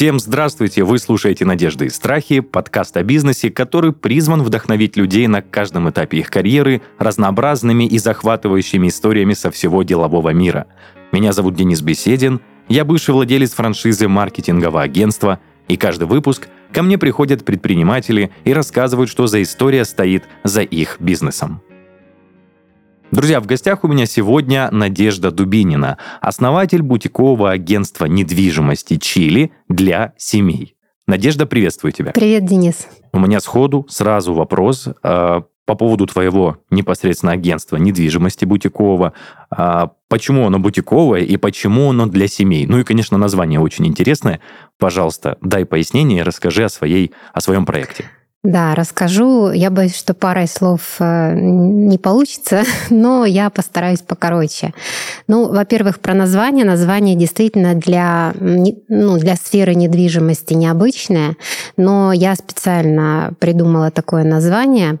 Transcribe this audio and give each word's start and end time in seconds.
Всем 0.00 0.18
здравствуйте! 0.18 0.82
Вы 0.82 0.98
слушаете 0.98 1.44
«Надежды 1.44 1.84
и 1.84 1.90
страхи»— 1.90 2.40
подкаст 2.40 2.96
о 2.96 3.02
бизнесе, 3.02 3.50
который 3.50 3.92
призван 3.92 4.42
вдохновить 4.42 4.96
людей 4.96 5.26
на 5.26 5.42
каждом 5.42 5.90
этапе 5.90 6.20
их 6.20 6.30
карьеры 6.30 6.80
разнообразными 6.98 7.84
и 7.84 7.98
захватывающими 7.98 8.88
историями 8.88 9.34
со 9.34 9.50
всего 9.50 9.82
делового 9.82 10.30
мира. 10.30 10.68
Меня 11.12 11.34
зовут 11.34 11.54
Денис 11.54 11.82
Беседин, 11.82 12.40
я 12.66 12.86
бывший 12.86 13.12
владелец 13.12 13.52
франшизы 13.52 14.08
маркетингового 14.08 14.80
агентства, 14.80 15.38
и 15.68 15.76
каждый 15.76 16.08
выпуск 16.08 16.48
ко 16.72 16.82
мне 16.82 16.96
приходят 16.96 17.44
предприниматели 17.44 18.30
и 18.44 18.54
рассказывают, 18.54 19.10
что 19.10 19.26
за 19.26 19.42
история 19.42 19.84
стоит 19.84 20.24
за 20.44 20.62
их 20.62 20.96
бизнесом. 20.98 21.60
Друзья, 23.10 23.40
в 23.40 23.46
гостях 23.46 23.82
у 23.82 23.88
меня 23.88 24.06
сегодня 24.06 24.68
Надежда 24.70 25.32
Дубинина, 25.32 25.98
основатель 26.20 26.80
бутикового 26.80 27.50
агентства 27.50 28.06
недвижимости 28.06 28.98
«Чили» 28.98 29.50
для 29.68 30.12
семей. 30.16 30.76
Надежда, 31.08 31.44
приветствую 31.44 31.90
тебя. 31.90 32.12
Привет, 32.12 32.44
Денис. 32.44 32.86
У 33.12 33.18
меня 33.18 33.40
сходу 33.40 33.84
сразу 33.88 34.32
вопрос 34.32 34.86
э, 34.86 35.40
по 35.66 35.74
поводу 35.74 36.06
твоего 36.06 36.58
непосредственно 36.70 37.32
агентства 37.32 37.78
недвижимости 37.78 38.44
бутикового. 38.44 39.12
Э, 39.50 39.88
почему 40.08 40.46
оно 40.46 40.60
бутиковое 40.60 41.22
и 41.22 41.36
почему 41.36 41.90
оно 41.90 42.06
для 42.06 42.28
семей? 42.28 42.66
Ну 42.66 42.78
и, 42.78 42.84
конечно, 42.84 43.18
название 43.18 43.58
очень 43.58 43.88
интересное. 43.88 44.38
Пожалуйста, 44.78 45.36
дай 45.40 45.64
пояснение 45.64 46.20
и 46.20 46.22
расскажи 46.22 46.62
о, 46.62 46.68
своей, 46.68 47.10
о 47.32 47.40
своем 47.40 47.66
проекте. 47.66 48.04
Да, 48.42 48.74
расскажу. 48.74 49.52
Я 49.52 49.70
боюсь, 49.70 49.94
что 49.94 50.14
парой 50.14 50.48
слов 50.48 50.96
э, 50.98 51.34
не 51.38 51.98
получится, 51.98 52.62
но 52.90 53.26
я 53.26 53.50
постараюсь 53.50 54.00
покороче. 54.00 54.72
Ну, 55.28 55.52
во-первых, 55.52 56.00
про 56.00 56.14
название. 56.14 56.64
Название 56.64 57.16
действительно 57.16 57.74
для, 57.74 58.32
ну, 58.38 59.18
для 59.18 59.36
сферы 59.36 59.74
недвижимости 59.74 60.54
необычное, 60.54 61.36
но 61.76 62.14
я 62.14 62.34
специально 62.34 63.34
придумала 63.40 63.90
такое 63.90 64.24
название. 64.24 64.98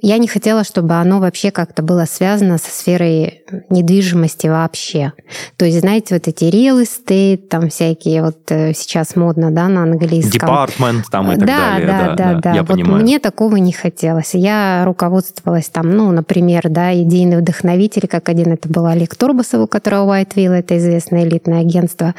Я 0.00 0.16
не 0.18 0.28
хотела, 0.28 0.64
чтобы 0.64 0.94
оно 0.94 1.18
вообще 1.18 1.50
как-то 1.50 1.82
было 1.82 2.06
связано 2.06 2.56
со 2.56 2.70
сферой 2.70 3.37
недвижимости 3.70 4.46
вообще. 4.46 5.12
То 5.56 5.64
есть, 5.64 5.80
знаете, 5.80 6.14
вот 6.14 6.28
эти 6.28 6.44
real 6.44 6.82
estate, 6.82 7.48
там 7.48 7.68
всякие 7.68 8.22
вот 8.22 8.38
э, 8.50 8.72
сейчас 8.74 9.16
модно, 9.16 9.50
да, 9.50 9.68
на 9.68 9.82
английском. 9.82 10.48
Department 10.48 11.04
там 11.10 11.32
и 11.32 11.36
так 11.36 11.46
да, 11.46 11.56
далее. 11.56 11.86
Да, 11.86 12.06
да, 12.06 12.14
да. 12.14 12.40
да. 12.40 12.52
Я 12.54 12.62
вот 12.62 12.70
понимаю. 12.70 13.02
мне 13.02 13.18
такого 13.18 13.56
не 13.56 13.72
хотелось. 13.72 14.34
Я 14.34 14.82
руководствовалась 14.84 15.68
там, 15.68 15.90
ну, 15.90 16.10
например, 16.10 16.68
да, 16.68 16.94
идейный 16.94 17.38
вдохновитель, 17.38 18.06
как 18.08 18.28
один 18.28 18.52
это 18.52 18.68
был 18.68 18.86
Олег 18.86 19.14
Турбасов, 19.14 19.62
у 19.62 19.66
которого 19.66 20.20
Whiteville, 20.20 20.58
это 20.58 20.76
известное 20.78 21.24
элитное 21.24 21.60
агентство 21.60 22.14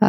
э, 0.00 0.06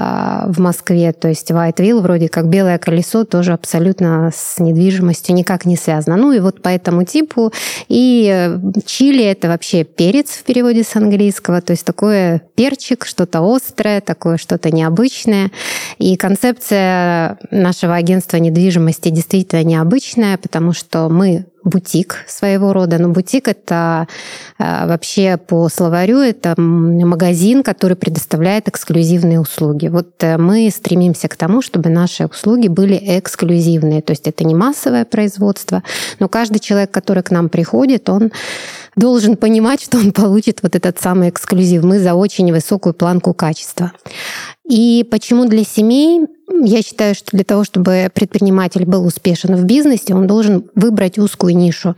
в 0.48 0.60
Москве. 0.60 1.12
То 1.14 1.28
есть 1.28 1.50
Whiteville 1.52 2.02
вроде 2.02 2.30
как 2.30 2.48
белое 2.48 2.78
колесо, 2.78 3.26
тоже 3.26 3.54
абсолютно 3.54 4.32
с 4.34 4.60
недвижимостью 4.60 5.36
никак 5.36 5.66
не 5.66 5.76
связано. 5.76 6.18
Ну 6.18 6.32
и 6.32 6.40
вот 6.40 6.62
поэтому 6.62 7.04
типу. 7.04 7.52
И 7.88 8.30
э, 8.32 8.60
чили— 8.86 9.24
это 9.26 9.48
вообще 9.48 9.84
перец 9.84 10.30
в 10.30 10.44
переводе 10.60 10.84
с 10.84 10.94
английского, 10.98 11.62
то 11.62 11.72
есть 11.72 11.86
такое 11.86 12.42
перчик, 12.56 13.06
что-то 13.06 13.40
острое, 13.40 14.02
такое 14.02 14.36
что-то 14.36 14.72
необычное. 14.72 15.52
И 16.00 16.18
концепция 16.18 17.38
нашего 17.50 17.96
агентства 17.96 18.36
недвижимости 18.36 19.08
действительно 19.08 19.64
необычная, 19.64 20.38
потому 20.38 20.74
что 20.74 21.08
мы 21.08 21.46
бутик 21.64 22.26
своего 22.28 22.74
рода. 22.74 22.98
Но 22.98 23.08
бутик 23.10 23.48
это 23.48 24.08
э, 24.58 24.88
вообще 24.88 25.38
по 25.38 25.70
словарю 25.70 26.20
это 26.20 26.56
магазин, 26.60 27.64
который 27.64 27.96
предоставляет 27.96 28.68
эксклюзивные 28.68 29.40
услуги. 29.40 29.88
Вот 29.88 30.22
э, 30.24 30.38
мы 30.38 30.70
стремимся 30.72 31.30
к 31.30 31.38
тому, 31.38 31.62
чтобы 31.62 31.90
наши 31.90 32.26
услуги 32.26 32.68
были 32.68 33.00
эксклюзивные. 33.02 34.02
То 34.02 34.12
есть 34.12 34.28
это 34.28 34.44
не 34.44 34.56
массовое 34.56 35.06
производство, 35.06 35.84
но 36.20 36.28
каждый 36.28 36.60
человек, 36.60 36.92
который 36.92 37.24
к 37.24 37.32
нам 37.32 37.48
приходит, 37.48 38.10
он 38.10 38.32
должен 39.00 39.38
понимать, 39.38 39.82
что 39.82 39.98
он 39.98 40.12
получит 40.12 40.62
вот 40.62 40.76
этот 40.76 41.00
самый 41.00 41.30
эксклюзив. 41.30 41.84
Мы 41.84 42.00
за 42.00 42.14
очень 42.14 42.52
высокую 42.52 42.94
планку 42.94 43.34
качества. 43.34 43.92
И 44.70 45.04
почему 45.10 45.46
для 45.46 45.64
семей? 45.64 46.28
Я 46.62 46.82
считаю, 46.82 47.16
что 47.16 47.32
для 47.32 47.44
того, 47.44 47.64
чтобы 47.64 48.10
предприниматель 48.14 48.86
был 48.86 49.06
успешен 49.06 49.56
в 49.56 49.64
бизнесе, 49.64 50.14
он 50.14 50.28
должен 50.28 50.66
выбрать 50.76 51.18
узкую 51.18 51.56
нишу. 51.56 51.96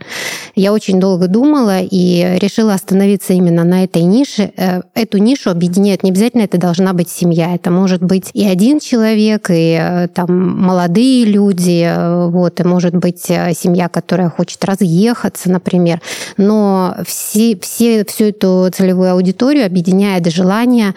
Я 0.54 0.72
очень 0.72 1.00
долго 1.00 1.26
думала 1.26 1.80
и 1.80 2.38
решила 2.40 2.74
остановиться 2.74 3.32
именно 3.34 3.64
на 3.64 3.84
этой 3.84 4.02
нише. 4.02 4.52
Э, 4.56 4.82
эту 4.94 5.18
нишу 5.18 5.50
объединяет 5.50 6.02
не 6.02 6.10
обязательно 6.10 6.42
это 6.42 6.58
должна 6.58 6.92
быть 6.92 7.10
семья. 7.10 7.54
Это 7.54 7.70
может 7.70 8.02
быть 8.02 8.30
и 8.34 8.46
один 8.46 8.78
человек, 8.78 9.50
и 9.50 9.78
э, 9.78 10.08
там 10.08 10.60
молодые 10.60 11.24
люди, 11.24 11.82
э, 11.84 12.26
вот, 12.28 12.60
и 12.60 12.64
может 12.64 12.94
быть 12.94 13.20
семья, 13.20 13.88
которая 13.88 14.30
хочет 14.30 14.64
разъехаться, 14.64 15.50
например. 15.50 16.00
Но 16.36 16.96
все, 17.06 17.58
все, 17.60 18.04
всю 18.04 18.26
эту 18.26 18.68
целевую 18.72 19.12
аудиторию 19.12 19.66
объединяет 19.66 20.26
желание 20.32 20.94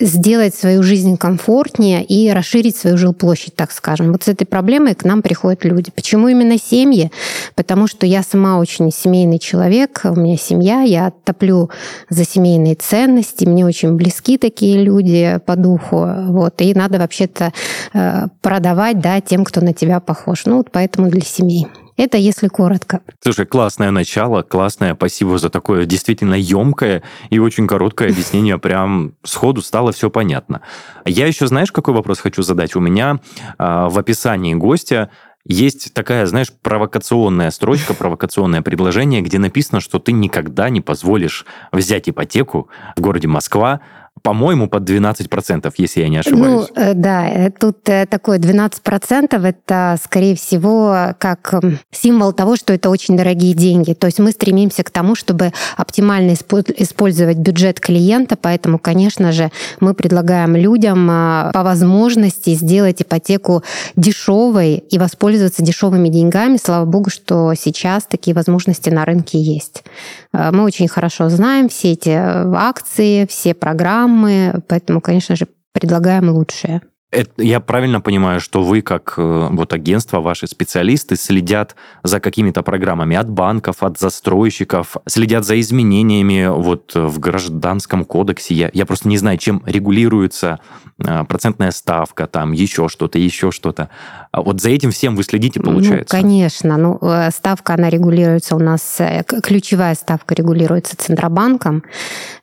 сделать 0.00 0.54
свою 0.54 0.82
жизнь 0.82 1.16
комфортнее 1.16 2.04
и 2.04 2.30
расширить 2.30 2.58
расширить 2.58 2.76
свою 2.76 2.96
жилплощадь, 2.96 3.54
так 3.54 3.72
скажем. 3.72 4.12
Вот 4.12 4.24
с 4.24 4.28
этой 4.28 4.44
проблемой 4.44 4.94
к 4.94 5.04
нам 5.04 5.22
приходят 5.22 5.64
люди. 5.64 5.90
Почему 5.90 6.28
именно 6.28 6.58
семьи? 6.58 7.10
Потому 7.54 7.86
что 7.86 8.06
я 8.06 8.22
сама 8.22 8.58
очень 8.58 8.90
семейный 8.90 9.38
человек, 9.38 10.00
у 10.04 10.14
меня 10.14 10.36
семья, 10.36 10.82
я 10.82 11.12
топлю 11.24 11.70
за 12.08 12.24
семейные 12.24 12.74
ценности, 12.74 13.44
мне 13.44 13.64
очень 13.66 13.94
близки 13.94 14.38
такие 14.38 14.82
люди 14.82 15.38
по 15.46 15.56
духу, 15.56 16.08
вот, 16.28 16.60
и 16.60 16.74
надо 16.74 16.98
вообще-то 16.98 17.52
э, 17.92 18.26
продавать, 18.40 19.00
да, 19.00 19.20
тем, 19.20 19.44
кто 19.44 19.60
на 19.60 19.72
тебя 19.72 20.00
похож. 20.00 20.46
Ну, 20.46 20.58
вот 20.58 20.70
поэтому 20.72 21.08
для 21.08 21.22
семей. 21.22 21.66
Это 21.98 22.16
если 22.16 22.46
коротко. 22.46 23.00
Слушай, 23.20 23.44
классное 23.44 23.90
начало, 23.90 24.42
классное. 24.42 24.94
Спасибо 24.94 25.36
за 25.36 25.50
такое 25.50 25.84
действительно 25.84 26.34
емкое 26.34 27.02
и 27.28 27.40
очень 27.40 27.66
короткое 27.66 28.10
объяснение. 28.10 28.56
Прям 28.56 29.14
сходу 29.24 29.62
стало 29.62 29.90
все 29.90 30.08
понятно. 30.08 30.60
Я 31.04 31.26
еще, 31.26 31.48
знаешь, 31.48 31.72
какой 31.72 31.94
вопрос 31.94 32.20
хочу 32.20 32.42
задать? 32.42 32.76
У 32.76 32.80
меня 32.80 33.18
э, 33.58 33.88
в 33.90 33.98
описании 33.98 34.54
гостя 34.54 35.10
есть 35.44 35.92
такая, 35.92 36.26
знаешь, 36.26 36.52
провокационная 36.52 37.50
строчка, 37.50 37.94
провокационное 37.94 38.62
предложение, 38.62 39.20
где 39.20 39.40
написано, 39.40 39.80
что 39.80 39.98
ты 39.98 40.12
никогда 40.12 40.70
не 40.70 40.80
позволишь 40.80 41.46
взять 41.72 42.08
ипотеку 42.08 42.68
в 42.96 43.00
городе 43.00 43.26
Москва 43.26 43.80
по-моему, 44.22 44.68
под 44.68 44.88
12%, 44.88 45.72
если 45.76 46.00
я 46.00 46.08
не 46.08 46.18
ошибаюсь. 46.18 46.68
Ну, 46.74 46.94
да, 46.94 47.28
э, 47.28 47.50
тут 47.50 47.88
э, 47.88 48.06
такое 48.06 48.38
12% 48.38 49.46
это, 49.46 49.96
скорее 50.02 50.34
всего, 50.34 51.14
как 51.18 51.54
символ 51.90 52.32
того, 52.32 52.56
что 52.56 52.72
это 52.72 52.90
очень 52.90 53.16
дорогие 53.16 53.54
деньги. 53.54 53.94
То 53.94 54.06
есть 54.06 54.18
мы 54.18 54.32
стремимся 54.32 54.82
к 54.82 54.90
тому, 54.90 55.14
чтобы 55.14 55.52
оптимально 55.76 56.32
использовать 56.32 57.38
бюджет 57.38 57.80
клиента, 57.80 58.36
поэтому, 58.40 58.78
конечно 58.78 59.32
же, 59.32 59.50
мы 59.80 59.94
предлагаем 59.94 60.56
людям 60.56 61.06
по 61.08 61.62
возможности 61.62 62.54
сделать 62.54 63.02
ипотеку 63.02 63.62
дешевой 63.96 64.74
и 64.76 64.98
воспользоваться 64.98 65.62
дешевыми 65.62 66.08
деньгами. 66.08 66.58
Слава 66.62 66.84
богу, 66.84 67.10
что 67.10 67.54
сейчас 67.54 68.04
такие 68.04 68.34
возможности 68.34 68.90
на 68.90 69.04
рынке 69.04 69.38
есть. 69.38 69.84
Мы 70.32 70.64
очень 70.64 70.88
хорошо 70.88 71.28
знаем 71.28 71.68
все 71.68 71.92
эти 71.92 72.10
акции, 72.10 73.26
все 73.26 73.54
программы, 73.54 74.07
программы, 74.08 74.62
поэтому, 74.66 75.00
конечно 75.00 75.36
же, 75.36 75.46
предлагаем 75.72 76.30
лучшее. 76.30 76.82
Это, 77.10 77.42
я 77.42 77.60
правильно 77.60 78.02
понимаю, 78.02 78.38
что 78.38 78.62
вы, 78.62 78.82
как 78.82 79.14
э, 79.16 79.48
вот 79.50 79.72
агентство, 79.72 80.20
ваши 80.20 80.46
специалисты 80.46 81.16
следят 81.16 81.74
за 82.02 82.20
какими-то 82.20 82.62
программами 82.62 83.16
от 83.16 83.30
банков, 83.30 83.82
от 83.82 83.98
застройщиков, 83.98 84.94
следят 85.06 85.46
за 85.46 85.58
изменениями 85.58 86.48
вот 86.48 86.94
в 86.94 87.18
гражданском 87.18 88.04
кодексе. 88.04 88.54
Я, 88.54 88.70
я 88.74 88.84
просто 88.84 89.08
не 89.08 89.16
знаю, 89.16 89.38
чем 89.38 89.62
регулируется 89.64 90.60
э, 90.98 91.24
процентная 91.24 91.70
ставка, 91.70 92.26
там 92.26 92.52
еще 92.52 92.90
что-то, 92.90 93.18
еще 93.18 93.52
что-то. 93.52 93.88
А 94.30 94.42
вот 94.42 94.60
за 94.60 94.68
этим 94.68 94.90
всем 94.90 95.16
вы 95.16 95.22
следите, 95.22 95.60
ну, 95.60 95.72
получается? 95.72 96.14
Ну, 96.14 96.22
конечно. 96.22 96.76
Ну, 96.76 96.98
э, 97.00 97.30
ставка, 97.30 97.72
она 97.72 97.88
регулируется 97.88 98.54
у 98.54 98.58
нас, 98.58 99.00
ключевая 99.42 99.94
ставка 99.94 100.34
регулируется 100.34 100.94
Центробанком. 100.94 101.84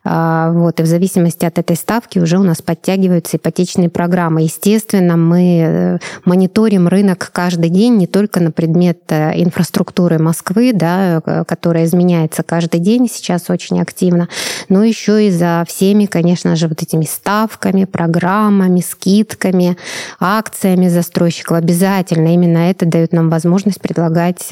А, 0.02 0.50
вот, 0.50 0.80
и 0.80 0.82
в 0.82 0.86
зависимости 0.86 1.44
от 1.44 1.56
этой 1.58 1.76
ставки 1.76 2.18
уже 2.18 2.38
у 2.38 2.42
нас 2.42 2.62
подтягиваются 2.62 3.36
ипотечные 3.36 3.90
программы. 3.90 4.44
Естественно, 4.56 5.16
мы 5.16 5.60
э, 5.60 5.98
мониторим 6.24 6.88
рынок 6.88 7.30
каждый 7.32 7.68
день 7.68 7.96
не 7.96 8.06
только 8.06 8.40
на 8.40 8.50
предмет 8.50 9.00
э, 9.08 9.32
инфраструктуры 9.42 10.18
Москвы, 10.18 10.72
да, 10.72 11.20
э, 11.24 11.44
которая 11.46 11.84
изменяется 11.84 12.42
каждый 12.42 12.80
день 12.80 13.06
сейчас 13.12 13.50
очень 13.50 13.80
активно, 13.80 14.28
но 14.70 14.82
еще 14.82 15.26
и 15.26 15.30
за 15.30 15.64
всеми, 15.68 16.06
конечно 16.06 16.56
же, 16.56 16.68
вот 16.68 16.82
этими 16.82 17.04
ставками, 17.04 17.84
программами, 17.84 18.80
скидками, 18.80 19.76
акциями 20.18 20.88
застройщиков. 20.88 21.58
Обязательно 21.58 22.32
именно 22.32 22.70
это 22.70 22.86
дает 22.86 23.12
нам 23.12 23.28
возможность 23.28 23.80
предлагать 23.80 24.48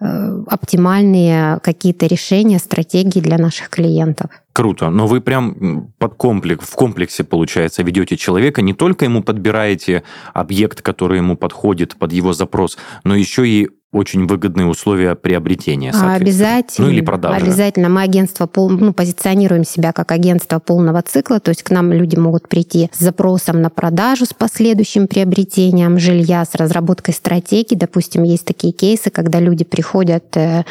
оптимальные 0.00 1.60
какие-то 1.62 2.06
решения, 2.06 2.58
стратегии 2.58 3.20
для 3.20 3.38
наших 3.38 3.68
клиентов. 3.70 4.30
Круто. 4.52 4.90
Но 4.90 5.06
вы 5.06 5.20
прям 5.20 5.92
под 5.98 6.14
комплекс, 6.14 6.68
в 6.68 6.74
комплексе, 6.74 7.22
получается, 7.22 7.82
ведете 7.82 8.16
человека. 8.16 8.62
Не 8.62 8.74
только 8.74 9.04
ему 9.04 9.22
подбираете 9.22 10.02
объект, 10.34 10.82
который 10.82 11.18
ему 11.18 11.36
подходит 11.36 11.96
под 11.96 12.12
его 12.12 12.32
запрос, 12.32 12.76
но 13.04 13.14
еще 13.14 13.48
и 13.48 13.68
очень 13.92 14.26
выгодные 14.26 14.66
условия 14.66 15.16
приобретения. 15.16 15.92
Обязательно. 15.92 16.86
Ну 16.86 16.92
или 16.92 17.00
продажи. 17.00 17.44
Обязательно. 17.44 17.88
Мы 17.88 18.02
агентство, 18.02 18.46
пол, 18.46 18.70
ну, 18.70 18.92
позиционируем 18.92 19.64
себя 19.64 19.92
как 19.92 20.12
агентство 20.12 20.60
полного 20.60 21.02
цикла, 21.02 21.40
то 21.40 21.48
есть 21.48 21.64
к 21.64 21.70
нам 21.70 21.92
люди 21.92 22.14
могут 22.14 22.48
прийти 22.48 22.88
с 22.92 23.00
запросом 23.00 23.62
на 23.62 23.68
продажу, 23.68 24.26
с 24.26 24.32
последующим 24.32 25.08
приобретением 25.08 25.98
жилья, 25.98 26.44
с 26.44 26.54
разработкой 26.54 27.14
стратегии. 27.14 27.74
Допустим, 27.74 28.22
есть 28.22 28.44
такие 28.44 28.72
кейсы, 28.72 29.10
когда 29.10 29.40
люди 29.40 29.64
приходят 29.64 30.36
э, 30.36 30.64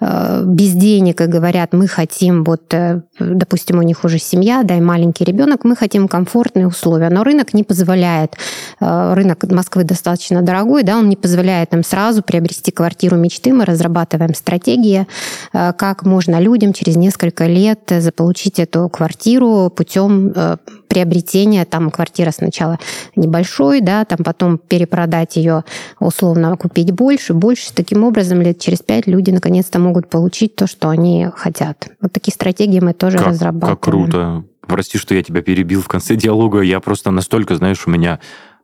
э, 0.00 0.42
без 0.44 0.72
денег 0.72 1.22
и 1.22 1.26
говорят, 1.26 1.72
мы 1.72 1.88
хотим, 1.88 2.44
вот, 2.44 2.74
э, 2.74 3.00
допустим, 3.18 3.78
у 3.78 3.82
них 3.82 4.04
уже 4.04 4.18
семья, 4.18 4.62
да, 4.64 4.76
и 4.76 4.80
маленький 4.82 5.24
ребенок, 5.24 5.64
мы 5.64 5.76
хотим 5.76 6.08
комфортные 6.08 6.66
условия, 6.66 7.08
но 7.08 7.24
рынок 7.24 7.54
не 7.54 7.64
позволяет, 7.64 8.36
рынок 8.80 9.44
Москвы 9.50 9.84
достаточно 9.84 10.42
дорогой, 10.42 10.82
да, 10.82 10.98
он 10.98 11.08
не 11.08 11.16
позволяет 11.16 11.72
им 11.72 11.82
сразу 11.82 12.22
приобрести 12.22 12.65
приобрести 12.66 12.70
квартиру 12.70 13.16
мечты, 13.16 13.52
мы 13.52 13.64
разрабатываем 13.64 14.34
стратегии, 14.34 15.06
э, 15.52 15.72
как 15.72 16.04
можно 16.04 16.40
людям 16.40 16.72
через 16.72 16.96
несколько 16.96 17.46
лет 17.46 17.80
заполучить 18.00 18.58
эту 18.58 18.88
квартиру 18.88 19.70
путем 19.70 20.32
э, 20.34 20.56
приобретения 20.88 21.64
там 21.64 21.90
квартира 21.90 22.30
сначала 22.30 22.78
небольшой, 23.16 23.80
да, 23.80 24.04
там 24.04 24.18
потом 24.24 24.58
перепродать 24.58 25.36
ее 25.36 25.64
условно, 26.00 26.56
купить 26.56 26.92
больше, 26.92 27.34
больше. 27.34 27.72
Таким 27.74 28.04
образом, 28.04 28.42
лет 28.42 28.58
через 28.58 28.78
пять 28.78 29.06
люди 29.06 29.30
наконец-то 29.32 29.78
могут 29.78 30.08
получить 30.08 30.56
то, 30.56 30.66
что 30.66 30.88
они 30.88 31.28
хотят. 31.36 31.88
Вот 32.00 32.12
такие 32.12 32.32
стратегии 32.32 32.80
мы 32.80 32.92
тоже 32.92 33.18
как, 33.18 33.28
разрабатываем. 33.28 33.76
Как 33.76 33.84
круто. 33.84 34.44
Прости, 34.66 34.98
что 34.98 35.14
я 35.14 35.22
тебя 35.22 35.42
перебил 35.42 35.80
в 35.80 35.88
конце 35.88 36.16
диалога. 36.16 36.60
Я 36.60 36.80
просто 36.80 37.10
настолько, 37.10 37.54
знаешь, 37.56 37.86
у 37.86 37.90
меня 37.90 38.18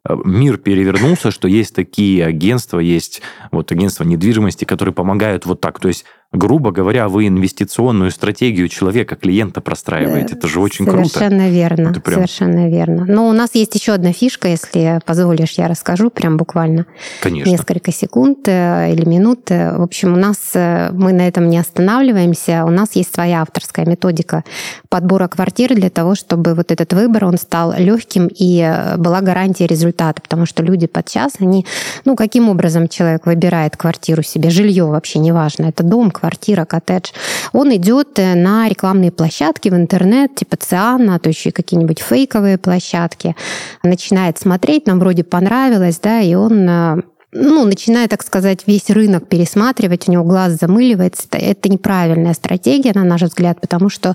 мир 0.08 0.58
перевернулся, 0.58 1.30
что 1.30 1.48
есть 1.48 1.74
такие 1.74 2.24
агентства, 2.24 2.78
есть 2.78 3.22
вот 3.50 3.70
агентства 3.70 4.04
недвижимости, 4.04 4.64
которые 4.64 4.94
помогают 4.94 5.46
вот 5.46 5.60
так. 5.60 5.78
То 5.80 5.88
есть 5.88 6.04
грубо 6.32 6.70
говоря, 6.70 7.08
вы 7.08 7.28
инвестиционную 7.28 8.10
стратегию 8.10 8.68
человека, 8.68 9.16
клиента 9.16 9.60
простраиваете. 9.60 10.34
Это 10.34 10.48
же 10.48 10.60
очень 10.60 10.86
Совершенно 10.86 11.02
круто. 11.02 11.18
Совершенно 11.18 11.50
верно. 11.50 11.92
прям... 12.00 12.14
Совершенно 12.14 12.68
верно. 12.68 13.04
Но 13.06 13.28
у 13.28 13.32
нас 13.32 13.50
есть 13.54 13.74
еще 13.74 13.92
одна 13.92 14.12
фишка, 14.12 14.48
если 14.48 15.00
позволишь, 15.04 15.52
я 15.52 15.68
расскажу 15.68 16.10
прям 16.10 16.36
буквально 16.36 16.86
Конечно. 17.20 17.50
несколько 17.50 17.92
секунд 17.92 18.48
э, 18.48 18.92
или 18.92 19.04
минут. 19.04 19.50
В 19.50 19.82
общем, 19.82 20.14
у 20.14 20.16
нас 20.16 20.38
э, 20.54 20.90
мы 20.92 21.12
на 21.12 21.28
этом 21.28 21.48
не 21.50 21.58
останавливаемся. 21.58 22.64
У 22.64 22.70
нас 22.70 22.96
есть 22.96 23.14
своя 23.14 23.42
авторская 23.42 23.84
методика 23.84 24.44
подбора 24.88 25.28
квартир 25.28 25.74
для 25.74 25.90
того, 25.90 26.14
чтобы 26.14 26.54
вот 26.54 26.72
этот 26.72 26.92
выбор 26.94 27.26
он 27.26 27.36
стал 27.36 27.74
легким 27.76 28.28
и 28.28 28.60
э, 28.60 28.96
была 28.96 29.20
гарантия 29.20 29.66
результата, 29.66 30.20
потому 30.22 30.46
что 30.46 30.62
люди 30.62 30.86
подчас 30.86 31.34
они, 31.40 31.66
ну 32.04 32.16
каким 32.16 32.48
образом 32.48 32.88
человек 32.88 33.26
выбирает 33.26 33.76
квартиру 33.76 34.22
себе, 34.22 34.50
жилье 34.50 34.86
вообще 34.86 35.18
неважно, 35.18 35.66
это 35.66 35.82
дом, 35.82 36.10
квартира, 36.22 36.64
коттедж, 36.64 37.10
он 37.52 37.74
идет 37.74 38.16
э, 38.18 38.36
на 38.36 38.68
рекламные 38.68 39.10
площадки 39.10 39.70
в 39.70 39.74
интернет, 39.74 40.36
типа 40.36 40.56
Циана, 40.56 41.18
то 41.18 41.28
еще 41.28 41.50
какие-нибудь 41.50 41.98
фейковые 41.98 42.58
площадки, 42.58 43.34
начинает 43.82 44.38
смотреть, 44.38 44.86
нам 44.86 45.00
вроде 45.00 45.24
понравилось, 45.24 45.98
да, 46.00 46.20
и 46.20 46.34
он 46.34 46.68
э, 46.68 47.02
ну, 47.34 47.64
начинает, 47.64 48.10
так 48.10 48.22
сказать, 48.22 48.64
весь 48.66 48.90
рынок 48.90 49.26
пересматривать, 49.26 50.06
у 50.06 50.12
него 50.12 50.22
глаз 50.22 50.58
замыливается. 50.60 51.26
Это 51.32 51.70
неправильная 51.70 52.34
стратегия, 52.34 52.92
на 52.94 53.04
наш 53.04 53.22
взгляд, 53.22 53.58
потому 53.58 53.88
что 53.88 54.14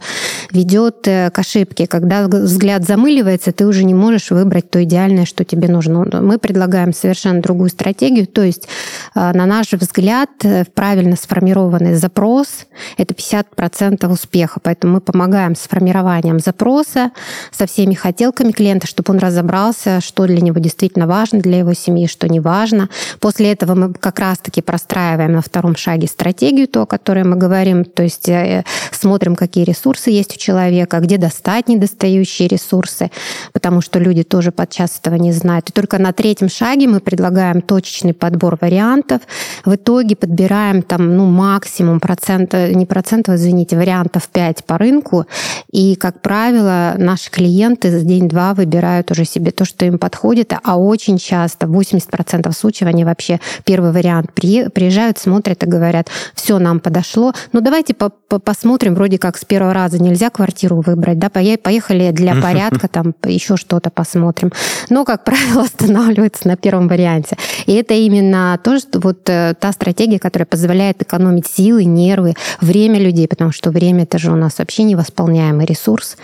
ведет 0.51 1.07
э, 1.07 1.31
к 1.31 1.39
ошибке. 1.39 1.87
Когда 1.87 2.27
взгляд 2.27 2.83
замыливается, 2.85 3.51
ты 3.51 3.65
уже 3.65 3.85
не 3.85 3.95
можешь 3.95 4.29
выбрать 4.29 4.69
то 4.69 4.83
идеальное, 4.83 5.25
что 5.25 5.43
тебе 5.45 5.67
нужно. 5.67 6.07
Мы 6.21 6.37
предлагаем 6.37 6.93
совершенно 6.93 7.41
другую 7.41 7.71
стратегию, 7.71 8.27
то 8.27 8.43
есть, 8.43 8.69
э, 9.15 9.31
на 9.33 9.47
наш 9.47 9.73
взгляд, 9.73 10.29
э, 10.43 10.65
правильно 10.65 11.15
сформированный 11.15 11.95
запрос— 11.95 12.67
это 12.97 13.15
50% 13.15 14.11
успеха. 14.11 14.59
Поэтому 14.61 14.93
мы 14.93 15.01
помогаем 15.01 15.55
с 15.55 15.61
формированием 15.61 16.39
запроса, 16.39 17.11
со 17.51 17.65
всеми 17.65 17.95
хотелками 17.95 18.51
клиента, 18.51 18.85
чтобы 18.85 19.11
он 19.13 19.17
разобрался, 19.17 20.01
что 20.01 20.27
для 20.27 20.41
него 20.41 20.59
действительно 20.59 21.07
важно, 21.07 21.39
для 21.39 21.57
его 21.57 21.73
семьи, 21.73 22.05
что 22.05 22.27
не 22.27 22.39
важно— 22.39 22.89
После 23.19 23.51
этого 23.51 23.75
мы 23.75 23.93
как 23.93 24.19
раз-таки 24.19 24.61
простраиваем 24.61 25.33
на 25.33 25.41
втором 25.41 25.75
шаге 25.75 26.07
стратегию, 26.07 26.67
то, 26.67 26.83
о 26.83 26.85
которой 26.85 27.23
мы 27.23 27.35
говорим, 27.35 27.85
то 27.85 28.03
есть 28.03 28.29
э, 28.29 28.63
смотрим, 28.91 29.35
какие 29.35 29.63
ресурсы 29.63 30.11
есть 30.11 30.35
у 30.35 30.39
человека, 30.39 30.99
где 30.99 31.17
достать 31.17 31.67
недостающие 31.67 32.47
ресурсы, 32.47 33.11
потому 33.53 33.81
что 33.81 33.99
люди 33.99 34.23
тоже 34.23 34.51
подчас 34.51 34.99
этого 34.99 35.15
не 35.15 35.31
знают. 35.31 35.69
И 35.69 35.73
только 35.73 35.97
на 35.99 36.13
третьем 36.13 36.49
шаге 36.49 36.87
мы 36.87 36.99
предлагаем 36.99 37.61
точечный 37.61 38.13
подбор 38.13 38.57
вариантов. 38.59 39.21
В 39.65 39.75
итоге 39.75 40.15
подбираем 40.15 40.81
там, 40.81 41.15
ну, 41.15 41.25
максимум 41.25 41.99
процента, 41.99 42.73
не 42.73 42.85
процентов, 42.85 43.35
извините, 43.35 43.77
вариантов 43.77 44.27
5 44.29 44.65
по 44.65 44.77
рынку. 44.77 45.25
И, 45.71 45.95
как 45.95 46.21
правило, 46.21 46.95
наши 46.97 47.29
клиенты 47.29 47.91
за 47.91 48.01
день-два 48.01 48.53
выбирают 48.53 49.11
уже 49.11 49.25
себе 49.25 49.51
то, 49.51 49.65
что 49.65 49.85
им 49.85 49.97
подходит, 49.97 50.53
а 50.63 50.77
очень 50.77 51.17
часто, 51.17 51.67
80% 51.67 52.51
случаев, 52.53 52.89
они 52.89 52.96
вообще 53.05 53.39
первый 53.65 53.91
вариант 53.91 54.33
приезжают, 54.33 55.17
смотрят 55.17 55.63
и 55.63 55.67
говорят, 55.67 56.09
все, 56.33 56.59
нам 56.59 56.79
подошло, 56.79 57.33
ну 57.53 57.61
давайте 57.61 57.93
по 57.93 58.11
-по 58.29 58.39
посмотрим, 58.39 58.95
вроде 58.95 59.17
как 59.17 59.37
с 59.37 59.45
первого 59.45 59.73
раза 59.73 60.01
нельзя 60.01 60.29
квартиру 60.29 60.81
выбрать, 60.85 61.19
да, 61.19 61.29
поехали 61.29 62.11
для 62.11 62.35
порядка, 62.35 62.87
там 62.87 63.13
еще 63.25 63.57
что-то 63.57 63.89
посмотрим. 63.89 64.51
Но, 64.89 65.05
как 65.05 65.23
правило, 65.25 65.63
останавливаются 65.63 66.47
на 66.47 66.57
первом 66.57 66.87
варианте. 66.87 67.37
И 67.65 67.73
это 67.73 67.93
именно 67.93 68.59
то, 68.63 68.79
что 68.79 68.99
вот 68.99 69.29
э, 69.29 69.53
та 69.59 69.71
стратегия, 69.71 70.19
которая 70.19 70.45
позволяет 70.45 71.01
экономить 71.01 71.47
силы, 71.47 71.85
нервы, 71.85 72.33
время 72.61 72.99
людей, 72.99 73.27
потому 73.27 73.51
что 73.51 73.71
время 73.71 74.03
это 74.03 74.17
же 74.17 74.31
у 74.31 74.35
нас 74.35 74.59
вообще 74.59 74.83
невосполняемый 74.83 75.65
ресурс. 75.65 76.17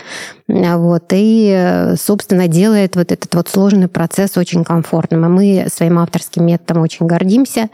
Вот, 0.46 1.04
и, 1.12 1.50
э, 1.54 1.96
собственно, 1.96 2.48
делает 2.48 2.96
вот 2.96 3.12
этот 3.12 3.34
вот 3.34 3.48
сложный 3.48 3.88
процесс 3.88 4.36
очень 4.36 4.64
комфортным. 4.64 5.24
И 5.24 5.28
мы 5.28 5.66
своим 5.72 5.98
авторским 5.98 6.44
методом 6.64 6.82
очень 6.82 7.06
гордимся. 7.06 7.68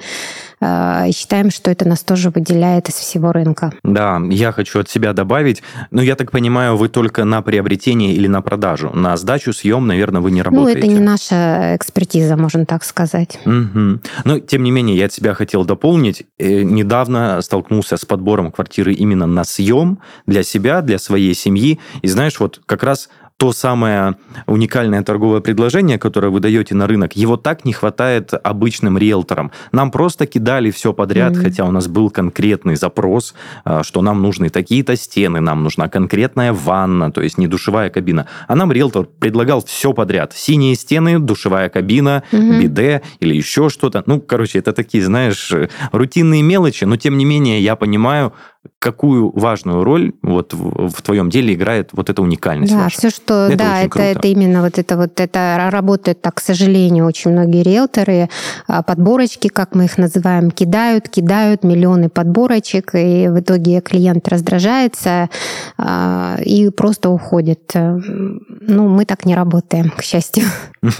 А, 0.62 1.06
и 1.08 1.12
считаем, 1.12 1.50
что 1.50 1.70
это 1.70 1.88
нас 1.88 2.02
тоже 2.02 2.28
выделяет 2.30 2.88
из 2.88 2.94
всего 2.94 3.32
рынка. 3.32 3.72
Да, 3.82 4.20
я 4.28 4.52
хочу 4.52 4.80
от 4.80 4.90
себя 4.90 5.14
добавить, 5.14 5.62
ну, 5.90 6.02
я 6.02 6.16
так 6.16 6.30
понимаю, 6.30 6.76
вы 6.76 6.88
только 6.88 7.24
на 7.24 7.40
приобретение 7.40 8.12
или 8.12 8.26
на 8.26 8.42
продажу. 8.42 8.90
На 8.92 9.16
сдачу, 9.16 9.54
съем, 9.54 9.86
наверное, 9.86 10.20
вы 10.20 10.30
не 10.30 10.42
работаете. 10.42 10.80
Ну, 10.80 10.86
это 10.86 10.92
не 10.92 11.00
наша 11.00 11.76
экспертиза, 11.76 12.36
можно 12.36 12.66
так 12.66 12.84
сказать. 12.84 13.38
Угу. 13.46 14.00
Но, 14.24 14.38
тем 14.40 14.62
не 14.62 14.70
менее, 14.70 14.98
я 14.98 15.06
от 15.06 15.12
себя 15.12 15.32
хотел 15.32 15.64
дополнить. 15.64 16.24
Э, 16.38 16.62
недавно 16.62 17.40
столкнулся 17.40 17.96
с 17.96 18.04
подбором 18.04 18.52
квартиры 18.52 18.92
именно 18.92 19.26
на 19.26 19.44
съем 19.44 19.98
для 20.26 20.42
себя, 20.42 20.82
для 20.82 20.98
своей 20.98 21.34
семьи. 21.34 21.80
И 22.02 22.08
знаешь, 22.08 22.38
вот 22.38 22.60
как 22.66 22.82
раз 22.82 23.08
то 23.40 23.52
самое 23.52 24.16
уникальное 24.46 25.02
торговое 25.02 25.40
предложение, 25.40 25.98
которое 25.98 26.28
вы 26.28 26.40
даете 26.40 26.74
на 26.74 26.86
рынок, 26.86 27.16
его 27.16 27.38
так 27.38 27.64
не 27.64 27.72
хватает 27.72 28.34
обычным 28.34 28.98
риэлторам. 28.98 29.50
Нам 29.72 29.90
просто 29.90 30.26
кидали 30.26 30.70
все 30.70 30.92
подряд, 30.92 31.32
mm-hmm. 31.32 31.42
хотя 31.42 31.64
у 31.64 31.70
нас 31.70 31.88
был 31.88 32.10
конкретный 32.10 32.76
запрос, 32.76 33.34
а, 33.64 33.82
что 33.82 34.02
нам 34.02 34.20
нужны 34.20 34.50
такие-то 34.50 34.94
стены, 34.94 35.40
нам 35.40 35.62
нужна 35.62 35.88
конкретная 35.88 36.52
ванна, 36.52 37.10
то 37.12 37.22
есть 37.22 37.38
не 37.38 37.46
душевая 37.46 37.88
кабина. 37.88 38.26
А 38.46 38.54
нам 38.54 38.72
риэлтор 38.72 39.06
предлагал 39.06 39.64
все 39.64 39.94
подряд. 39.94 40.34
Синие 40.34 40.74
стены, 40.74 41.18
душевая 41.18 41.70
кабина, 41.70 42.24
mm-hmm. 42.32 42.60
биде 42.60 43.00
или 43.20 43.34
еще 43.34 43.70
что-то. 43.70 44.02
Ну, 44.04 44.20
короче, 44.20 44.58
это 44.58 44.74
такие, 44.74 45.02
знаешь, 45.02 45.50
рутинные 45.92 46.42
мелочи, 46.42 46.84
но 46.84 46.98
тем 46.98 47.16
не 47.16 47.24
менее 47.24 47.62
я 47.62 47.74
понимаю, 47.74 48.34
какую 48.78 49.30
важную 49.38 49.84
роль 49.84 50.12
вот 50.22 50.52
в, 50.52 50.88
в 50.88 51.02
твоем 51.02 51.30
деле 51.30 51.54
играет 51.54 51.90
вот 51.92 52.10
эта 52.10 52.22
уникальность 52.22 52.72
да, 52.72 52.84
ваша. 52.84 52.98
все, 52.98 53.10
что, 53.10 53.48
это 53.48 53.56
да, 53.56 53.82
это, 53.82 54.00
это 54.00 54.28
именно 54.28 54.62
вот 54.62 54.78
это 54.78 54.96
вот, 54.96 55.18
это 55.18 55.68
работает 55.70 56.20
так, 56.20 56.34
к 56.36 56.40
сожалению, 56.40 57.06
очень 57.06 57.30
многие 57.30 57.62
риэлторы, 57.62 58.28
а, 58.66 58.82
подборочки, 58.82 59.48
как 59.48 59.74
мы 59.74 59.84
их 59.84 59.96
называем, 59.96 60.50
кидают, 60.50 61.08
кидают 61.08 61.64
миллионы 61.64 62.08
подборочек, 62.10 62.94
и 62.94 63.28
в 63.28 63.40
итоге 63.40 63.80
клиент 63.80 64.28
раздражается 64.28 65.30
а, 65.78 66.38
и 66.44 66.68
просто 66.70 67.10
уходит. 67.10 67.72
Ну, 67.74 68.88
мы 68.88 69.04
так 69.06 69.24
не 69.24 69.34
работаем, 69.34 69.90
к 69.90 70.02
счастью. 70.02 70.44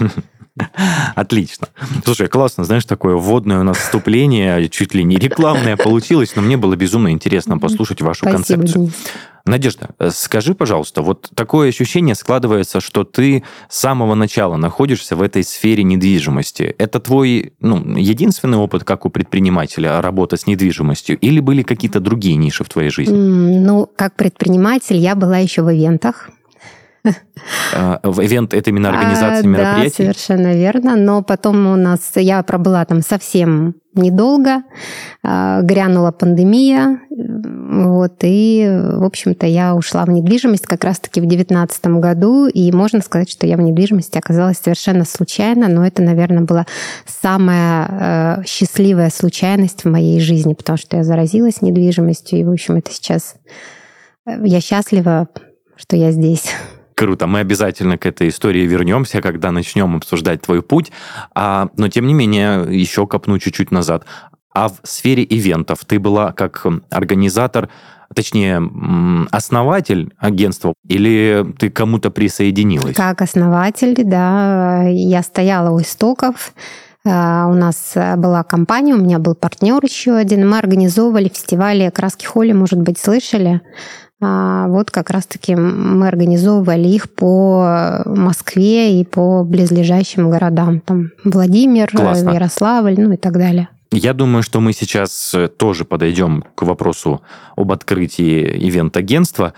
Отлично. 1.15 1.67
Слушай, 2.03 2.27
классно, 2.27 2.63
знаешь, 2.63 2.85
такое 2.85 3.15
вводное 3.15 3.59
у 3.59 3.63
нас 3.63 3.77
вступление, 3.77 4.67
чуть 4.69 4.93
ли 4.93 5.03
не 5.03 5.17
рекламное 5.17 5.77
получилось, 5.77 6.35
но 6.35 6.41
мне 6.41 6.57
было 6.57 6.75
безумно 6.75 7.11
интересно 7.11 7.57
послушать 7.57 8.01
вашу 8.01 8.25
Спасибо, 8.25 8.37
концепцию. 8.37 8.85
Денис. 8.85 8.93
Надежда, 9.45 9.89
э, 9.97 10.09
скажи, 10.11 10.53
пожалуйста, 10.53 11.01
вот 11.01 11.29
такое 11.33 11.69
ощущение 11.69 12.13
складывается, 12.15 12.79
что 12.79 13.03
ты 13.03 13.43
с 13.69 13.79
самого 13.79 14.13
начала 14.13 14.55
находишься 14.55 15.15
в 15.15 15.21
этой 15.21 15.43
сфере 15.43 15.83
недвижимости. 15.83 16.75
Это 16.77 16.99
твой 16.99 17.53
ну, 17.59 17.97
единственный 17.97 18.57
опыт, 18.57 18.83
как 18.83 19.05
у 19.05 19.09
предпринимателя, 19.09 19.99
работа 20.01 20.37
с 20.37 20.45
недвижимостью, 20.45 21.17
или 21.17 21.39
были 21.39 21.63
какие-то 21.63 21.99
другие 21.99 22.35
ниши 22.35 22.63
в 22.63 22.69
твоей 22.69 22.91
жизни? 22.91 23.15
Ну, 23.15 23.89
как 23.95 24.15
предприниматель 24.15 24.97
я 24.97 25.15
была 25.15 25.37
еще 25.37 25.63
в 25.63 25.73
ивентах. 25.73 26.29
А, 27.73 27.99
в 28.03 28.23
ивент 28.23 28.53
это 28.53 28.69
именно 28.69 28.89
организация 28.89 29.43
а, 29.43 29.47
мероприятий? 29.47 30.05
Да, 30.05 30.13
совершенно 30.13 30.53
верно. 30.53 30.95
Но 30.95 31.23
потом 31.23 31.67
у 31.67 31.75
нас, 31.75 32.11
я 32.15 32.43
пробыла 32.43 32.85
там 32.85 33.01
совсем 33.01 33.75
недолго, 33.93 34.63
а, 35.23 35.61
грянула 35.61 36.11
пандемия, 36.11 36.99
вот, 37.09 38.15
и, 38.21 38.67
в 38.69 39.03
общем-то, 39.03 39.45
я 39.45 39.75
ушла 39.75 40.05
в 40.05 40.09
недвижимость 40.09 40.65
как 40.65 40.83
раз-таки 40.83 41.21
в 41.21 41.25
девятнадцатом 41.25 42.01
году, 42.01 42.47
и 42.47 42.71
можно 42.71 43.01
сказать, 43.01 43.29
что 43.29 43.47
я 43.47 43.57
в 43.57 43.61
недвижимости 43.61 44.17
оказалась 44.17 44.57
совершенно 44.57 45.05
случайно, 45.05 45.67
но 45.67 45.85
это, 45.85 46.01
наверное, 46.01 46.43
была 46.43 46.65
самая 47.05 48.39
э, 48.41 48.43
счастливая 48.45 49.09
случайность 49.09 49.83
в 49.83 49.89
моей 49.89 50.19
жизни, 50.19 50.53
потому 50.53 50.77
что 50.77 50.97
я 50.97 51.03
заразилась 51.03 51.61
недвижимостью, 51.61 52.39
и, 52.39 52.43
в 52.43 52.51
общем, 52.51 52.75
это 52.75 52.91
сейчас... 52.91 53.35
Э, 54.25 54.31
я 54.43 54.59
счастлива, 54.59 55.29
что 55.75 55.95
я 55.95 56.11
здесь. 56.11 56.51
Круто, 57.01 57.25
мы 57.25 57.39
обязательно 57.39 57.97
к 57.97 58.05
этой 58.05 58.27
истории 58.27 58.67
вернемся, 58.67 59.23
когда 59.23 59.49
начнем 59.49 59.95
обсуждать 59.95 60.43
твой 60.43 60.61
путь. 60.61 60.91
А, 61.33 61.69
но 61.75 61.87
тем 61.87 62.05
не 62.05 62.13
менее, 62.13 62.67
еще 62.69 63.07
копну 63.07 63.39
чуть-чуть 63.39 63.71
назад. 63.71 64.05
А 64.53 64.69
в 64.69 64.75
сфере 64.83 65.25
ивентов 65.27 65.79
ты 65.83 65.99
была 65.99 66.31
как 66.31 66.63
организатор, 66.91 67.69
точнее, 68.13 68.61
основатель 69.31 70.13
агентства, 70.19 70.75
или 70.87 71.43
ты 71.57 71.71
кому-то 71.71 72.11
присоединилась? 72.11 72.95
Как 72.95 73.23
основатель, 73.23 74.03
да. 74.03 74.83
Я 74.83 75.23
стояла 75.23 75.71
у 75.71 75.81
истоков. 75.81 76.53
А, 77.03 77.47
у 77.49 77.55
нас 77.55 77.93
была 78.15 78.43
компания, 78.43 78.93
у 78.93 79.01
меня 79.01 79.17
был 79.17 79.33
партнер 79.33 79.83
еще 79.83 80.13
один. 80.13 80.47
Мы 80.47 80.59
организовывали 80.59 81.29
фестивали 81.29 81.89
краски 81.89 82.25
холли, 82.25 82.51
может 82.51 82.79
быть, 82.79 82.99
слышали. 82.99 83.61
А, 84.21 84.67
вот 84.67 84.91
как 84.91 85.09
раз-таки 85.09 85.55
мы 85.55 86.07
организовывали 86.07 86.87
их 86.87 87.11
по 87.11 88.03
Москве 88.05 89.01
и 89.01 89.03
по 89.03 89.43
близлежащим 89.43 90.29
городам. 90.29 90.79
Там 90.81 91.09
Владимир, 91.23 91.89
Классно. 91.89 92.29
Ярославль, 92.29 92.95
ну 92.99 93.13
и 93.13 93.17
так 93.17 93.33
далее. 93.33 93.69
Я 93.91 94.13
думаю, 94.13 94.43
что 94.43 94.61
мы 94.61 94.71
сейчас 94.71 95.33
э, 95.33 95.49
тоже 95.49 95.83
подойдем 95.83 96.45
к 96.55 96.61
вопросу 96.61 97.21
об 97.57 97.73
открытии 97.73 98.69
ивент-агентства, 98.69 99.53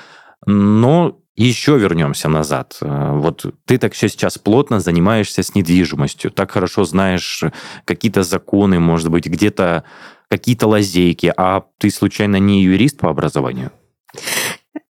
но 0.47 1.19
еще 1.35 1.77
вернемся 1.77 2.29
назад. 2.29 2.77
Э, 2.81 3.11
вот 3.15 3.45
ты 3.65 3.77
так 3.77 3.93
сейчас 3.93 4.39
плотно 4.39 4.79
занимаешься 4.79 5.43
с 5.43 5.53
недвижимостью, 5.53 6.31
так 6.31 6.51
хорошо 6.51 6.83
знаешь 6.83 7.43
какие-то 7.85 8.23
законы, 8.23 8.79
может 8.79 9.11
быть, 9.11 9.27
где-то 9.27 9.83
какие-то 10.29 10.67
лазейки, 10.67 11.31
а 11.35 11.65
ты 11.77 11.91
случайно 11.91 12.37
не 12.37 12.63
юрист 12.63 12.97
по 12.97 13.09
образованию? 13.09 13.71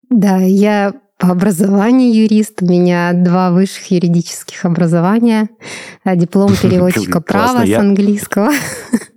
Да, 0.09 0.37
я 0.37 0.93
по 1.17 1.29
образованию 1.29 2.13
юрист. 2.13 2.61
У 2.61 2.65
меня 2.65 3.11
два 3.13 3.51
высших 3.51 3.91
юридических 3.91 4.65
образования. 4.65 5.49
Диплом 6.05 6.55
переводчика 6.61 7.21
права 7.21 7.65
с 7.65 7.73
английского. 7.73 8.51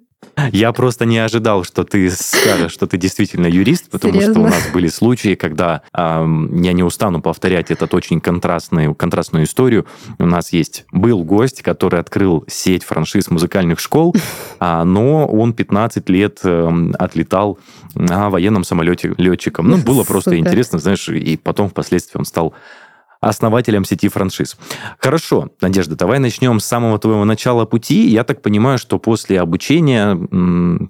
Я 0.53 0.73
просто 0.73 1.05
не 1.05 1.19
ожидал, 1.19 1.65
что 1.65 1.85
ты 1.85 2.11
скажешь, 2.11 2.73
что 2.73 2.87
ты 2.87 2.97
действительно 2.97 3.47
юрист, 3.47 3.91
потому 3.91 4.15
Серьезно? 4.15 4.35
что 4.35 4.43
у 4.43 4.47
нас 4.47 4.69
были 4.73 4.89
случаи, 4.89 5.35
когда 5.35 5.83
э, 5.93 5.99
я 5.99 6.73
не 6.73 6.83
устану 6.83 7.21
повторять 7.21 7.71
этот 7.71 7.95
очень 7.95 8.21
контрастный, 8.21 8.95
контрастную 8.95 9.45
историю. 9.45 9.87
У 10.19 10.27
нас 10.27 10.53
есть 10.53 10.85
был 10.93 11.25
гость, 11.25 11.63
который 11.63 12.01
открыл 12.01 12.45
сеть 12.49 12.85
франшиз 12.85 13.31
музыкальных 13.31 13.81
школ, 13.81 14.15
а, 14.59 14.85
но 14.85 15.27
он 15.27 15.53
15 15.53 16.09
лет 16.09 16.41
э, 16.45 16.91
отлетал 16.99 17.59
на 17.95 18.31
военном 18.31 18.65
самолете 18.65 19.15
летчиком. 19.17 19.69
Ну, 19.69 19.79
было 19.79 20.05
просто 20.05 20.31
Супер. 20.31 20.47
интересно, 20.47 20.79
знаешь, 20.79 21.09
и 21.09 21.37
потом 21.37 21.69
впоследствии 21.69 22.19
он 22.19 22.25
стал 22.25 22.55
основателем 23.21 23.85
сети 23.85 24.09
франшиз. 24.09 24.57
Хорошо, 24.99 25.51
Надежда, 25.61 25.97
давай 25.97 26.19
начнем 26.19 26.61
с 26.61 26.65
самого 26.65 26.99
твоего 26.99 27.25
начала 27.25 27.65
пути. 27.67 28.09
Я 28.09 28.25
так 28.25 28.43
понимаю, 28.43 28.79
что 28.79 28.99
после 28.99 29.41
обучения 29.41 30.19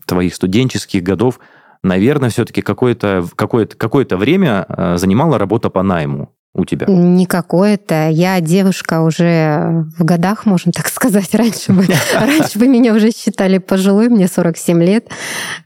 твоих 0.07 0.35
студенческих 0.35 1.03
годов, 1.03 1.41
наверное, 1.83 2.31
все-таки 2.31 2.63
какое-то 2.63 3.27
какое 3.35 3.67
какое 3.67 4.07
время 4.11 4.65
э, 4.69 4.97
занимала 4.97 5.39
работа 5.39 5.71
по 5.71 5.83
найму 5.83 6.33
у 6.53 6.65
тебя? 6.65 6.87
Не 6.89 7.27
какое-то. 7.27 8.09
Я 8.09 8.41
девушка 8.41 9.03
уже 9.03 9.87
в 9.97 10.05
годах, 10.05 10.47
можно 10.47 10.73
так 10.73 10.89
сказать. 11.01 11.33
Раньше 11.35 11.73
бы, 11.73 11.87
раньше 12.13 12.59
бы 12.59 12.67
меня 12.67 12.93
уже 12.93 13.13
считали 13.13 13.59
пожилой, 13.59 14.09
мне 14.09 14.27
47 14.27 14.83
лет. 14.83 15.09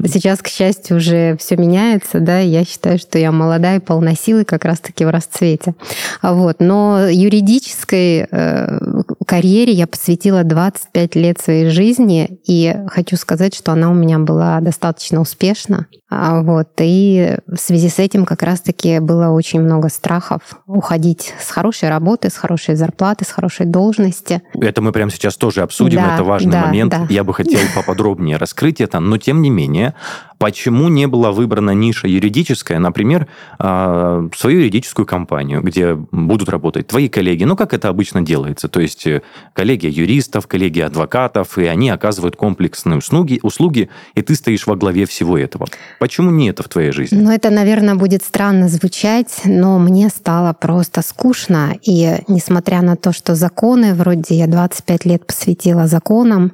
Сейчас, 0.04 0.40
к 0.40 0.48
счастью, 0.48 0.98
уже 0.98 1.36
все 1.38 1.56
меняется. 1.56 2.20
Да? 2.20 2.38
Я 2.38 2.64
считаю, 2.64 2.98
что 2.98 3.18
я 3.18 3.32
молодая, 3.32 3.80
полносилой, 3.80 4.44
как 4.44 4.66
раз-таки 4.66 5.06
в 5.06 5.10
расцвете. 5.10 5.74
Вот. 6.22 6.56
Но 6.60 7.08
юридической 7.08 8.26
э, 8.30 8.78
карьере 9.26 9.72
я 9.72 9.86
посвятила 9.86 10.44
25 10.44 11.14
лет 11.16 11.40
своей 11.40 11.70
жизни, 11.70 12.40
и 12.46 12.76
хочу 12.88 13.16
сказать, 13.16 13.54
что 13.54 13.72
она 13.72 13.90
у 13.90 13.94
меня 13.94 14.18
была 14.18 14.60
достаточно 14.60 15.20
успешна. 15.20 15.86
А 16.10 16.42
вот. 16.42 16.68
И 16.78 17.38
в 17.46 17.56
связи 17.56 17.88
с 17.88 17.98
этим 17.98 18.24
как 18.26 18.42
раз-таки 18.42 18.98
было 19.00 19.28
очень 19.28 19.60
много 19.60 19.88
страхов 19.88 20.60
уходить 20.74 21.32
с 21.40 21.50
хорошей 21.50 21.88
работы, 21.88 22.30
с 22.30 22.36
хорошей 22.36 22.74
зарплаты, 22.74 23.24
с 23.24 23.30
хорошей 23.30 23.66
должности. 23.66 24.42
Это 24.54 24.82
мы 24.82 24.92
прямо 24.92 25.10
сейчас 25.10 25.36
тоже 25.36 25.62
обсудим, 25.62 26.00
да, 26.00 26.14
это 26.14 26.24
важный 26.24 26.52
да, 26.52 26.66
момент. 26.66 26.90
Да. 26.90 27.06
Я 27.08 27.24
бы 27.24 27.32
хотел 27.32 27.60
поподробнее 27.74 28.36
раскрыть 28.36 28.80
это, 28.80 29.00
но 29.00 29.16
тем 29.18 29.40
не 29.40 29.50
менее, 29.50 29.94
почему 30.38 30.88
не 30.88 31.06
была 31.06 31.32
выбрана 31.32 31.70
ниша 31.70 32.08
юридическая, 32.08 32.78
например, 32.78 33.28
а, 33.58 34.28
свою 34.36 34.58
юридическую 34.58 35.06
компанию, 35.06 35.62
где 35.62 35.94
будут 35.94 36.48
работать 36.48 36.88
твои 36.88 37.08
коллеги, 37.08 37.44
ну, 37.44 37.56
как 37.56 37.72
это 37.72 37.88
обычно 37.88 38.22
делается, 38.22 38.68
то 38.68 38.80
есть 38.80 39.06
э, 39.06 39.22
коллеги 39.52 39.86
юристов, 39.86 40.46
коллеги 40.46 40.80
адвокатов, 40.80 41.56
и 41.58 41.66
они 41.66 41.90
оказывают 41.90 42.36
комплексные 42.36 42.98
услуги, 42.98 43.38
услуги, 43.42 43.88
и 44.14 44.22
ты 44.22 44.34
стоишь 44.34 44.66
во 44.66 44.76
главе 44.76 45.06
всего 45.06 45.38
этого. 45.38 45.66
Почему 45.98 46.30
не 46.30 46.50
это 46.50 46.62
в 46.62 46.68
твоей 46.68 46.90
жизни? 46.90 47.16
Ну, 47.16 47.30
это, 47.30 47.50
наверное, 47.50 47.94
будет 47.94 48.22
странно 48.22 48.68
звучать, 48.68 49.42
но 49.44 49.78
мне 49.78 50.08
стало 50.08 50.52
просто 50.64 51.02
скучно, 51.02 51.74
и 51.82 52.20
несмотря 52.26 52.80
на 52.80 52.96
то, 52.96 53.12
что 53.12 53.34
законы, 53.34 53.92
вроде 53.92 54.34
я 54.34 54.46
25 54.46 55.04
лет 55.04 55.26
посвятила 55.26 55.86
законам, 55.86 56.52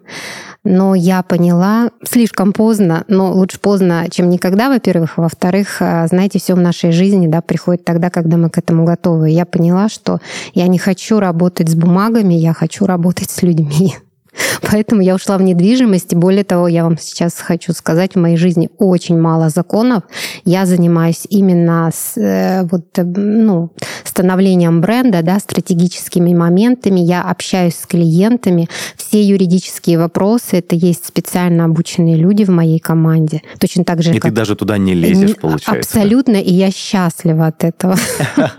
но 0.65 0.97
я 0.97 1.23
поняла 1.23 1.91
слишком 2.03 2.53
поздно, 2.53 3.05
но 3.07 3.33
лучше 3.33 3.61
поздно, 3.61 4.07
чем 4.11 4.29
никогда, 4.29 4.69
во-первых. 4.69 5.17
Во-вторых, 5.17 5.77
а, 5.79 6.09
знаете, 6.09 6.41
все 6.41 6.55
в 6.55 6.61
нашей 6.61 6.91
жизни 6.91 7.29
да, 7.29 7.41
приходит 7.41 7.85
тогда, 7.85 8.11
когда 8.11 8.37
мы 8.37 8.51
к 8.51 8.59
этому 8.59 8.85
готовы. 8.85 9.31
Я 9.31 9.47
поняла, 9.47 9.89
что 9.89 10.19
я 10.55 10.67
не 10.67 10.79
хочу 10.79 11.21
работать 11.21 11.69
с 11.69 11.77
бумагами, 11.77 12.35
я 12.35 12.53
хочу 12.53 12.87
работать 12.87 13.31
с 13.31 13.43
людьми. 13.43 13.95
Поэтому 14.71 15.01
я 15.01 15.15
ушла 15.15 15.39
в 15.39 15.43
недвижимость. 15.43 16.13
И 16.13 16.17
более 16.17 16.45
того, 16.45 16.69
я 16.69 16.85
вам 16.85 16.99
сейчас 16.99 17.35
хочу 17.35 17.73
сказать, 17.73 18.15
в 18.15 18.19
моей 18.19 18.37
жизни 18.37 18.69
очень 18.79 19.19
мало 19.19 19.49
законов. 19.49 20.05
Я 20.45 20.67
занимаюсь 20.67 21.27
именно 21.29 21.91
с, 21.93 22.17
э, 22.17 22.63
вот, 22.71 22.99
э, 22.99 23.05
ну, 23.05 23.71
становлением 24.05 24.81
бренда, 24.81 25.23
да, 25.23 25.39
стратегическими 25.39 26.35
моментами. 26.35 27.01
Я 27.01 27.23
общаюсь 27.23 27.77
с 27.77 27.87
клиентами. 27.87 28.69
Все 28.97 29.23
юридические 29.23 29.99
вопросы, 29.99 30.59
это 30.59 30.77
есть 30.77 31.07
специально 31.07 31.65
обученные 31.65 32.17
люди 32.17 32.45
в 32.45 32.51
моей 32.51 32.79
команде. 32.79 33.43
Точно 33.59 33.85
так 33.85 34.03
же, 34.03 34.11
И 34.11 34.19
как... 34.19 34.31
ты 34.31 34.37
даже 34.37 34.57
туда 34.57 34.79
не 34.79 34.95
лезешь, 34.95 35.37
получается. 35.37 35.73
Абсолютно, 35.73 36.37
и 36.37 36.53
я 36.53 36.71
счастлива 36.71 37.47
от 37.47 37.65
этого. 37.65 37.97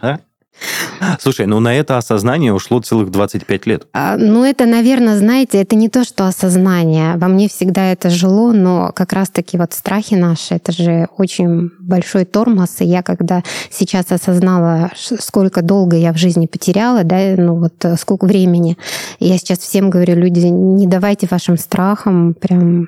Слушай, 1.19 1.45
ну 1.45 1.59
на 1.59 1.75
это 1.75 1.97
осознание 1.97 2.53
ушло 2.53 2.79
целых 2.81 3.11
25 3.11 3.65
лет. 3.65 3.87
А, 3.93 4.17
ну 4.17 4.43
это, 4.43 4.65
наверное, 4.65 5.17
знаете, 5.17 5.61
это 5.61 5.75
не 5.75 5.89
то, 5.89 6.03
что 6.03 6.27
осознание. 6.27 7.17
Во 7.17 7.27
мне 7.27 7.49
всегда 7.49 7.91
это 7.91 8.09
жило, 8.09 8.51
но 8.51 8.91
как 8.93 9.13
раз-таки 9.13 9.57
вот 9.57 9.73
страхи 9.73 10.15
наши, 10.15 10.55
это 10.55 10.71
же 10.71 11.07
очень 11.17 11.71
большой 11.79 12.25
тормоз. 12.25 12.81
И 12.81 12.85
я 12.85 13.03
когда 13.03 13.43
сейчас 13.69 14.11
осознала, 14.11 14.91
сколько 14.95 15.61
долго 15.61 15.97
я 15.97 16.13
в 16.13 16.17
жизни 16.17 16.45
потеряла, 16.45 17.03
да, 17.03 17.35
ну 17.37 17.55
вот 17.55 17.83
э, 17.83 17.95
сколько 17.97 18.25
времени, 18.25 18.77
я 19.19 19.37
сейчас 19.37 19.59
всем 19.59 19.89
говорю, 19.89 20.15
люди, 20.15 20.39
не 20.39 20.87
давайте 20.87 21.27
вашим 21.29 21.57
страхам 21.57 22.33
прям 22.33 22.87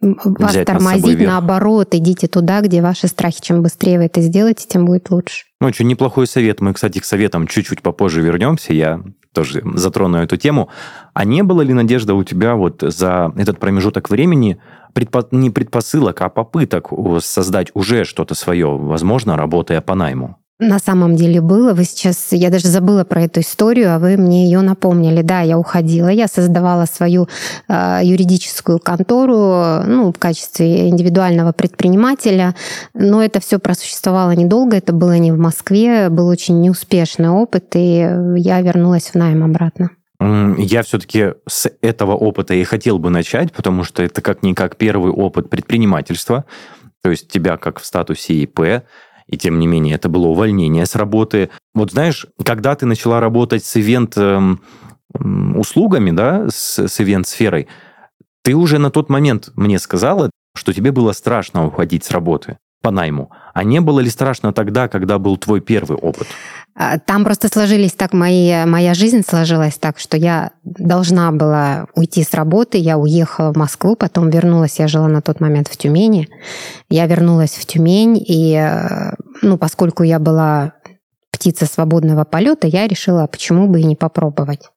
вас 0.00 0.52
Взять 0.52 0.66
тормозить, 0.66 1.18
на 1.18 1.32
наоборот, 1.32 1.94
идите 1.94 2.26
туда, 2.26 2.60
где 2.60 2.82
ваши 2.82 3.08
страхи. 3.08 3.40
Чем 3.40 3.62
быстрее 3.62 3.98
вы 3.98 4.04
это 4.04 4.20
сделаете, 4.20 4.66
тем 4.68 4.86
будет 4.86 5.10
лучше. 5.10 5.44
Ну, 5.60 5.68
очень 5.68 5.86
неплохой 5.86 6.26
совет. 6.26 6.60
Мы, 6.60 6.74
кстати, 6.74 6.98
к 6.98 7.04
советам 7.04 7.46
чуть-чуть 7.46 7.82
попозже 7.82 8.20
вернемся. 8.20 8.72
Я 8.72 9.02
тоже 9.32 9.62
затрону 9.74 10.18
эту 10.18 10.36
тему. 10.36 10.70
А 11.14 11.24
не 11.24 11.42
было 11.42 11.62
ли, 11.62 11.72
Надежда, 11.72 12.14
у 12.14 12.24
тебя 12.24 12.54
вот 12.54 12.82
за 12.82 13.32
этот 13.36 13.58
промежуток 13.58 14.10
времени 14.10 14.58
предпо... 14.94 15.26
не 15.30 15.50
предпосылок, 15.50 16.20
а 16.22 16.28
попыток 16.28 16.88
создать 17.20 17.70
уже 17.74 18.04
что-то 18.04 18.34
свое, 18.34 18.66
возможно, 18.66 19.36
работая 19.36 19.80
по 19.80 19.94
найму? 19.94 20.38
На 20.58 20.78
самом 20.78 21.16
деле 21.16 21.42
было. 21.42 21.74
Вы 21.74 21.84
сейчас, 21.84 22.28
я 22.30 22.48
даже 22.48 22.68
забыла 22.68 23.04
про 23.04 23.22
эту 23.22 23.40
историю, 23.40 23.94
а 23.94 23.98
вы 23.98 24.16
мне 24.16 24.46
ее 24.46 24.62
напомнили. 24.62 25.20
Да, 25.20 25.42
я 25.42 25.58
уходила, 25.58 26.08
я 26.08 26.28
создавала 26.28 26.86
свою 26.86 27.28
э, 27.68 28.00
юридическую 28.02 28.78
контору, 28.78 29.82
ну, 29.86 30.12
в 30.12 30.18
качестве 30.18 30.88
индивидуального 30.88 31.52
предпринимателя, 31.52 32.54
но 32.94 33.22
это 33.22 33.40
все 33.40 33.58
просуществовало 33.58 34.30
недолго, 34.30 34.78
это 34.78 34.94
было 34.94 35.18
не 35.18 35.30
в 35.30 35.38
Москве, 35.38 36.08
был 36.08 36.26
очень 36.28 36.58
неуспешный 36.62 37.28
опыт, 37.28 37.74
и 37.74 38.08
я 38.36 38.62
вернулась 38.62 39.10
в 39.10 39.14
найм 39.14 39.44
обратно. 39.44 39.90
Я 40.18 40.82
все-таки 40.82 41.34
с 41.46 41.70
этого 41.82 42.12
опыта 42.12 42.54
и 42.54 42.64
хотел 42.64 42.98
бы 42.98 43.10
начать, 43.10 43.52
потому 43.52 43.84
что 43.84 44.02
это 44.02 44.22
как-никак 44.22 44.76
первый 44.76 45.12
опыт 45.12 45.50
предпринимательства, 45.50 46.46
то 47.02 47.10
есть 47.10 47.28
тебя 47.28 47.58
как 47.58 47.78
в 47.78 47.84
статусе 47.84 48.32
ИП, 48.34 48.84
и 49.26 49.36
тем 49.36 49.58
не 49.58 49.66
менее 49.66 49.96
это 49.96 50.08
было 50.08 50.28
увольнение 50.28 50.86
с 50.86 50.94
работы. 50.94 51.50
Вот 51.74 51.92
знаешь, 51.92 52.26
когда 52.44 52.74
ты 52.74 52.86
начала 52.86 53.20
работать 53.20 53.62
с 53.64 53.76
ивент-услугами, 53.76 56.10
да, 56.12 56.48
с, 56.48 56.78
с 56.78 57.00
ивент-сферой, 57.00 57.68
ты 58.42 58.54
уже 58.54 58.78
на 58.78 58.90
тот 58.90 59.08
момент 59.08 59.50
мне 59.56 59.78
сказала, 59.78 60.30
что 60.54 60.72
тебе 60.72 60.92
было 60.92 61.12
страшно 61.12 61.66
уходить 61.66 62.04
с 62.04 62.10
работы 62.10 62.58
по 62.82 62.90
найму. 62.90 63.30
А 63.54 63.64
не 63.64 63.80
было 63.80 64.00
ли 64.00 64.10
страшно 64.10 64.52
тогда, 64.52 64.88
когда 64.88 65.18
был 65.18 65.36
твой 65.36 65.60
первый 65.60 65.96
опыт? 65.96 66.28
А, 66.74 66.98
там 66.98 67.24
просто 67.24 67.48
сложились 67.48 67.92
так, 67.92 68.12
мои, 68.12 68.64
моя 68.66 68.94
жизнь 68.94 69.22
сложилась 69.26 69.78
так, 69.78 69.98
что 69.98 70.16
я 70.16 70.50
должна 70.62 71.32
была 71.32 71.86
уйти 71.94 72.22
с 72.22 72.34
работы, 72.34 72.78
я 72.78 72.98
уехала 72.98 73.52
в 73.52 73.56
Москву, 73.56 73.96
потом 73.96 74.28
вернулась, 74.28 74.78
я 74.78 74.88
жила 74.88 75.08
на 75.08 75.22
тот 75.22 75.40
момент 75.40 75.68
в 75.68 75.76
Тюмени. 75.76 76.28
Я 76.90 77.06
вернулась 77.06 77.52
в 77.52 77.64
Тюмень, 77.64 78.22
и 78.24 78.54
э, 78.54 79.14
ну, 79.42 79.56
поскольку 79.56 80.02
я 80.02 80.18
была 80.18 80.74
птица 81.30 81.66
свободного 81.66 82.24
полета, 82.24 82.66
я 82.66 82.86
решила, 82.86 83.26
почему 83.26 83.68
бы 83.68 83.80
и 83.80 83.84
не 83.84 83.96
попробовать. 83.96 84.70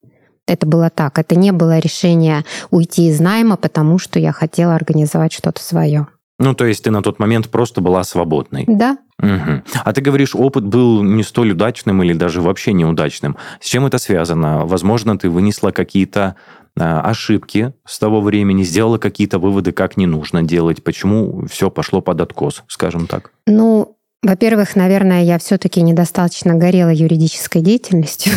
Это 0.47 0.65
было 0.65 0.89
так. 0.89 1.19
Это 1.19 1.35
не 1.35 1.51
было 1.51 1.77
решение 1.79 2.43
уйти 2.71 3.09
из 3.09 3.19
найма, 3.19 3.55
потому 3.55 3.99
что 3.99 4.19
я 4.19 4.31
хотела 4.31 4.73
организовать 4.73 5.31
что-то 5.31 5.61
свое. 5.61 6.07
Ну, 6.39 6.53
то 6.53 6.65
есть 6.65 6.83
ты 6.85 6.91
на 6.91 7.03
тот 7.03 7.19
момент 7.19 7.49
просто 7.49 7.81
была 7.81 8.03
свободной. 8.03 8.63
Да. 8.67 8.97
Угу. 9.21 9.61
А 9.83 9.93
ты 9.93 10.01
говоришь, 10.01 10.33
опыт 10.33 10.65
был 10.65 11.03
не 11.03 11.23
столь 11.23 11.51
удачным 11.51 12.01
или 12.01 12.13
даже 12.13 12.41
вообще 12.41 12.71
неудачным. 12.71 13.35
С 13.59 13.67
чем 13.67 13.85
это 13.85 13.97
связано? 13.97 14.65
Возможно, 14.65 15.17
ты 15.17 15.29
вынесла 15.29 15.71
какие-то 15.71 16.35
а, 16.79 17.01
ошибки 17.01 17.73
с 17.85 17.99
того 17.99 18.21
времени, 18.21 18.63
сделала 18.63 18.97
какие-то 18.97 19.37
выводы, 19.37 19.73
как 19.73 19.97
не 19.97 20.05
нужно 20.05 20.41
делать, 20.41 20.81
почему 20.81 21.45
все 21.47 21.69
пошло 21.69 21.99
под 21.99 22.21
откос, 22.21 22.63
скажем 22.69 23.05
так. 23.07 23.31
Ну, 23.45 23.97
во-первых, 24.23 24.77
наверное, 24.77 25.23
я 25.23 25.39
все-таки 25.39 25.81
недостаточно 25.81 26.55
горела 26.55 26.89
юридической 26.89 27.61
деятельностью 27.61 28.31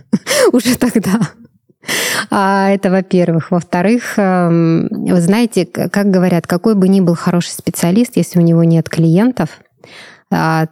уже 0.52 0.78
тогда. 0.78 1.20
А, 2.30 2.70
это 2.70 2.90
во-первых. 2.90 3.50
Во-вторых, 3.50 4.14
эм, 4.16 4.88
вы 4.90 5.20
знаете, 5.20 5.66
как 5.66 6.10
говорят, 6.10 6.46
какой 6.46 6.74
бы 6.74 6.88
ни 6.88 7.00
был 7.00 7.14
хороший 7.14 7.50
специалист, 7.50 8.16
если 8.16 8.38
у 8.38 8.42
него 8.42 8.64
нет 8.64 8.88
клиентов, 8.88 9.50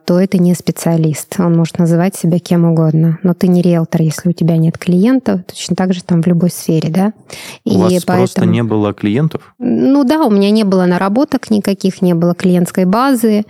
то 0.06 0.18
это 0.18 0.38
не 0.38 0.54
специалист. 0.54 1.38
Он 1.38 1.54
может 1.54 1.78
называть 1.78 2.16
себя 2.16 2.38
кем 2.38 2.64
угодно. 2.64 3.18
Но 3.22 3.34
ты 3.34 3.46
не 3.46 3.60
риэлтор, 3.60 4.00
если 4.00 4.30
у 4.30 4.32
тебя 4.32 4.56
нет 4.56 4.78
клиентов. 4.78 5.42
Точно 5.44 5.76
так 5.76 5.92
же 5.92 6.02
там 6.02 6.22
в 6.22 6.26
любой 6.26 6.50
сфере, 6.50 6.88
да? 6.88 7.12
И 7.64 7.76
у 7.76 7.80
вас 7.80 7.92
поэтому... 7.92 8.18
просто 8.18 8.46
не 8.46 8.62
было 8.62 8.94
клиентов? 8.94 9.54
Ну 9.58 10.04
да, 10.04 10.24
у 10.24 10.30
меня 10.30 10.50
не 10.50 10.64
было 10.64 10.86
наработок 10.86 11.50
никаких, 11.50 12.00
не 12.00 12.14
было 12.14 12.34
клиентской 12.34 12.86
базы. 12.86 13.44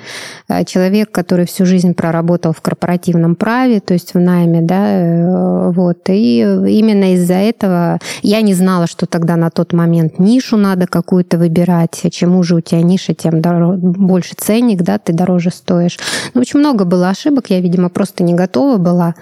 А, 0.49 0.65
человек, 0.65 1.13
который 1.13 1.47
всю 1.47 1.65
жизнь 1.65 1.95
проработал 1.95 2.53
в 2.53 2.61
корпоративном 2.61 3.37
праве, 3.37 3.79
то 3.79 3.95
есть 3.95 4.15
в 4.15 4.19
найме, 4.19 4.63
да, 4.63 4.91
э, 4.91 5.71
вот. 5.71 6.09
И 6.09 6.41
именно 6.41 7.15
из-за 7.15 7.35
этого 7.35 8.01
я 8.23 8.41
не 8.41 8.55
знала, 8.55 8.89
что 8.89 9.07
тогда 9.07 9.37
на 9.37 9.51
тот 9.51 9.73
момент 9.73 10.19
нишу 10.19 10.57
надо 10.57 10.89
какую-то 10.89 11.39
выбирать. 11.39 12.03
Чем 12.11 12.35
уже 12.35 12.57
у 12.57 12.61
тебя 12.61 12.83
ниша, 12.83 13.15
тем 13.15 13.41
больше 13.41 14.35
ценник, 14.37 14.83
да, 14.83 14.99
ты 14.99 15.13
дороже 15.13 15.51
стоишь. 15.51 16.00
Ну, 16.35 16.41
очень 16.41 16.61
много 16.61 16.85
было 16.85 17.09
ошибок, 17.11 17.51
я, 17.51 17.61
видимо, 17.61 17.89
просто 17.89 18.23
не 18.25 18.35
готова 18.35 18.79
была. 18.79 19.15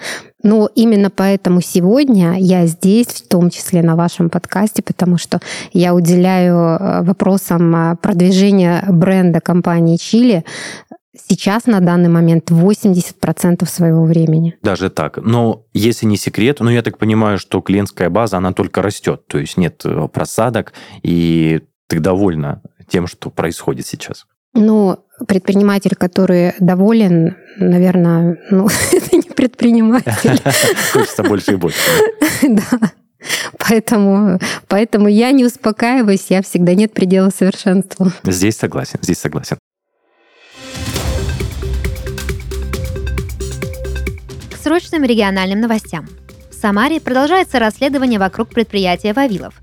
Но 0.43 0.69
именно 0.75 1.11
поэтому 1.11 1.61
сегодня 1.61 2.37
я 2.39 2.67
здесь, 2.67 3.09
в 3.09 3.29
том 3.29 3.51
числе 3.51 3.83
на 3.83 3.97
вашем 3.97 4.31
подкасте, 4.31 4.83
потому 4.83 5.19
что 5.19 5.41
я 5.73 5.95
уделяю 5.95 6.57
э, 6.57 7.03
вопросам 7.03 7.75
э, 7.75 7.97
продвижения 7.97 8.85
бренда 8.89 9.41
компании 9.41 9.97
Чили 9.97 10.45
сейчас 11.29 11.67
на 11.67 11.81
данный 11.81 12.09
момент 12.09 12.51
80% 12.51 13.67
своего 13.67 14.05
времени. 14.05 14.57
Даже 14.63 14.91
так. 14.91 15.19
Но 15.19 15.67
если 15.73 16.07
не 16.07 16.17
секрет, 16.17 16.59
ну 16.61 16.71
я 16.71 16.83
так 16.83 16.99
понимаю, 16.99 17.39
что 17.39 17.61
клиентская 17.61 18.11
база, 18.11 18.37
она 18.37 18.53
только 18.53 18.83
растет, 18.83 19.27
то 19.27 19.39
есть 19.39 19.57
нет 19.57 19.83
э, 19.85 20.09
просадок, 20.13 20.73
и 21.03 21.63
ты 21.89 22.01
довольна 22.01 22.63
тем, 22.89 23.07
что 23.07 23.31
происходит 23.31 23.87
сейчас. 23.87 24.27
Ну, 24.59 24.99
предприниматель, 25.27 25.95
который 25.95 26.55
доволен, 26.59 27.37
наверное, 27.57 28.39
ну, 28.51 28.69
это 28.93 29.17
не 29.17 29.31
предприниматель. 29.31 30.41
Хочется 30.93 31.23
больше 31.23 31.53
и 31.53 31.57
больше. 31.57 31.79
Да. 32.43 32.93
Поэтому, 33.59 34.39
поэтому 34.69 35.09
я 35.09 35.33
не 35.33 35.45
успокаиваюсь, 35.45 36.27
я 36.29 36.41
всегда 36.41 36.75
нет 36.75 36.93
предела 36.93 37.31
совершенству. 37.31 38.13
Здесь 38.23 38.57
согласен, 38.57 39.01
здесь 39.03 39.19
согласен. 39.19 39.59
К 44.53 44.57
срочным 44.63 45.03
региональным 45.03 45.61
новостям. 45.61 46.07
В 46.51 46.55
Самаре 46.55 47.01
продолжается 47.01 47.59
расследование 47.59 48.21
вокруг 48.21 48.51
предприятия 48.51 49.13
«Вавилов». 49.13 49.55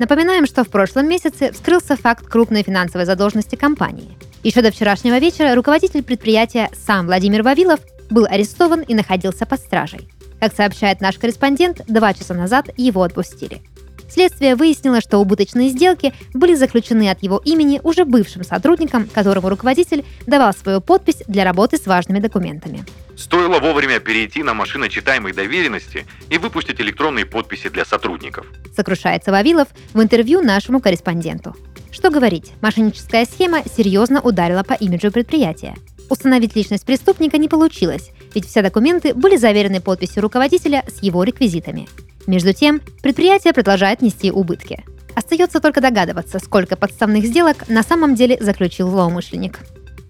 Напоминаем, 0.00 0.46
что 0.46 0.64
в 0.64 0.68
прошлом 0.68 1.08
месяце 1.08 1.52
вскрылся 1.52 1.94
факт 1.94 2.26
крупной 2.26 2.64
финансовой 2.64 3.06
задолженности 3.06 3.54
компании– 3.54 4.18
еще 4.42 4.62
до 4.62 4.70
вчерашнего 4.70 5.18
вечера 5.18 5.54
руководитель 5.54 6.02
предприятия 6.02 6.70
сам 6.86 7.04
Владимир 7.04 7.42
Вавилов 7.42 7.80
был 8.08 8.24
арестован 8.24 8.80
и 8.80 8.94
находился 8.94 9.44
под 9.44 9.60
стражей. 9.60 10.08
Как 10.40 10.54
сообщает 10.54 11.02
наш 11.02 11.18
корреспондент, 11.18 11.82
два 11.86 12.14
часа 12.14 12.32
назад 12.32 12.70
его 12.78 13.02
отпустили. 13.02 13.60
Следствие 14.08 14.56
выяснило, 14.56 15.02
что 15.02 15.18
убыточные 15.18 15.68
сделки 15.68 16.14
были 16.32 16.54
заключены 16.54 17.10
от 17.10 17.22
его 17.22 17.36
имени 17.44 17.82
уже 17.84 18.06
бывшим 18.06 18.42
сотрудником, 18.42 19.06
которому 19.12 19.50
руководитель 19.50 20.06
давал 20.26 20.54
свою 20.54 20.80
подпись 20.80 21.22
для 21.26 21.44
работы 21.44 21.76
с 21.76 21.86
важными 21.86 22.18
документами. 22.18 22.86
Стоило 23.20 23.58
вовремя 23.58 24.00
перейти 24.00 24.42
на 24.42 24.54
машиночитаемой 24.54 25.34
доверенности 25.34 26.06
и 26.30 26.38
выпустить 26.38 26.80
электронные 26.80 27.26
подписи 27.26 27.68
для 27.68 27.84
сотрудников. 27.84 28.46
Сокрушается 28.74 29.30
Вавилов 29.30 29.68
в 29.92 30.00
интервью 30.00 30.40
нашему 30.40 30.80
корреспонденту. 30.80 31.54
Что 31.92 32.08
говорить, 32.08 32.52
мошенническая 32.62 33.26
схема 33.26 33.62
серьезно 33.76 34.22
ударила 34.22 34.62
по 34.62 34.72
имиджу 34.72 35.12
предприятия. 35.12 35.74
Установить 36.08 36.56
личность 36.56 36.86
преступника 36.86 37.36
не 37.36 37.48
получилось, 37.48 38.10
ведь 38.34 38.46
все 38.46 38.62
документы 38.62 39.12
были 39.12 39.36
заверены 39.36 39.82
подписью 39.82 40.22
руководителя 40.22 40.82
с 40.88 41.02
его 41.02 41.22
реквизитами. 41.22 41.88
Между 42.26 42.54
тем, 42.54 42.80
предприятие 43.02 43.52
продолжает 43.52 44.00
нести 44.00 44.30
убытки. 44.30 44.82
Остается 45.14 45.60
только 45.60 45.82
догадываться, 45.82 46.38
сколько 46.38 46.74
подставных 46.74 47.26
сделок 47.26 47.68
на 47.68 47.82
самом 47.82 48.14
деле 48.14 48.38
заключил 48.40 48.88
злоумышленник. 48.88 49.58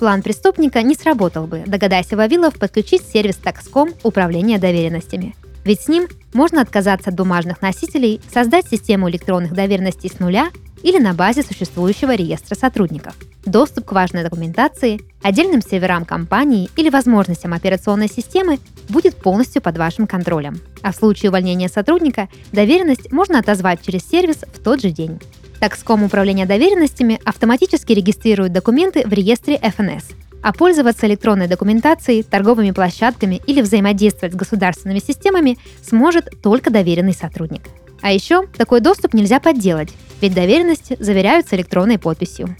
План 0.00 0.22
преступника 0.22 0.82
не 0.82 0.94
сработал 0.94 1.46
бы, 1.46 1.62
догадайся 1.66 2.16
Вавилов 2.16 2.58
подключить 2.58 3.02
сервис 3.06 3.38
Taxcom 3.38 3.94
управления 4.02 4.58
доверенностями. 4.58 5.36
Ведь 5.62 5.82
с 5.82 5.88
ним 5.88 6.08
можно 6.32 6.62
отказаться 6.62 7.10
от 7.10 7.16
бумажных 7.16 7.60
носителей, 7.60 8.18
создать 8.32 8.66
систему 8.66 9.10
электронных 9.10 9.52
доверенностей 9.52 10.08
с 10.08 10.18
нуля 10.18 10.48
или 10.82 10.98
на 10.98 11.12
базе 11.12 11.42
существующего 11.42 12.14
реестра 12.14 12.54
сотрудников. 12.54 13.14
Доступ 13.44 13.84
к 13.84 13.92
важной 13.92 14.22
документации, 14.22 15.02
отдельным 15.22 15.60
серверам 15.60 16.06
компании 16.06 16.70
или 16.76 16.88
возможностям 16.88 17.52
операционной 17.52 18.08
системы 18.08 18.58
будет 18.88 19.16
полностью 19.16 19.60
под 19.60 19.76
вашим 19.76 20.06
контролем. 20.06 20.62
А 20.80 20.92
в 20.92 20.96
случае 20.96 21.28
увольнения 21.28 21.68
сотрудника 21.68 22.30
доверенность 22.52 23.12
можно 23.12 23.38
отозвать 23.38 23.82
через 23.84 24.08
сервис 24.08 24.46
в 24.50 24.62
тот 24.64 24.80
же 24.80 24.92
день. 24.92 25.20
Такском 25.60 26.02
управление 26.02 26.46
доверенностями 26.46 27.20
автоматически 27.22 27.92
регистрирует 27.92 28.50
документы 28.50 29.06
в 29.06 29.12
реестре 29.12 29.56
FNS, 29.56 30.14
а 30.42 30.54
пользоваться 30.54 31.06
электронной 31.06 31.48
документацией, 31.48 32.22
торговыми 32.22 32.70
площадками 32.70 33.42
или 33.46 33.60
взаимодействовать 33.60 34.32
с 34.32 34.36
государственными 34.36 35.00
системами 35.00 35.58
сможет 35.82 36.30
только 36.42 36.70
доверенный 36.70 37.12
сотрудник. 37.12 37.62
А 38.00 38.10
еще 38.10 38.46
такой 38.56 38.80
доступ 38.80 39.12
нельзя 39.12 39.38
подделать, 39.38 39.90
ведь 40.22 40.32
доверенности 40.32 40.96
заверяются 40.98 41.56
электронной 41.56 41.98
подписью. 41.98 42.56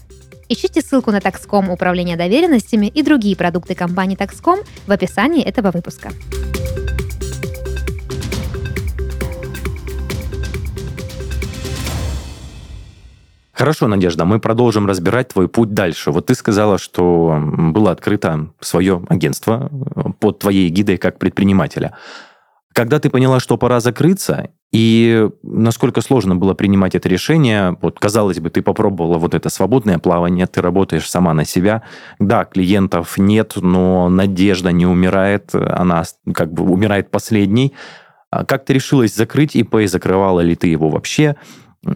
Ищите 0.47 0.81
ссылку 0.81 1.09
на 1.11 1.17
Taxcom 1.17 1.71
управление 1.71 2.17
доверенностями 2.17 2.85
и 2.85 3.01
другие 3.01 3.35
продукты 3.35 3.73
компании 3.73 4.15
Taxcom 4.15 4.63
в 4.85 4.91
описании 4.91 5.43
этого 5.43 5.71
выпуска. 5.71 6.11
Хорошо, 13.61 13.87
Надежда, 13.87 14.25
мы 14.25 14.39
продолжим 14.39 14.87
разбирать 14.87 15.27
твой 15.27 15.47
путь 15.47 15.75
дальше. 15.75 16.09
Вот 16.09 16.25
ты 16.25 16.33
сказала, 16.33 16.79
что 16.79 17.39
было 17.39 17.91
открыто 17.91 18.47
свое 18.59 19.05
агентство 19.07 19.69
под 20.19 20.39
твоей 20.39 20.67
гидой 20.69 20.97
как 20.97 21.19
предпринимателя. 21.19 21.95
Когда 22.73 22.99
ты 22.99 23.11
поняла, 23.11 23.39
что 23.39 23.57
пора 23.57 23.79
закрыться, 23.79 24.49
и 24.71 25.29
насколько 25.43 26.01
сложно 26.01 26.35
было 26.35 26.55
принимать 26.55 26.95
это 26.95 27.07
решение, 27.07 27.77
вот, 27.83 27.99
казалось 27.99 28.39
бы, 28.39 28.49
ты 28.49 28.63
попробовала 28.63 29.19
вот 29.19 29.35
это 29.35 29.49
свободное 29.49 29.99
плавание, 29.99 30.47
ты 30.47 30.59
работаешь 30.59 31.07
сама 31.07 31.35
на 31.35 31.45
себя. 31.45 31.83
Да, 32.17 32.45
клиентов 32.45 33.19
нет, 33.19 33.53
но 33.57 34.09
надежда 34.09 34.71
не 34.71 34.87
умирает, 34.87 35.53
она 35.53 36.01
как 36.33 36.51
бы 36.51 36.63
умирает 36.63 37.11
последней. 37.11 37.73
А 38.31 38.43
как 38.43 38.65
ты 38.65 38.73
решилась 38.73 39.13
закрыть 39.13 39.55
ИП, 39.55 39.85
закрывала 39.85 40.39
ли 40.39 40.55
ты 40.55 40.65
его 40.65 40.89
вообще? 40.89 41.35